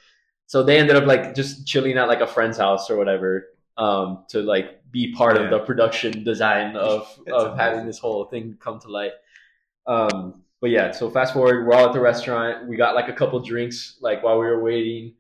[0.51, 4.25] So they ended up like just chilling at like a friend's house or whatever, um,
[4.31, 5.45] to like be part Yeah.
[5.45, 9.13] of the production design of That's of having this whole thing come to light.
[9.87, 12.69] Um, but yeah, so fast forward, we're all at the restaurant.
[12.69, 15.15] We got like a couple drinks like while we were waiting,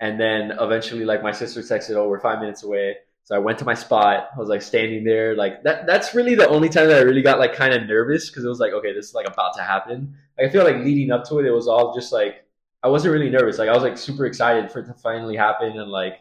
[0.00, 3.58] And then eventually, like my sister texted, "Oh, we're five minutes away." So I went
[3.60, 4.28] to my spot.
[4.36, 5.86] I was like standing there, like that.
[5.86, 8.48] That's really the only time that I really got like kind of nervous because it
[8.48, 10.14] was like, okay, this is like about to happen.
[10.38, 12.43] Like, I feel like leading up to it, it was all just like
[12.84, 13.58] I wasn't really nervous.
[13.58, 16.18] Like I was like super excited for it to finally happen and like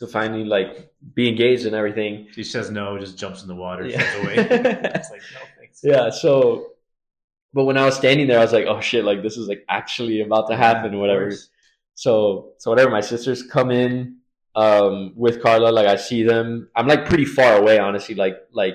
[0.00, 2.26] to finally like be engaged and everything.
[2.32, 4.02] She says no, just jumps in the water, Yeah.
[4.22, 4.34] away.
[4.36, 5.80] it's like no thanks.
[5.82, 6.10] Yeah.
[6.10, 6.72] So,
[7.54, 9.64] but when I was standing there, I was like, oh shit, like this is like
[9.68, 11.28] actually about to happen, Yeah, whatever.
[11.28, 11.48] course.
[11.94, 12.90] So, so whatever.
[12.90, 14.18] My sisters come in
[14.54, 15.70] um, with Karla.
[15.70, 16.68] Like I see them.
[16.76, 18.14] I'm like pretty far away, honestly.
[18.14, 18.74] Like like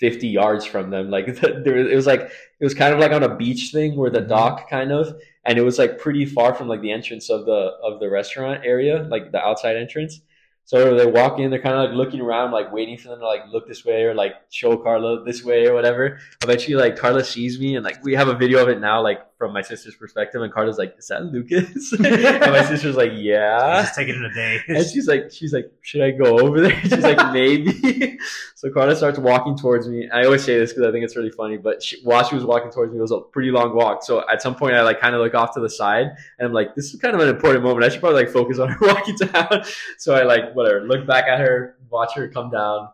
[0.00, 1.10] 50 yards from them.
[1.10, 4.10] Like there, it was like it was kind of like on a beach thing where
[4.10, 4.28] the Mhm.
[4.28, 5.06] dock kind of,
[5.44, 8.62] and it was like pretty far from like the entrance of the of the restaurant
[8.64, 10.20] area, like the outside entrance.
[10.64, 13.26] So they walk in, they're kind of like looking around, like waiting for them to
[13.26, 16.20] like look this way or like show Karla this way or whatever.
[16.42, 19.20] Eventually, like Karla sees me, and like we have a video of it now, like
[19.42, 20.40] from my sister's perspective.
[20.42, 24.24] And Karla's like, "Is that Lucas?" and my sister's like, "Yeah." just take it in
[24.24, 24.60] a day.
[24.68, 26.80] And she's like, she's like, should I go over there?
[26.82, 28.18] She's like, maybe.
[28.54, 30.08] so Carla starts walking towards me.
[30.12, 31.56] I always say this because I think it's really funny.
[31.56, 34.02] But she, while she was walking towards me, it was a pretty long walk.
[34.02, 36.06] So at some point, I like kind of look off to the side,
[36.38, 37.84] and I'm like, this is kind of an important moment.
[37.84, 39.64] I should probably like focus on her walking down.
[39.98, 42.88] So I like whatever, look back at her, watch her come down.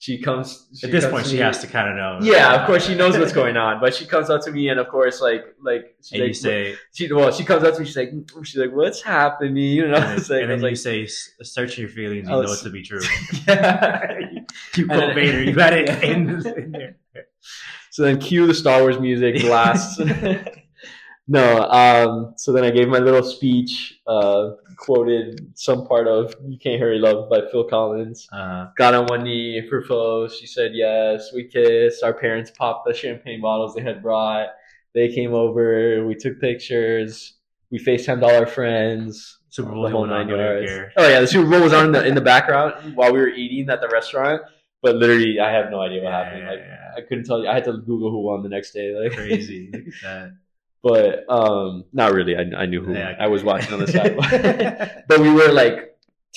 [0.00, 0.68] She comes.
[0.78, 1.40] She At this comes point, she me.
[1.40, 2.18] has to kind of know.
[2.32, 4.78] Yeah, of course she knows what's going on, but she comes up to me, and
[4.78, 7.86] of course, like, like, And like, you say, she, well, she comes up to me,
[7.86, 9.56] she's like, mm, she's like, what's happening?
[9.56, 11.06] You know, and, I was then- like, and then you like, say,
[11.42, 12.28] search your feelings.
[12.28, 13.00] You oh, know was- it to be true.
[13.48, 14.18] yeah.
[14.76, 15.42] You quote Vader.
[15.42, 16.96] You got it in, in there.
[17.90, 19.98] So then cue the Star Wars music blasts.
[21.28, 26.58] No, um, so then I gave my little speech, uh, quoted some part of You
[26.58, 28.26] Can't Hurry Love by Phil Collins.
[28.32, 30.38] Uh, Got on one knee, proposed.
[30.40, 31.30] She said yes.
[31.34, 32.02] We kissed.
[32.02, 34.48] Our parents popped the champagne bottles they had brought.
[34.94, 36.04] They came over.
[36.06, 37.34] We took pictures.
[37.70, 39.38] We FaceTimed all our friends.
[39.50, 40.70] Super Bowl the whole nine yards.
[40.96, 43.28] Oh yeah, the Super Bowl was on in the in the background while we were
[43.28, 44.42] eating at the restaurant.
[44.82, 46.42] But literally, I have no idea what Yeah, happened.
[46.46, 46.92] yeah, yeah.
[46.96, 47.48] I couldn't tell you.
[47.48, 48.94] I had to Google who won the next day.
[48.94, 49.70] Like Crazy.
[49.72, 50.32] Look at that.
[50.82, 52.36] But um, not really.
[52.36, 55.04] I, I knew who Yeah, I was watching on the side.
[55.08, 55.84] but we were like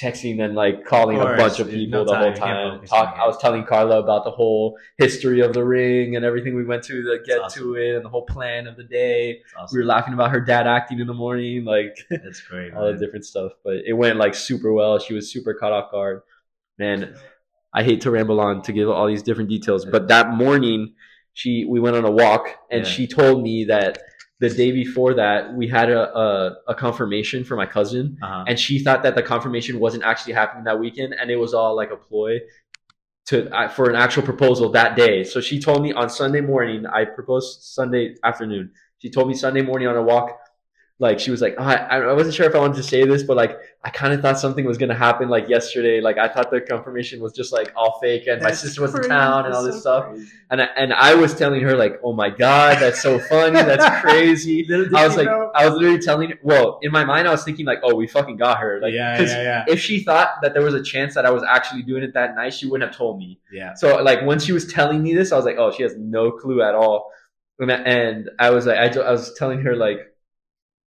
[0.01, 2.85] texting and like calling Of a bunch of people no the time, whole time.
[2.87, 3.17] Talk.
[3.21, 6.81] I was telling Karla about the whole history of the ring and everything we went
[6.85, 7.61] to to get awesome.
[7.63, 9.41] to it and the whole plan of the day.
[9.55, 9.77] Awesome.
[9.77, 12.73] We were laughing about her dad acting in the morning, like That's great.
[12.73, 13.51] all the different stuff.
[13.63, 14.97] But it went like super well.
[14.97, 16.21] She was super caught off guard.
[16.79, 17.15] Man,
[17.73, 20.93] I hate to ramble on to give all these different details, but that morning
[21.33, 22.89] she we went on a walk and Yeah.
[22.91, 23.99] she told me that
[24.43, 26.27] the day before that we had a, a,
[26.73, 28.43] a confirmation for my cousin Uh-huh.
[28.49, 31.73] and she thought that the confirmation wasn't actually happening that weekend and it was all
[31.81, 32.33] like a ploy
[33.29, 36.79] to uh, for an actual proposal that day so she told me on sunday morning
[36.99, 40.27] i proposed sunday afternoon she told me sunday morning on a walk
[41.01, 43.23] like she was like oh, I, I wasn't sure if i wanted to say this
[43.23, 46.27] but like i kind of thought something was going to happen like yesterday like i
[46.27, 49.53] thought the confirmation was just like all fake and my sister was in town and
[49.55, 50.27] all this so stuff crazy.
[50.51, 54.01] and I, and I was telling her like, "Oh my god, that's so funny, that's
[54.05, 55.49] crazy." I was like, know.
[55.55, 56.39] I was literally telling her.
[56.43, 59.17] Well, in my mind, I was thinking like, "Oh, we fucking got her." Like, yeah,
[59.17, 61.83] 'cause yeah, yeah, if she thought that there was a chance that I was actually
[61.83, 63.39] doing it that night, she wouldn't have told me.
[63.51, 63.73] yeah.
[63.75, 66.31] So like when she was telling me this, I was like, "Oh, she has no
[66.31, 67.09] clue at all."
[67.59, 70.10] And and I was like, I, I was telling her like,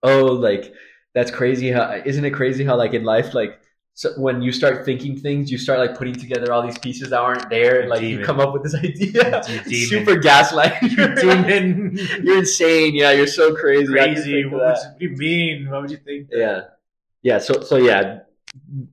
[0.10, 0.74] "Oh, like
[1.16, 1.72] that's crazy.
[1.72, 3.60] How isn't it crazy how like in life like."
[3.98, 7.20] So when you start thinking things, you start like putting together all these pieces that
[7.28, 9.42] aren't there, and like you come up with this idea.
[9.48, 9.88] Demon.
[9.94, 10.82] Super gaslight.
[10.82, 11.98] You demon.
[12.26, 12.94] You're insane.
[12.94, 13.94] Yeah, you're so crazy.
[13.94, 14.44] Crazy.
[14.46, 15.70] What would, you, what do you mean?
[15.70, 16.28] What would you think?
[16.30, 16.62] that- Yeah,
[17.22, 17.38] yeah.
[17.40, 18.20] So so yeah,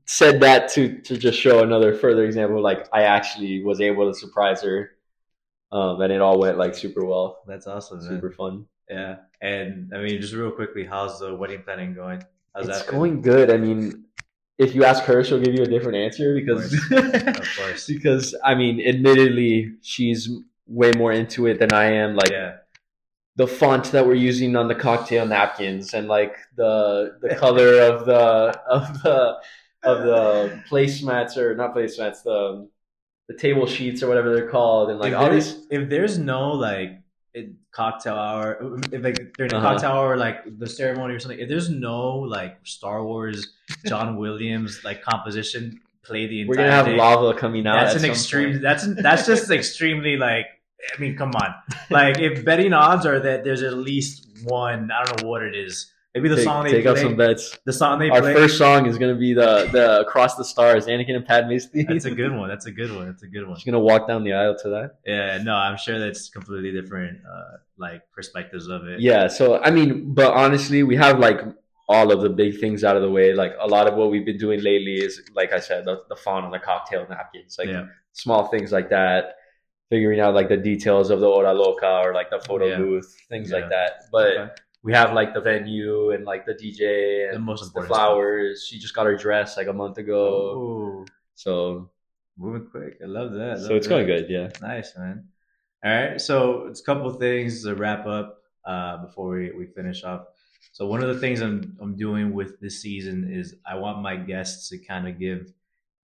[0.06, 2.60] said that to to just show another further example.
[2.62, 4.90] Like I actually was able to surprise her,
[5.72, 8.09] um, and it all went like super well, That's awesome, man.
[8.09, 8.66] super fun.
[8.93, 9.16] Yeah.
[9.40, 12.23] And I mean, just real quickly, how's the wedding planning going?
[12.55, 13.51] How's it's going good.
[13.51, 14.05] I mean,
[14.59, 17.86] if you ask her, she'll give you a different answer because Of course.
[17.86, 20.31] because I mean, admittedly, she's
[20.66, 22.14] way more into it than I am.
[22.14, 22.56] Like yeah.
[23.36, 28.06] the font that we're using on the cocktail napkins and like the the color of
[28.06, 29.36] the of the
[29.82, 32.69] of the placemats or not placemats the
[33.28, 36.52] the table sheets or whatever they're called and like if, all these if there's no
[36.52, 37.01] like
[37.34, 38.59] it- cocktail hour,
[38.92, 39.72] if like during the Uh-huh.
[39.72, 43.52] cocktail hour, like the ceremony or something, if there's no like Star Wars,
[43.86, 47.74] John Williams like composition play the we're gonna have day, lava coming out.
[47.84, 48.50] That's an extreme.
[48.52, 48.62] point.
[48.62, 50.46] That's that's just extremely like.
[50.96, 51.54] I mean, come on.
[51.90, 55.54] Like, if betting odds are that there's at least one, I don't know what it
[55.54, 55.91] is.
[56.14, 57.02] Maybe the Take, song they take out play.
[57.05, 57.59] some bets.
[57.64, 58.34] the song they Our play.
[58.34, 61.86] first song is gonna be the the Across the Stars, Anakin and Padme's theme.
[61.89, 62.48] That's a good one.
[62.51, 63.06] That's a good one.
[63.06, 63.56] That's a good one.
[63.56, 64.98] She's gonna walk down the aisle to that.
[65.06, 69.01] Yeah, no, I'm sure that's completely different, uh, like perspectives of it.
[69.01, 69.26] Yeah.
[69.28, 71.40] So I mean, but honestly, we have like
[71.89, 73.32] all of the big things out of the way.
[73.32, 76.16] Like a lot of what we've been doing lately is, like I said, the, the
[76.16, 77.86] font on the cocktail napkins, like yeah.
[78.12, 79.36] small things like that.
[79.90, 82.76] Figuring out like the details of the hora loca or like the photo Yeah.
[82.78, 83.56] booth, things Yeah.
[83.56, 83.93] like that.
[84.12, 84.51] But Okay.
[84.82, 87.86] We have like the venue and like the DJ and The most the stuff.
[87.86, 88.64] flowers.
[88.68, 90.24] She just got her dress like a month ago,
[90.59, 91.90] Ooh, so
[92.36, 92.98] moving quick.
[93.02, 93.59] I love that.
[93.59, 94.26] so love it's going good.
[94.28, 94.48] Yeah.
[94.60, 95.28] Nice, man.
[95.84, 99.66] All right, so it's a couple of things to wrap up uh, before we, we
[99.66, 100.26] finish off.
[100.72, 104.16] So one of the things I'm I'm doing with this season is I want my
[104.16, 105.52] guests to kind of give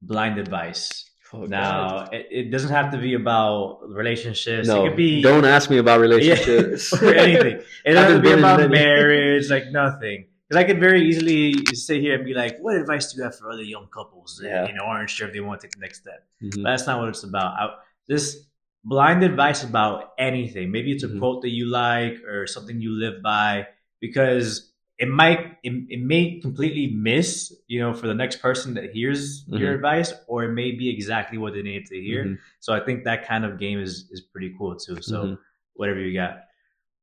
[0.02, 1.04] blind advice.
[1.32, 4.66] Oh, now it, it doesn't have to be about relationships.
[4.68, 7.60] no, it could be don't ask me about Yeah, relationships or anything.
[7.84, 10.26] It doesn't have to be about marriage, like nothing.
[10.48, 13.36] Because I could very easily sit here and be like, "What advice do you have
[13.36, 14.66] for other young couples that Yeah.
[14.68, 16.62] you know aren't sure if they want to take the next step?" Mhm.
[16.62, 17.52] But that's not what it's about.
[17.60, 17.74] I,
[18.06, 18.46] this
[18.84, 20.70] blind advice about anything.
[20.72, 21.18] Maybe it's a Mhm.
[21.18, 23.66] quote that you like or something you live by,
[24.00, 24.67] because
[24.98, 29.44] it might it, it may completely miss you know for the next person that hears
[29.46, 29.74] your Mhm.
[29.76, 32.24] advice, or it may be exactly what they needed to hear.
[32.24, 32.38] Mhm.
[32.60, 35.00] So I think that kind of game is is pretty cool too.
[35.00, 35.38] So Mhm.
[35.74, 36.44] whatever you got.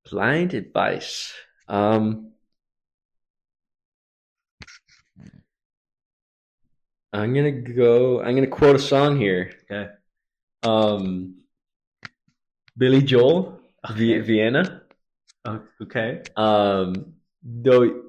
[0.09, 1.34] Blind advice.
[1.67, 2.31] Um,
[7.13, 8.22] I'm gonna go.
[8.22, 9.51] I'm gonna quote a song here.
[9.63, 9.89] Okay.
[10.63, 11.35] Um,
[12.77, 13.61] Billy Joel,
[13.93, 14.84] v- Vienna.
[15.81, 16.22] Okay.
[16.35, 17.14] Um,
[17.45, 18.01] though.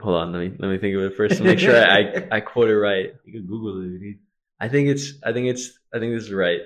[0.00, 0.32] Hold on.
[0.32, 2.76] Let me let me think of it first to make sure I I quote it
[2.76, 3.12] right.
[3.24, 3.86] You can Google it.
[3.86, 4.18] if you need.
[4.60, 5.14] I think it's.
[5.24, 5.78] I think it's.
[5.94, 6.60] I think this is right.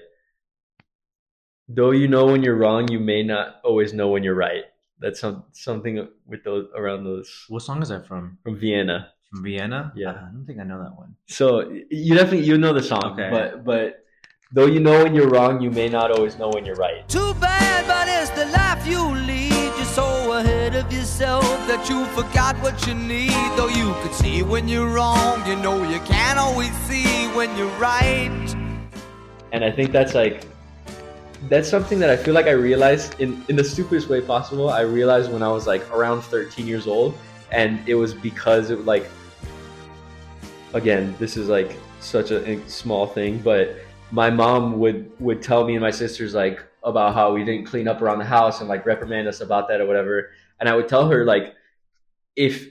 [1.69, 4.65] Though you know when you're wrong, you may not always know when you're right.
[5.01, 8.39] That's some something with those around those What song is that from?
[8.43, 9.13] from Vienna.
[9.31, 9.93] From Vienna?
[9.97, 10.15] Yeah.
[10.17, 11.17] Ah, I don't think I know that one.
[11.27, 13.29] So you definitely you know the song, Okay.
[13.31, 14.05] but but
[14.53, 17.07] though you know when you're wrong, you may not always know when you're right.
[17.09, 19.46] Too bad, but it's the life you lead.
[20.67, 23.31] Ahead of yourself that you forgot what you need.
[23.57, 27.71] Though you could see when you're wrong, you know you can't always see when you're
[27.79, 28.33] right.
[29.53, 30.45] And I think that's like
[31.49, 34.69] that's something that I feel like I realized in in the stupidest way possible.
[34.69, 37.17] I realized when I was like around 13 years old,
[37.53, 39.09] and it was because it was like
[40.75, 43.77] again, this is like such a small thing, but
[44.11, 47.87] my mom would would tell me and my sisters like about how we didn't clean
[47.87, 50.33] up around the house and like reprimand us about that or whatever.
[50.61, 51.55] And I would tell her like
[52.35, 52.69] if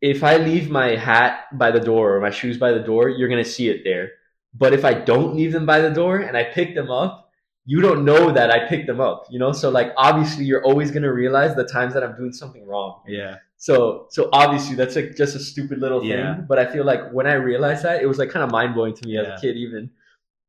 [0.00, 3.28] if I leave my hat by the door or my shoes by the door, you're
[3.28, 4.12] gonna see it there.
[4.54, 7.30] But if I don't leave them by the door and I pick them up,
[7.64, 9.52] you don't know that I picked them up, you know?
[9.52, 13.02] So like obviously you're always gonna realize the times that I'm doing something wrong.
[13.06, 13.36] Yeah.
[13.56, 16.10] So so obviously that's like just a stupid little thing.
[16.10, 16.34] Yeah.
[16.34, 18.94] But I feel like when I realized that, it was like kind of mind blowing
[18.94, 19.90] to me as a kid even.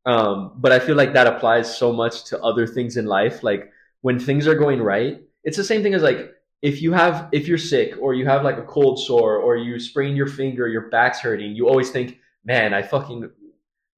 [0.05, 3.43] Um, but I feel like that applies so much to other things in life.
[3.43, 7.29] Like when things are going right, it's the same thing as like if you have
[7.31, 10.67] if you're sick or you have like a cold sore or you sprain your finger,
[10.67, 13.29] your back's hurting, you always think, man, I fucking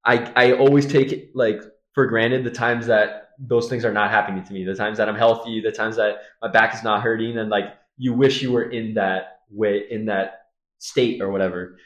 [0.06, 1.62] I I always take it like
[1.94, 5.08] for granted the times that those things are not happening to me, the times that
[5.08, 8.52] I'm healthy, the times that my back is not hurting, and like you wish you
[8.52, 10.48] were in that way, in that
[10.80, 11.78] state or whatever.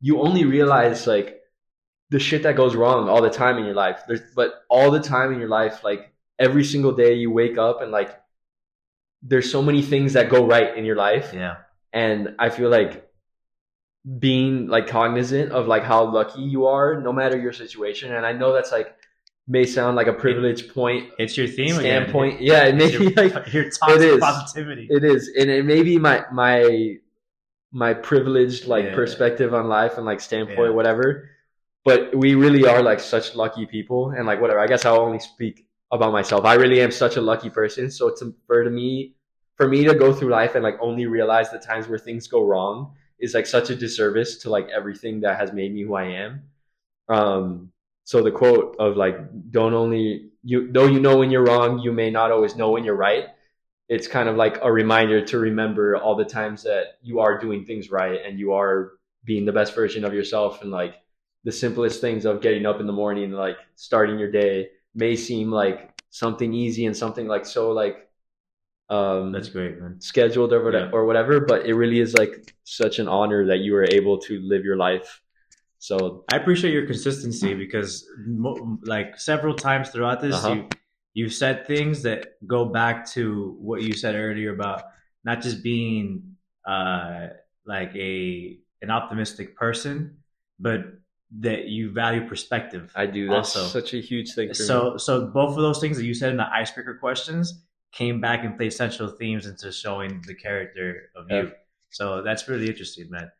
[0.00, 1.40] You only realize like
[2.10, 4.02] the shit that goes wrong all the time in your life.
[4.08, 7.82] There's but all the time in your life, like every single day you wake up
[7.82, 8.18] and like
[9.30, 11.56] there's so many things that go right in your life Yeah.
[11.92, 12.92] and i feel like
[14.18, 18.32] being like cognizant of like how lucky you are no matter your situation and i
[18.32, 18.94] know that's like
[19.48, 22.46] may sound like a privileged point It's your theme standpoint again.
[22.46, 24.20] yeah it may It's be your, like your toxic is.
[24.20, 24.86] positivity.
[24.90, 26.96] it is and it may be my my
[27.72, 28.94] my privileged like Yeah.
[28.94, 30.76] perspective on life and like standpoint Yeah.
[30.78, 31.28] whatever
[31.84, 35.18] but we really are like such lucky people and like whatever i guess i'll only
[35.18, 39.15] speak about myself i really am such a lucky person so to for to me
[39.56, 42.44] for me to go through life and like only realize the times where things go
[42.44, 46.04] wrong is like such a disservice to like everything that has made me who i
[46.04, 46.42] am.
[47.08, 47.72] Um
[48.04, 49.16] so the quote of like
[49.50, 52.84] don't only you though you know when you're wrong you may not always know when
[52.84, 53.26] you're right
[53.88, 57.64] it's kind of like a reminder to remember all the times that you are doing
[57.64, 58.92] things right and you are
[59.24, 60.94] being the best version of yourself and like
[61.44, 65.50] the simplest things of getting up in the morning like starting your day may seem
[65.50, 68.05] like something easy and something like so like
[68.88, 70.00] um That's great, man.
[70.00, 70.92] scheduled or whatever, Yeah.
[70.96, 74.40] or whatever but it really is like such an honor that you were able to
[74.42, 75.20] live your life
[75.78, 80.54] so I appreciate your consistency because, mo- like several times throughout this, Uh-huh.
[80.54, 80.68] you
[81.14, 84.82] you said things that go back to what you said earlier about
[85.24, 86.36] not just being
[86.66, 87.28] uh,
[87.66, 90.16] like a an optimistic person,
[90.58, 90.80] but
[91.40, 92.90] that you value perspective.
[92.96, 93.78] i do that's Also.
[93.80, 94.66] such a huge thing for me.
[94.72, 97.62] so so both of those things that you said in the icebreaker questions
[97.96, 101.50] came back and played central themes into showing the character of you.
[101.90, 103.30] So that's really interesting, man.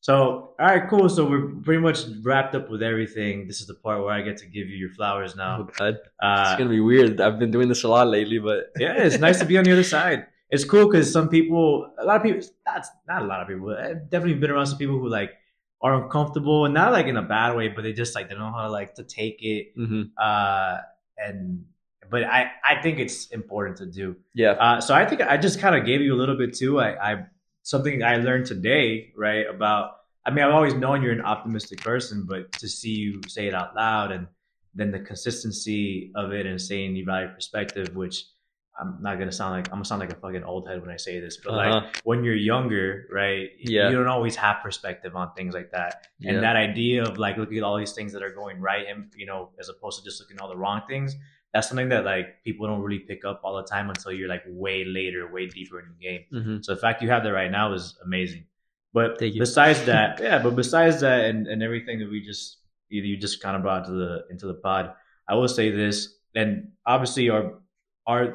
[0.00, 0.14] So,
[0.60, 1.08] all right, cool.
[1.08, 3.46] So we're pretty much wrapped up with everything.
[3.48, 5.68] This is the part where I get to give you your flowers Oh now.
[5.78, 7.20] God, Uh, it's gonna be weird.
[7.20, 9.72] I've been doing this a lot lately, but yeah, it's nice to be on the
[9.72, 10.26] other side.
[10.50, 13.74] It's cool because some people, a lot of people, not not a lot of people.
[13.76, 15.32] I've definitely been around some people who like
[15.80, 18.44] are uncomfortable and not like in a bad way, but they just like they don't
[18.44, 19.72] know how to like to take it.
[19.76, 20.10] Mhm.
[20.20, 20.78] Uh,
[21.16, 21.64] and
[22.14, 22.40] but I
[22.72, 24.06] I think it's important to do.
[24.42, 26.72] yeah, Uh, so I think I just kind of gave you a little bit too.
[26.86, 27.12] I, I
[27.72, 28.86] something I learned today,
[29.26, 29.46] right?
[29.56, 29.84] About
[30.26, 33.54] I mean, I've always known you're an optimistic person, but to see you say it
[33.60, 34.24] out loud and
[34.78, 38.16] then the consistency of it and saying you value perspective, which
[38.80, 40.96] I'm not gonna sound like I'm gonna sound like a fucking old head when I
[41.08, 42.00] say this, but like Uh-huh.
[42.08, 43.46] when you're younger, right?
[43.74, 43.88] Yeah.
[43.90, 45.92] You don't always have perspective on things like that.
[46.18, 46.30] Yeah.
[46.30, 49.00] And that idea of like looking at all these things that are going right and
[49.22, 51.10] you know, as opposed to just looking at all the wrong things,
[51.54, 54.42] that's something that like people don't really pick up all the time until you're like
[54.48, 56.22] way later, way deeper in the game.
[56.32, 56.64] Mhm.
[56.64, 58.44] So the fact you have that right now is amazing.
[58.92, 62.58] But besides that, yeah, but besides that and, and everything that we just
[62.88, 64.92] you, you just kind of brought to the into the pod,
[65.28, 67.54] I will say this, and obviously our
[68.06, 68.34] our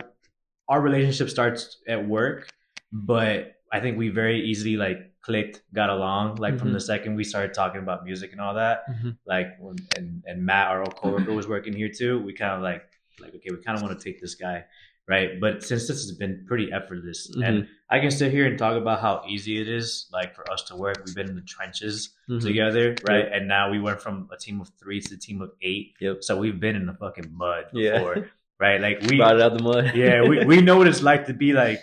[0.69, 2.49] our relationship starts at work,
[2.91, 6.35] but I think we very easily like clicked, got along.
[6.35, 6.73] Like from Mhm.
[6.73, 9.17] the second we started talking about music and all that, Mhm.
[9.25, 12.19] like when, and and Matt, our old coworker, was working here too.
[12.23, 12.83] We kind of like
[13.21, 14.65] like okay, we kind of want to take this guy,
[15.07, 15.39] right?
[15.39, 18.99] But since this has been pretty effortless, and I can sit here and talk about
[19.01, 21.01] how easy it is, like for us to work.
[21.05, 22.41] We've been in the trenches Mhm.
[22.41, 23.27] together, right?
[23.31, 25.95] And now we went from a team of three to a team of eight.
[25.99, 26.23] Yep.
[26.23, 27.93] So we've been in the fucking mud Yeah.
[27.93, 28.29] before,
[28.59, 28.79] right?
[28.79, 29.91] Like we, brought it out the mud.
[29.95, 31.79] yeah, we, we know what it's like to be like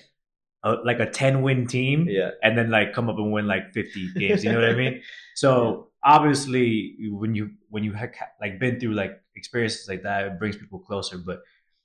[0.62, 3.72] a, like a ten win team, yeah, and then like come up and win like
[3.74, 4.44] fifty games.
[4.44, 5.02] You know what I mean?
[5.36, 8.10] So obviously, when you when you have
[8.40, 11.18] like been through like experiences like that, it brings people closer.
[11.18, 11.40] But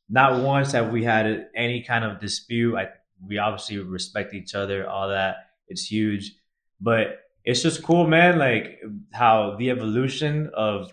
[0.09, 2.75] not once have we had any kind of dispute.
[2.75, 2.89] I
[3.27, 5.35] we obviously respect each other, all that.
[5.67, 6.33] It's huge,
[6.79, 8.37] but it's just cool, man.
[8.39, 8.79] Like
[9.13, 10.91] how the evolution of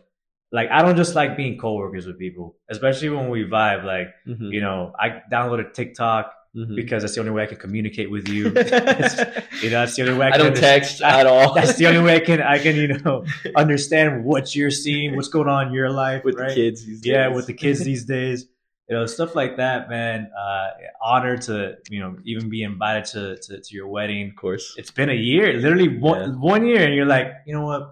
[0.52, 3.84] like I don't just like being coworkers with people, especially when we vibe.
[3.84, 4.52] Like Mhm.
[4.52, 6.74] you know, I downloaded TikTok Mhm.
[6.76, 8.44] because that's the only way I can communicate with you.
[9.62, 11.54] You know, that's the only way I, I can don't text at all.
[11.58, 13.24] That's the only way I can I can you know
[13.56, 16.48] understand what you're seeing, what's going on in your life, with right?
[16.48, 16.84] the kids.
[16.86, 18.46] these Yeah, with the kids these days,
[18.88, 20.30] you know, stuff like that, man.
[20.44, 20.68] Uh,
[21.02, 24.28] honor to you know even be invited to to, to your wedding.
[24.30, 26.36] of course, It's been a year, literally one Yeah.
[26.54, 27.82] one year, and you're like, you know what,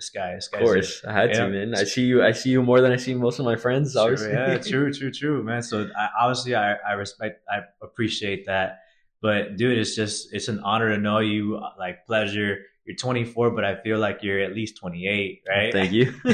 [0.00, 1.44] this guy, this of course, I had Yeah.
[1.44, 1.74] to, man.
[1.74, 2.22] I see you.
[2.24, 3.92] I see you more than I see most of my friends.
[3.92, 5.62] True, Obviously, yeah, true, true, true, man.
[5.62, 8.78] So I, obviously, I, I respect, I appreciate that.
[9.20, 11.60] But dude, it's just it's an honor to know you.
[11.78, 12.58] Like pleasure.
[12.86, 15.70] You're 24, but I feel like you're at least 28, right?
[15.72, 16.14] Thank you.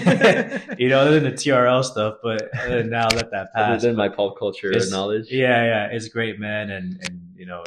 [0.79, 3.83] you know, other than the TRL stuff, but other than now, let that Other pass.
[3.83, 7.65] than my pop culture knowledge, Yeah, yeah, it's great, man, and and you know,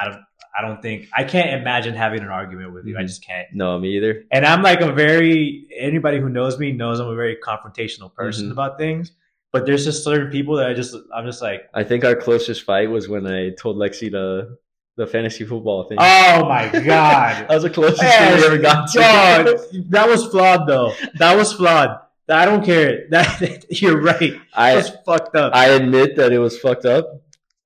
[0.00, 0.22] I don't,
[0.56, 2.96] I don't think I can't imagine having an argument with you.
[2.98, 3.06] I Mhm.
[3.06, 3.48] just can't.
[3.52, 4.24] no, me either.
[4.30, 8.48] And I'm like a very anybody who knows me knows I'm a very confrontational person
[8.48, 8.52] Mhm.
[8.52, 9.12] about things.
[9.52, 12.62] But there's just certain people that I just I'm just like, I think our closest
[12.64, 14.56] fight was when I told Lexi the
[14.98, 15.96] the fantasy football thing.
[16.00, 18.98] oh my god, that was the closest thing we ever got to.
[18.98, 19.58] dog,
[19.88, 20.92] that was flawed though.
[21.18, 21.98] That was flawed.
[22.28, 23.04] I don't care.
[23.10, 24.34] That you're right.
[24.56, 25.54] That was I fucked up.
[25.54, 27.06] I admit that it was fucked up,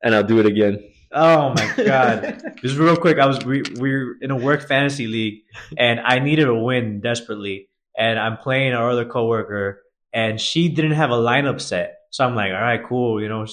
[0.02, 0.82] and I'll do it again.
[1.16, 2.43] Oh my god.
[2.62, 5.43] Just real quick, I was we we were in a work fantasy league,
[5.76, 9.82] and I needed a win desperately, and I'm playing our other coworker,
[10.12, 13.47] and she didn't have a lineup set, so I'm like, all right, cool, you know,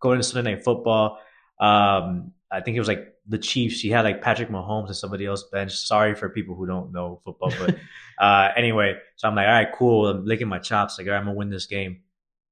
[0.00, 1.18] going to Sunday night football.
[1.58, 3.76] Um, I think it was like the Chiefs.
[3.76, 5.74] She had like Patrick Mahomes and somebody else bench.
[5.74, 7.76] Sorry for people who don't know football, but
[8.24, 10.08] uh, anyway, so I'm like, all right, cool.
[10.08, 12.02] I'm licking my chops, like, all right, I'm gonna win this game.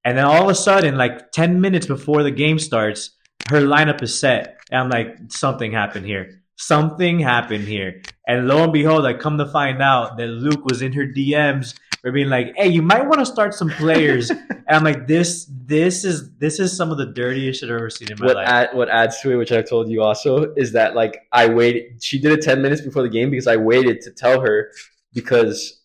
[0.07, 3.13] And then all of a sudden, like 10 minutes before the game starts,
[3.51, 4.59] her lineup is set.
[4.71, 6.41] And I'm like, something happened here.
[6.57, 8.03] Something happened here.
[8.27, 11.75] And lo and behold, I come to find out that Luke was in her DMs
[12.01, 14.31] for being like, hey, you might want to start some players.
[14.51, 17.91] and I'm like, this, this is, this is some of the dirtiest shit I've ever
[17.91, 18.49] seen in my What life.
[18.49, 22.03] add, what adds to it, which I've told you also, is that like I waited.
[22.03, 24.71] She did it ten minutes before the game because I waited to tell her
[25.13, 25.81] because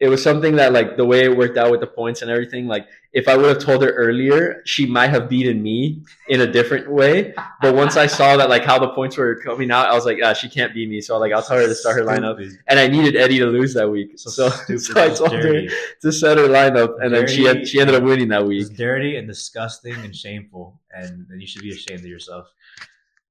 [0.00, 2.68] it was something that like the way it worked out with the points and everything.
[2.68, 6.46] Like if I would have told her earlier, she might have beaten me in a
[6.46, 7.34] different way.
[7.60, 10.18] But once I saw that like how the points were coming out, I was like,
[10.22, 11.00] ah, she can't beat me.
[11.00, 12.38] So like I'll tell her to start her lineup.
[12.68, 14.96] And I needed Eddie to lose that week, so so, stupid.
[14.98, 15.66] I told her
[16.02, 18.60] to set her lineup, and then she had, she ended up winning that week.
[18.62, 22.46] It's dirty and disgusting and shameful, and, and you should be ashamed of yourself.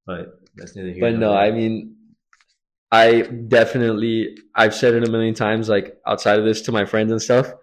[0.05, 1.39] But that's neither here But no, there.
[1.39, 1.96] I mean,
[2.91, 7.11] I definitely, I've said it a million times, like outside of this to my friends
[7.11, 7.53] and stuff.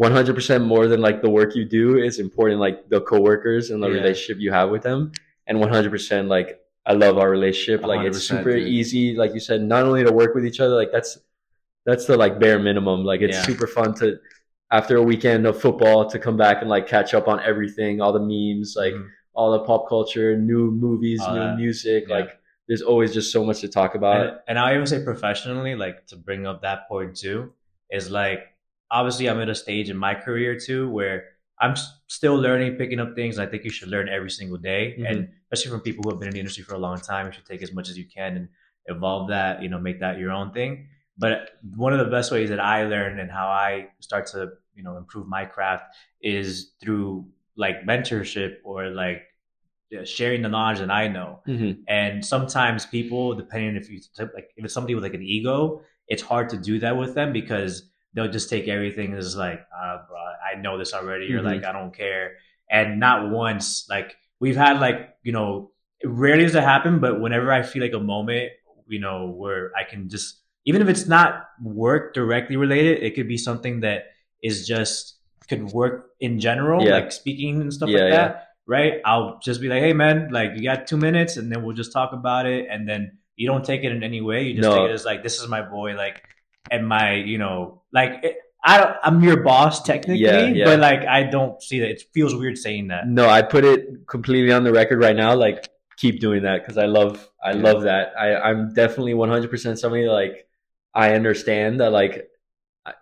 [0.00, 3.88] 100% more than like the work you do is important, like the coworkers and the
[3.88, 3.94] Yeah.
[3.94, 5.10] relationship you have with them.
[5.48, 7.84] And 100% like I love our relationship.
[7.84, 8.68] Like it's super dude.
[8.68, 11.18] easy, like you said, not only to work with each other, like that's
[11.84, 13.02] that's the like bare minimum.
[13.04, 13.42] Like it's Yeah.
[13.42, 14.18] super fun to
[14.70, 18.12] after a weekend of football to come back and like catch up on everything, all
[18.12, 19.08] the memes, like Mhm.
[19.34, 21.56] all the pop culture, new movies, All new that.
[21.56, 22.04] music.
[22.08, 22.14] Yeah.
[22.18, 22.37] Like
[22.68, 24.20] there's always just so much to talk about.
[24.26, 27.52] and, and I even say professionally, like to bring up that point too,
[27.90, 28.40] is like
[28.90, 31.24] obviously I'm at a stage in my career too where
[31.60, 31.74] I'm
[32.06, 33.38] still learning, picking up things.
[33.38, 35.10] I think you should learn every single day, Mhm.
[35.10, 37.32] and especially from people who have been in the industry for a long time, you
[37.32, 38.48] should take as much as you can and
[38.86, 39.62] evolve that.
[39.62, 40.88] You know, make that your own thing.
[41.16, 44.84] But one of the best ways that I learn and how I start to you
[44.84, 47.26] know improve my craft is through
[47.56, 49.22] like mentorship or like
[50.04, 51.40] sharing the knowledge that I know.
[51.46, 51.78] Mhm.
[51.88, 56.22] And sometimes people, depending if you like, if it's somebody with like an ego, it's
[56.22, 60.18] hard to do that with them because they'll just take everything as like, uh, bro,
[60.18, 61.44] I know this already, or Mhm.
[61.44, 62.36] like I don't care.
[62.70, 65.72] And not once, like we've had like you know,
[66.04, 68.50] rarely does it happen, but whenever I feel like a moment,
[68.88, 73.28] you know, where I can just, even if it's not work directly related, it could
[73.28, 74.04] be something that
[74.42, 75.16] is just
[75.48, 76.92] could work in general, Yeah.
[76.92, 78.16] like speaking and stuff Yeah, like yeah.
[78.28, 79.00] that right?
[79.04, 81.92] I'll just be like, hey man, like you got two minutes, and then we'll just
[81.92, 84.44] talk about it, and then you don't take it in any way.
[84.44, 84.76] You just No.
[84.76, 86.22] take it as like, this is my boy, like,
[86.70, 90.64] and my, you know, like it, I don't, I'm your boss technically, Yeah, yeah.
[90.64, 91.90] but like I don't see that.
[91.90, 93.08] It feels weird saying that.
[93.08, 95.34] No, I put it completely on the record right now.
[95.34, 97.62] Like, keep doing that because I love, I Yeah.
[97.62, 98.12] love that.
[98.18, 100.46] I, I'm definitely 100% somebody like
[100.94, 102.28] I understand that like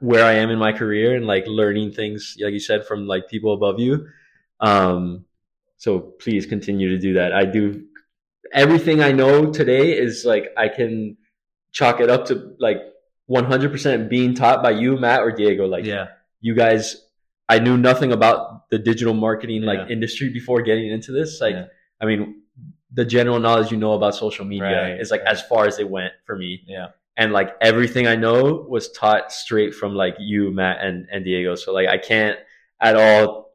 [0.01, 3.29] where I am in my career and like learning things, like you said, from like
[3.29, 4.09] people above you.
[4.61, 5.26] Um,
[5.79, 7.33] so please continue to do that.
[7.33, 7.85] I do
[8.53, 11.17] everything I know today is like I can
[11.73, 12.79] chalk it up to like
[13.31, 15.67] 100% being taught by you, Matt, or Diego.
[15.67, 16.07] Like, yeah,
[16.41, 17.03] you guys
[17.49, 19.93] i knew nothing about the digital marketing like Yeah.
[19.95, 21.67] industry before getting into this like Yeah.
[22.01, 22.43] i mean
[22.93, 25.31] the general knowledge you know about social media Right, is like right.
[25.33, 29.31] as far as it went for me yeah, and like everything i know was taught
[29.31, 32.37] straight from like you matt and, and diego so like i can't
[32.81, 33.46] at all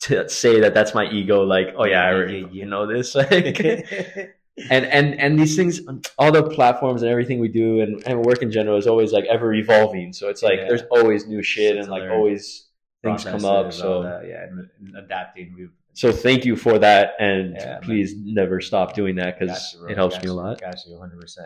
[0.00, 2.52] t- say that that's my ego like oh yeah, I already yeah, yeah.
[2.52, 3.60] you know this like
[4.70, 5.80] and and and these things
[6.18, 9.24] all the platforms and everything we do and, and work in general is always like
[9.26, 12.66] ever evolving so it's like there's always new shit So and like always
[13.02, 15.54] things come up so that, yeah, and, adapting.
[15.56, 17.80] We've so thank you for that and Yeah, man.
[17.82, 19.90] please never stop doing that because Got you, bro.
[19.90, 21.36] it helps me a lot Got you 100%.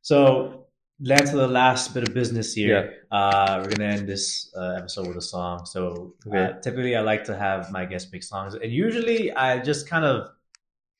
[0.00, 0.66] So,
[1.00, 3.04] land to the last bit of business here.
[3.10, 5.64] Uh, we're going to end this uh, episode with a song.
[5.66, 6.58] So, uh, Okay.
[6.62, 8.54] typically, I like to have my guests pick songs.
[8.54, 10.30] And usually, I just kind of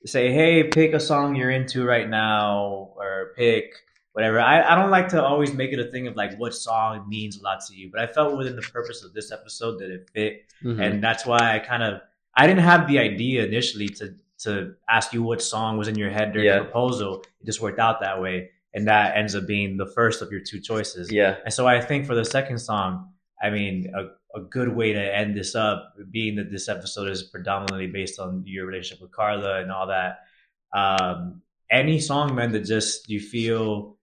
[0.07, 3.73] say, hey, pick a song you're into right now, or pick
[4.13, 4.41] whatever.
[4.41, 7.39] I, I don't like to always make it a thing of like what song means
[7.39, 7.91] a lot to you.
[7.93, 10.83] But I felt within the purpose of this episode that it fit Mhm.
[10.85, 12.01] and that's why I kind of
[12.35, 16.11] I didn't have the idea initially to to ask you what song was in your
[16.11, 16.59] head during Yeah.
[16.59, 17.23] the proposal.
[17.41, 20.41] It just worked out that way, and that ends up being the first of your
[20.41, 21.11] two choices.
[21.11, 23.13] yeah And so I think for the second song,
[23.43, 27.23] I mean, a, a good way to end this up, being that this episode is
[27.23, 30.19] predominantly based on your relationship with Karla and all that.
[30.75, 33.97] Um, any song, man, that just you feel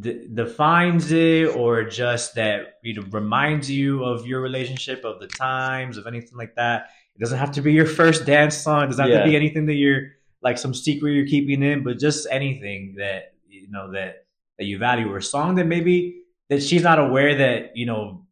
[0.00, 5.26] d- defines it, or just that you know reminds you of your relationship, of the
[5.28, 6.90] times, of anything like that.
[7.16, 8.84] It doesn't have to be your first dance song.
[8.84, 9.24] It doesn't have Yeah.
[9.24, 10.02] to be anything that you're
[10.42, 14.26] like some secret you're keeping in, but just anything that you know that
[14.58, 18.26] that you value, or a song that maybe that she's not aware that you know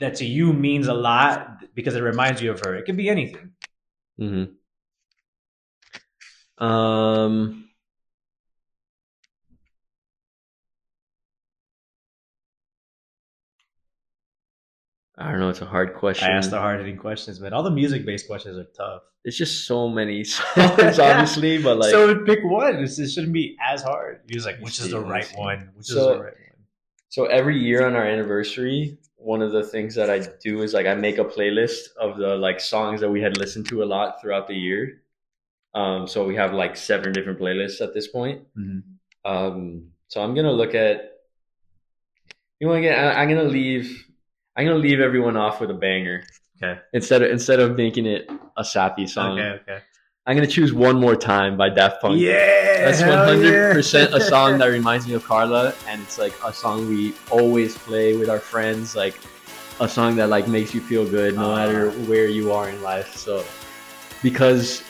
[0.00, 2.74] that to you means a lot because it reminds you of her.
[2.76, 3.52] It could be anything.
[4.18, 4.44] hmm
[6.58, 7.67] Um,
[15.20, 15.48] I don't know.
[15.48, 16.28] It's a hard question.
[16.30, 19.02] I asked the hard hitting questions, but all the music based questions are tough.
[19.24, 22.76] It's just so many songs, obviously, but like, so pick one.
[22.76, 24.20] It's, it shouldn't be as hard.
[24.28, 25.70] He was like, which is the right one?
[25.74, 26.34] Which is So- the right one?
[27.10, 30.86] so every year on our anniversary, one of the things that I do is like
[30.86, 34.20] I make a playlist of the like songs that we had listened to a lot
[34.20, 35.02] throughout the year.
[35.74, 38.42] Um, so we have like seven different playlists at this point.
[38.56, 38.82] Mhm.
[39.24, 41.12] Um, so I'm gonna look at.
[42.60, 44.04] You know, again, I- I'm gonna leave.
[44.58, 46.24] I'm gonna leave everyone off with a banger
[46.60, 46.80] Okay.
[46.92, 49.38] instead of instead of making it a sappy song.
[49.38, 49.60] Okay.
[49.62, 49.78] Okay.
[50.26, 52.20] I'm gonna choose "One More Time" by Daft Punk.
[52.20, 52.84] Yeah.
[52.84, 54.16] That's hell 100 percent yeah.
[54.16, 58.16] a song that reminds me of Karla, and it's like a song we always play
[58.16, 58.94] with our friends.
[58.96, 59.14] Like
[59.80, 61.56] a song that like makes you feel good no Ah.
[61.56, 63.14] matter where you are in life.
[63.16, 63.44] So
[64.22, 64.82] because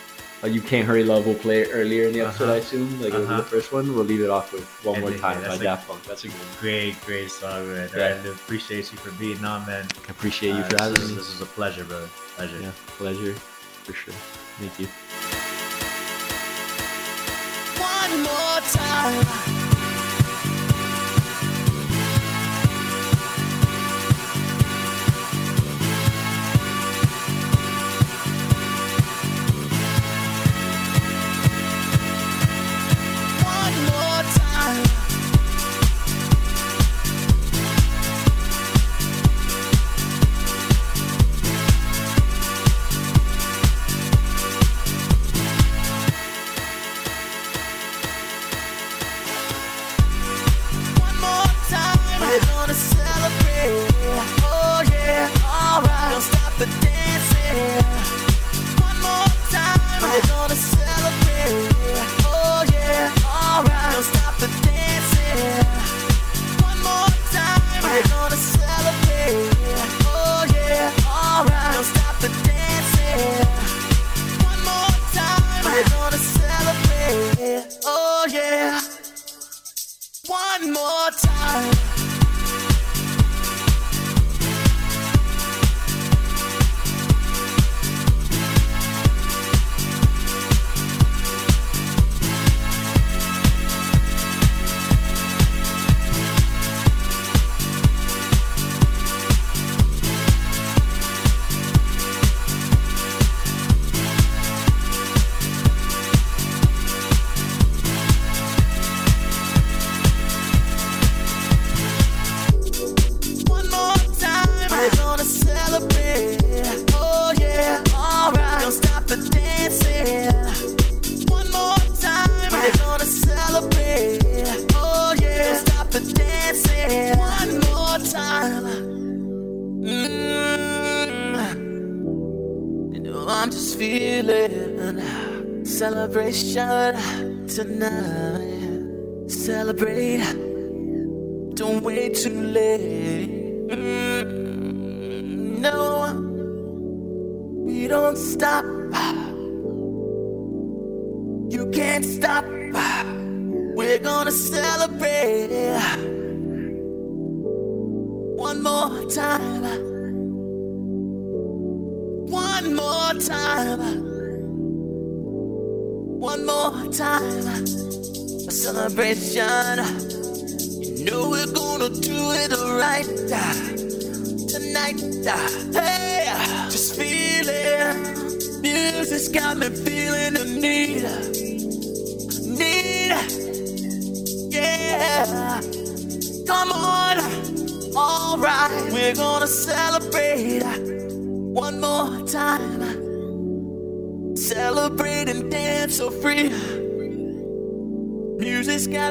[0.43, 2.45] uh, you can't hurry love, we'll play it earlier in the episode.
[2.45, 2.53] Uh-huh.
[2.55, 3.37] I assume like it'll be Uh-huh.
[3.39, 3.95] the first one.
[3.95, 6.05] We'll leave it off with "One And More then, Time" by that's Daft Punk.
[6.05, 6.47] That's a good one.
[6.61, 7.89] Great, great song, man.
[7.97, 8.05] Yeah.
[8.25, 9.87] I appreciate you for being on, man.
[10.07, 11.15] I appreciate you Uh, for this, having is, me.
[11.17, 12.09] this is a pleasure, brother.
[12.37, 12.61] Pleasure.
[12.61, 14.15] Yeah, pleasure for sure.
[14.61, 14.87] Thank you.
[17.83, 19.58] One more time.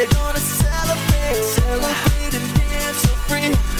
[0.00, 3.79] We're gonna celebrate, celebrate and dance so free.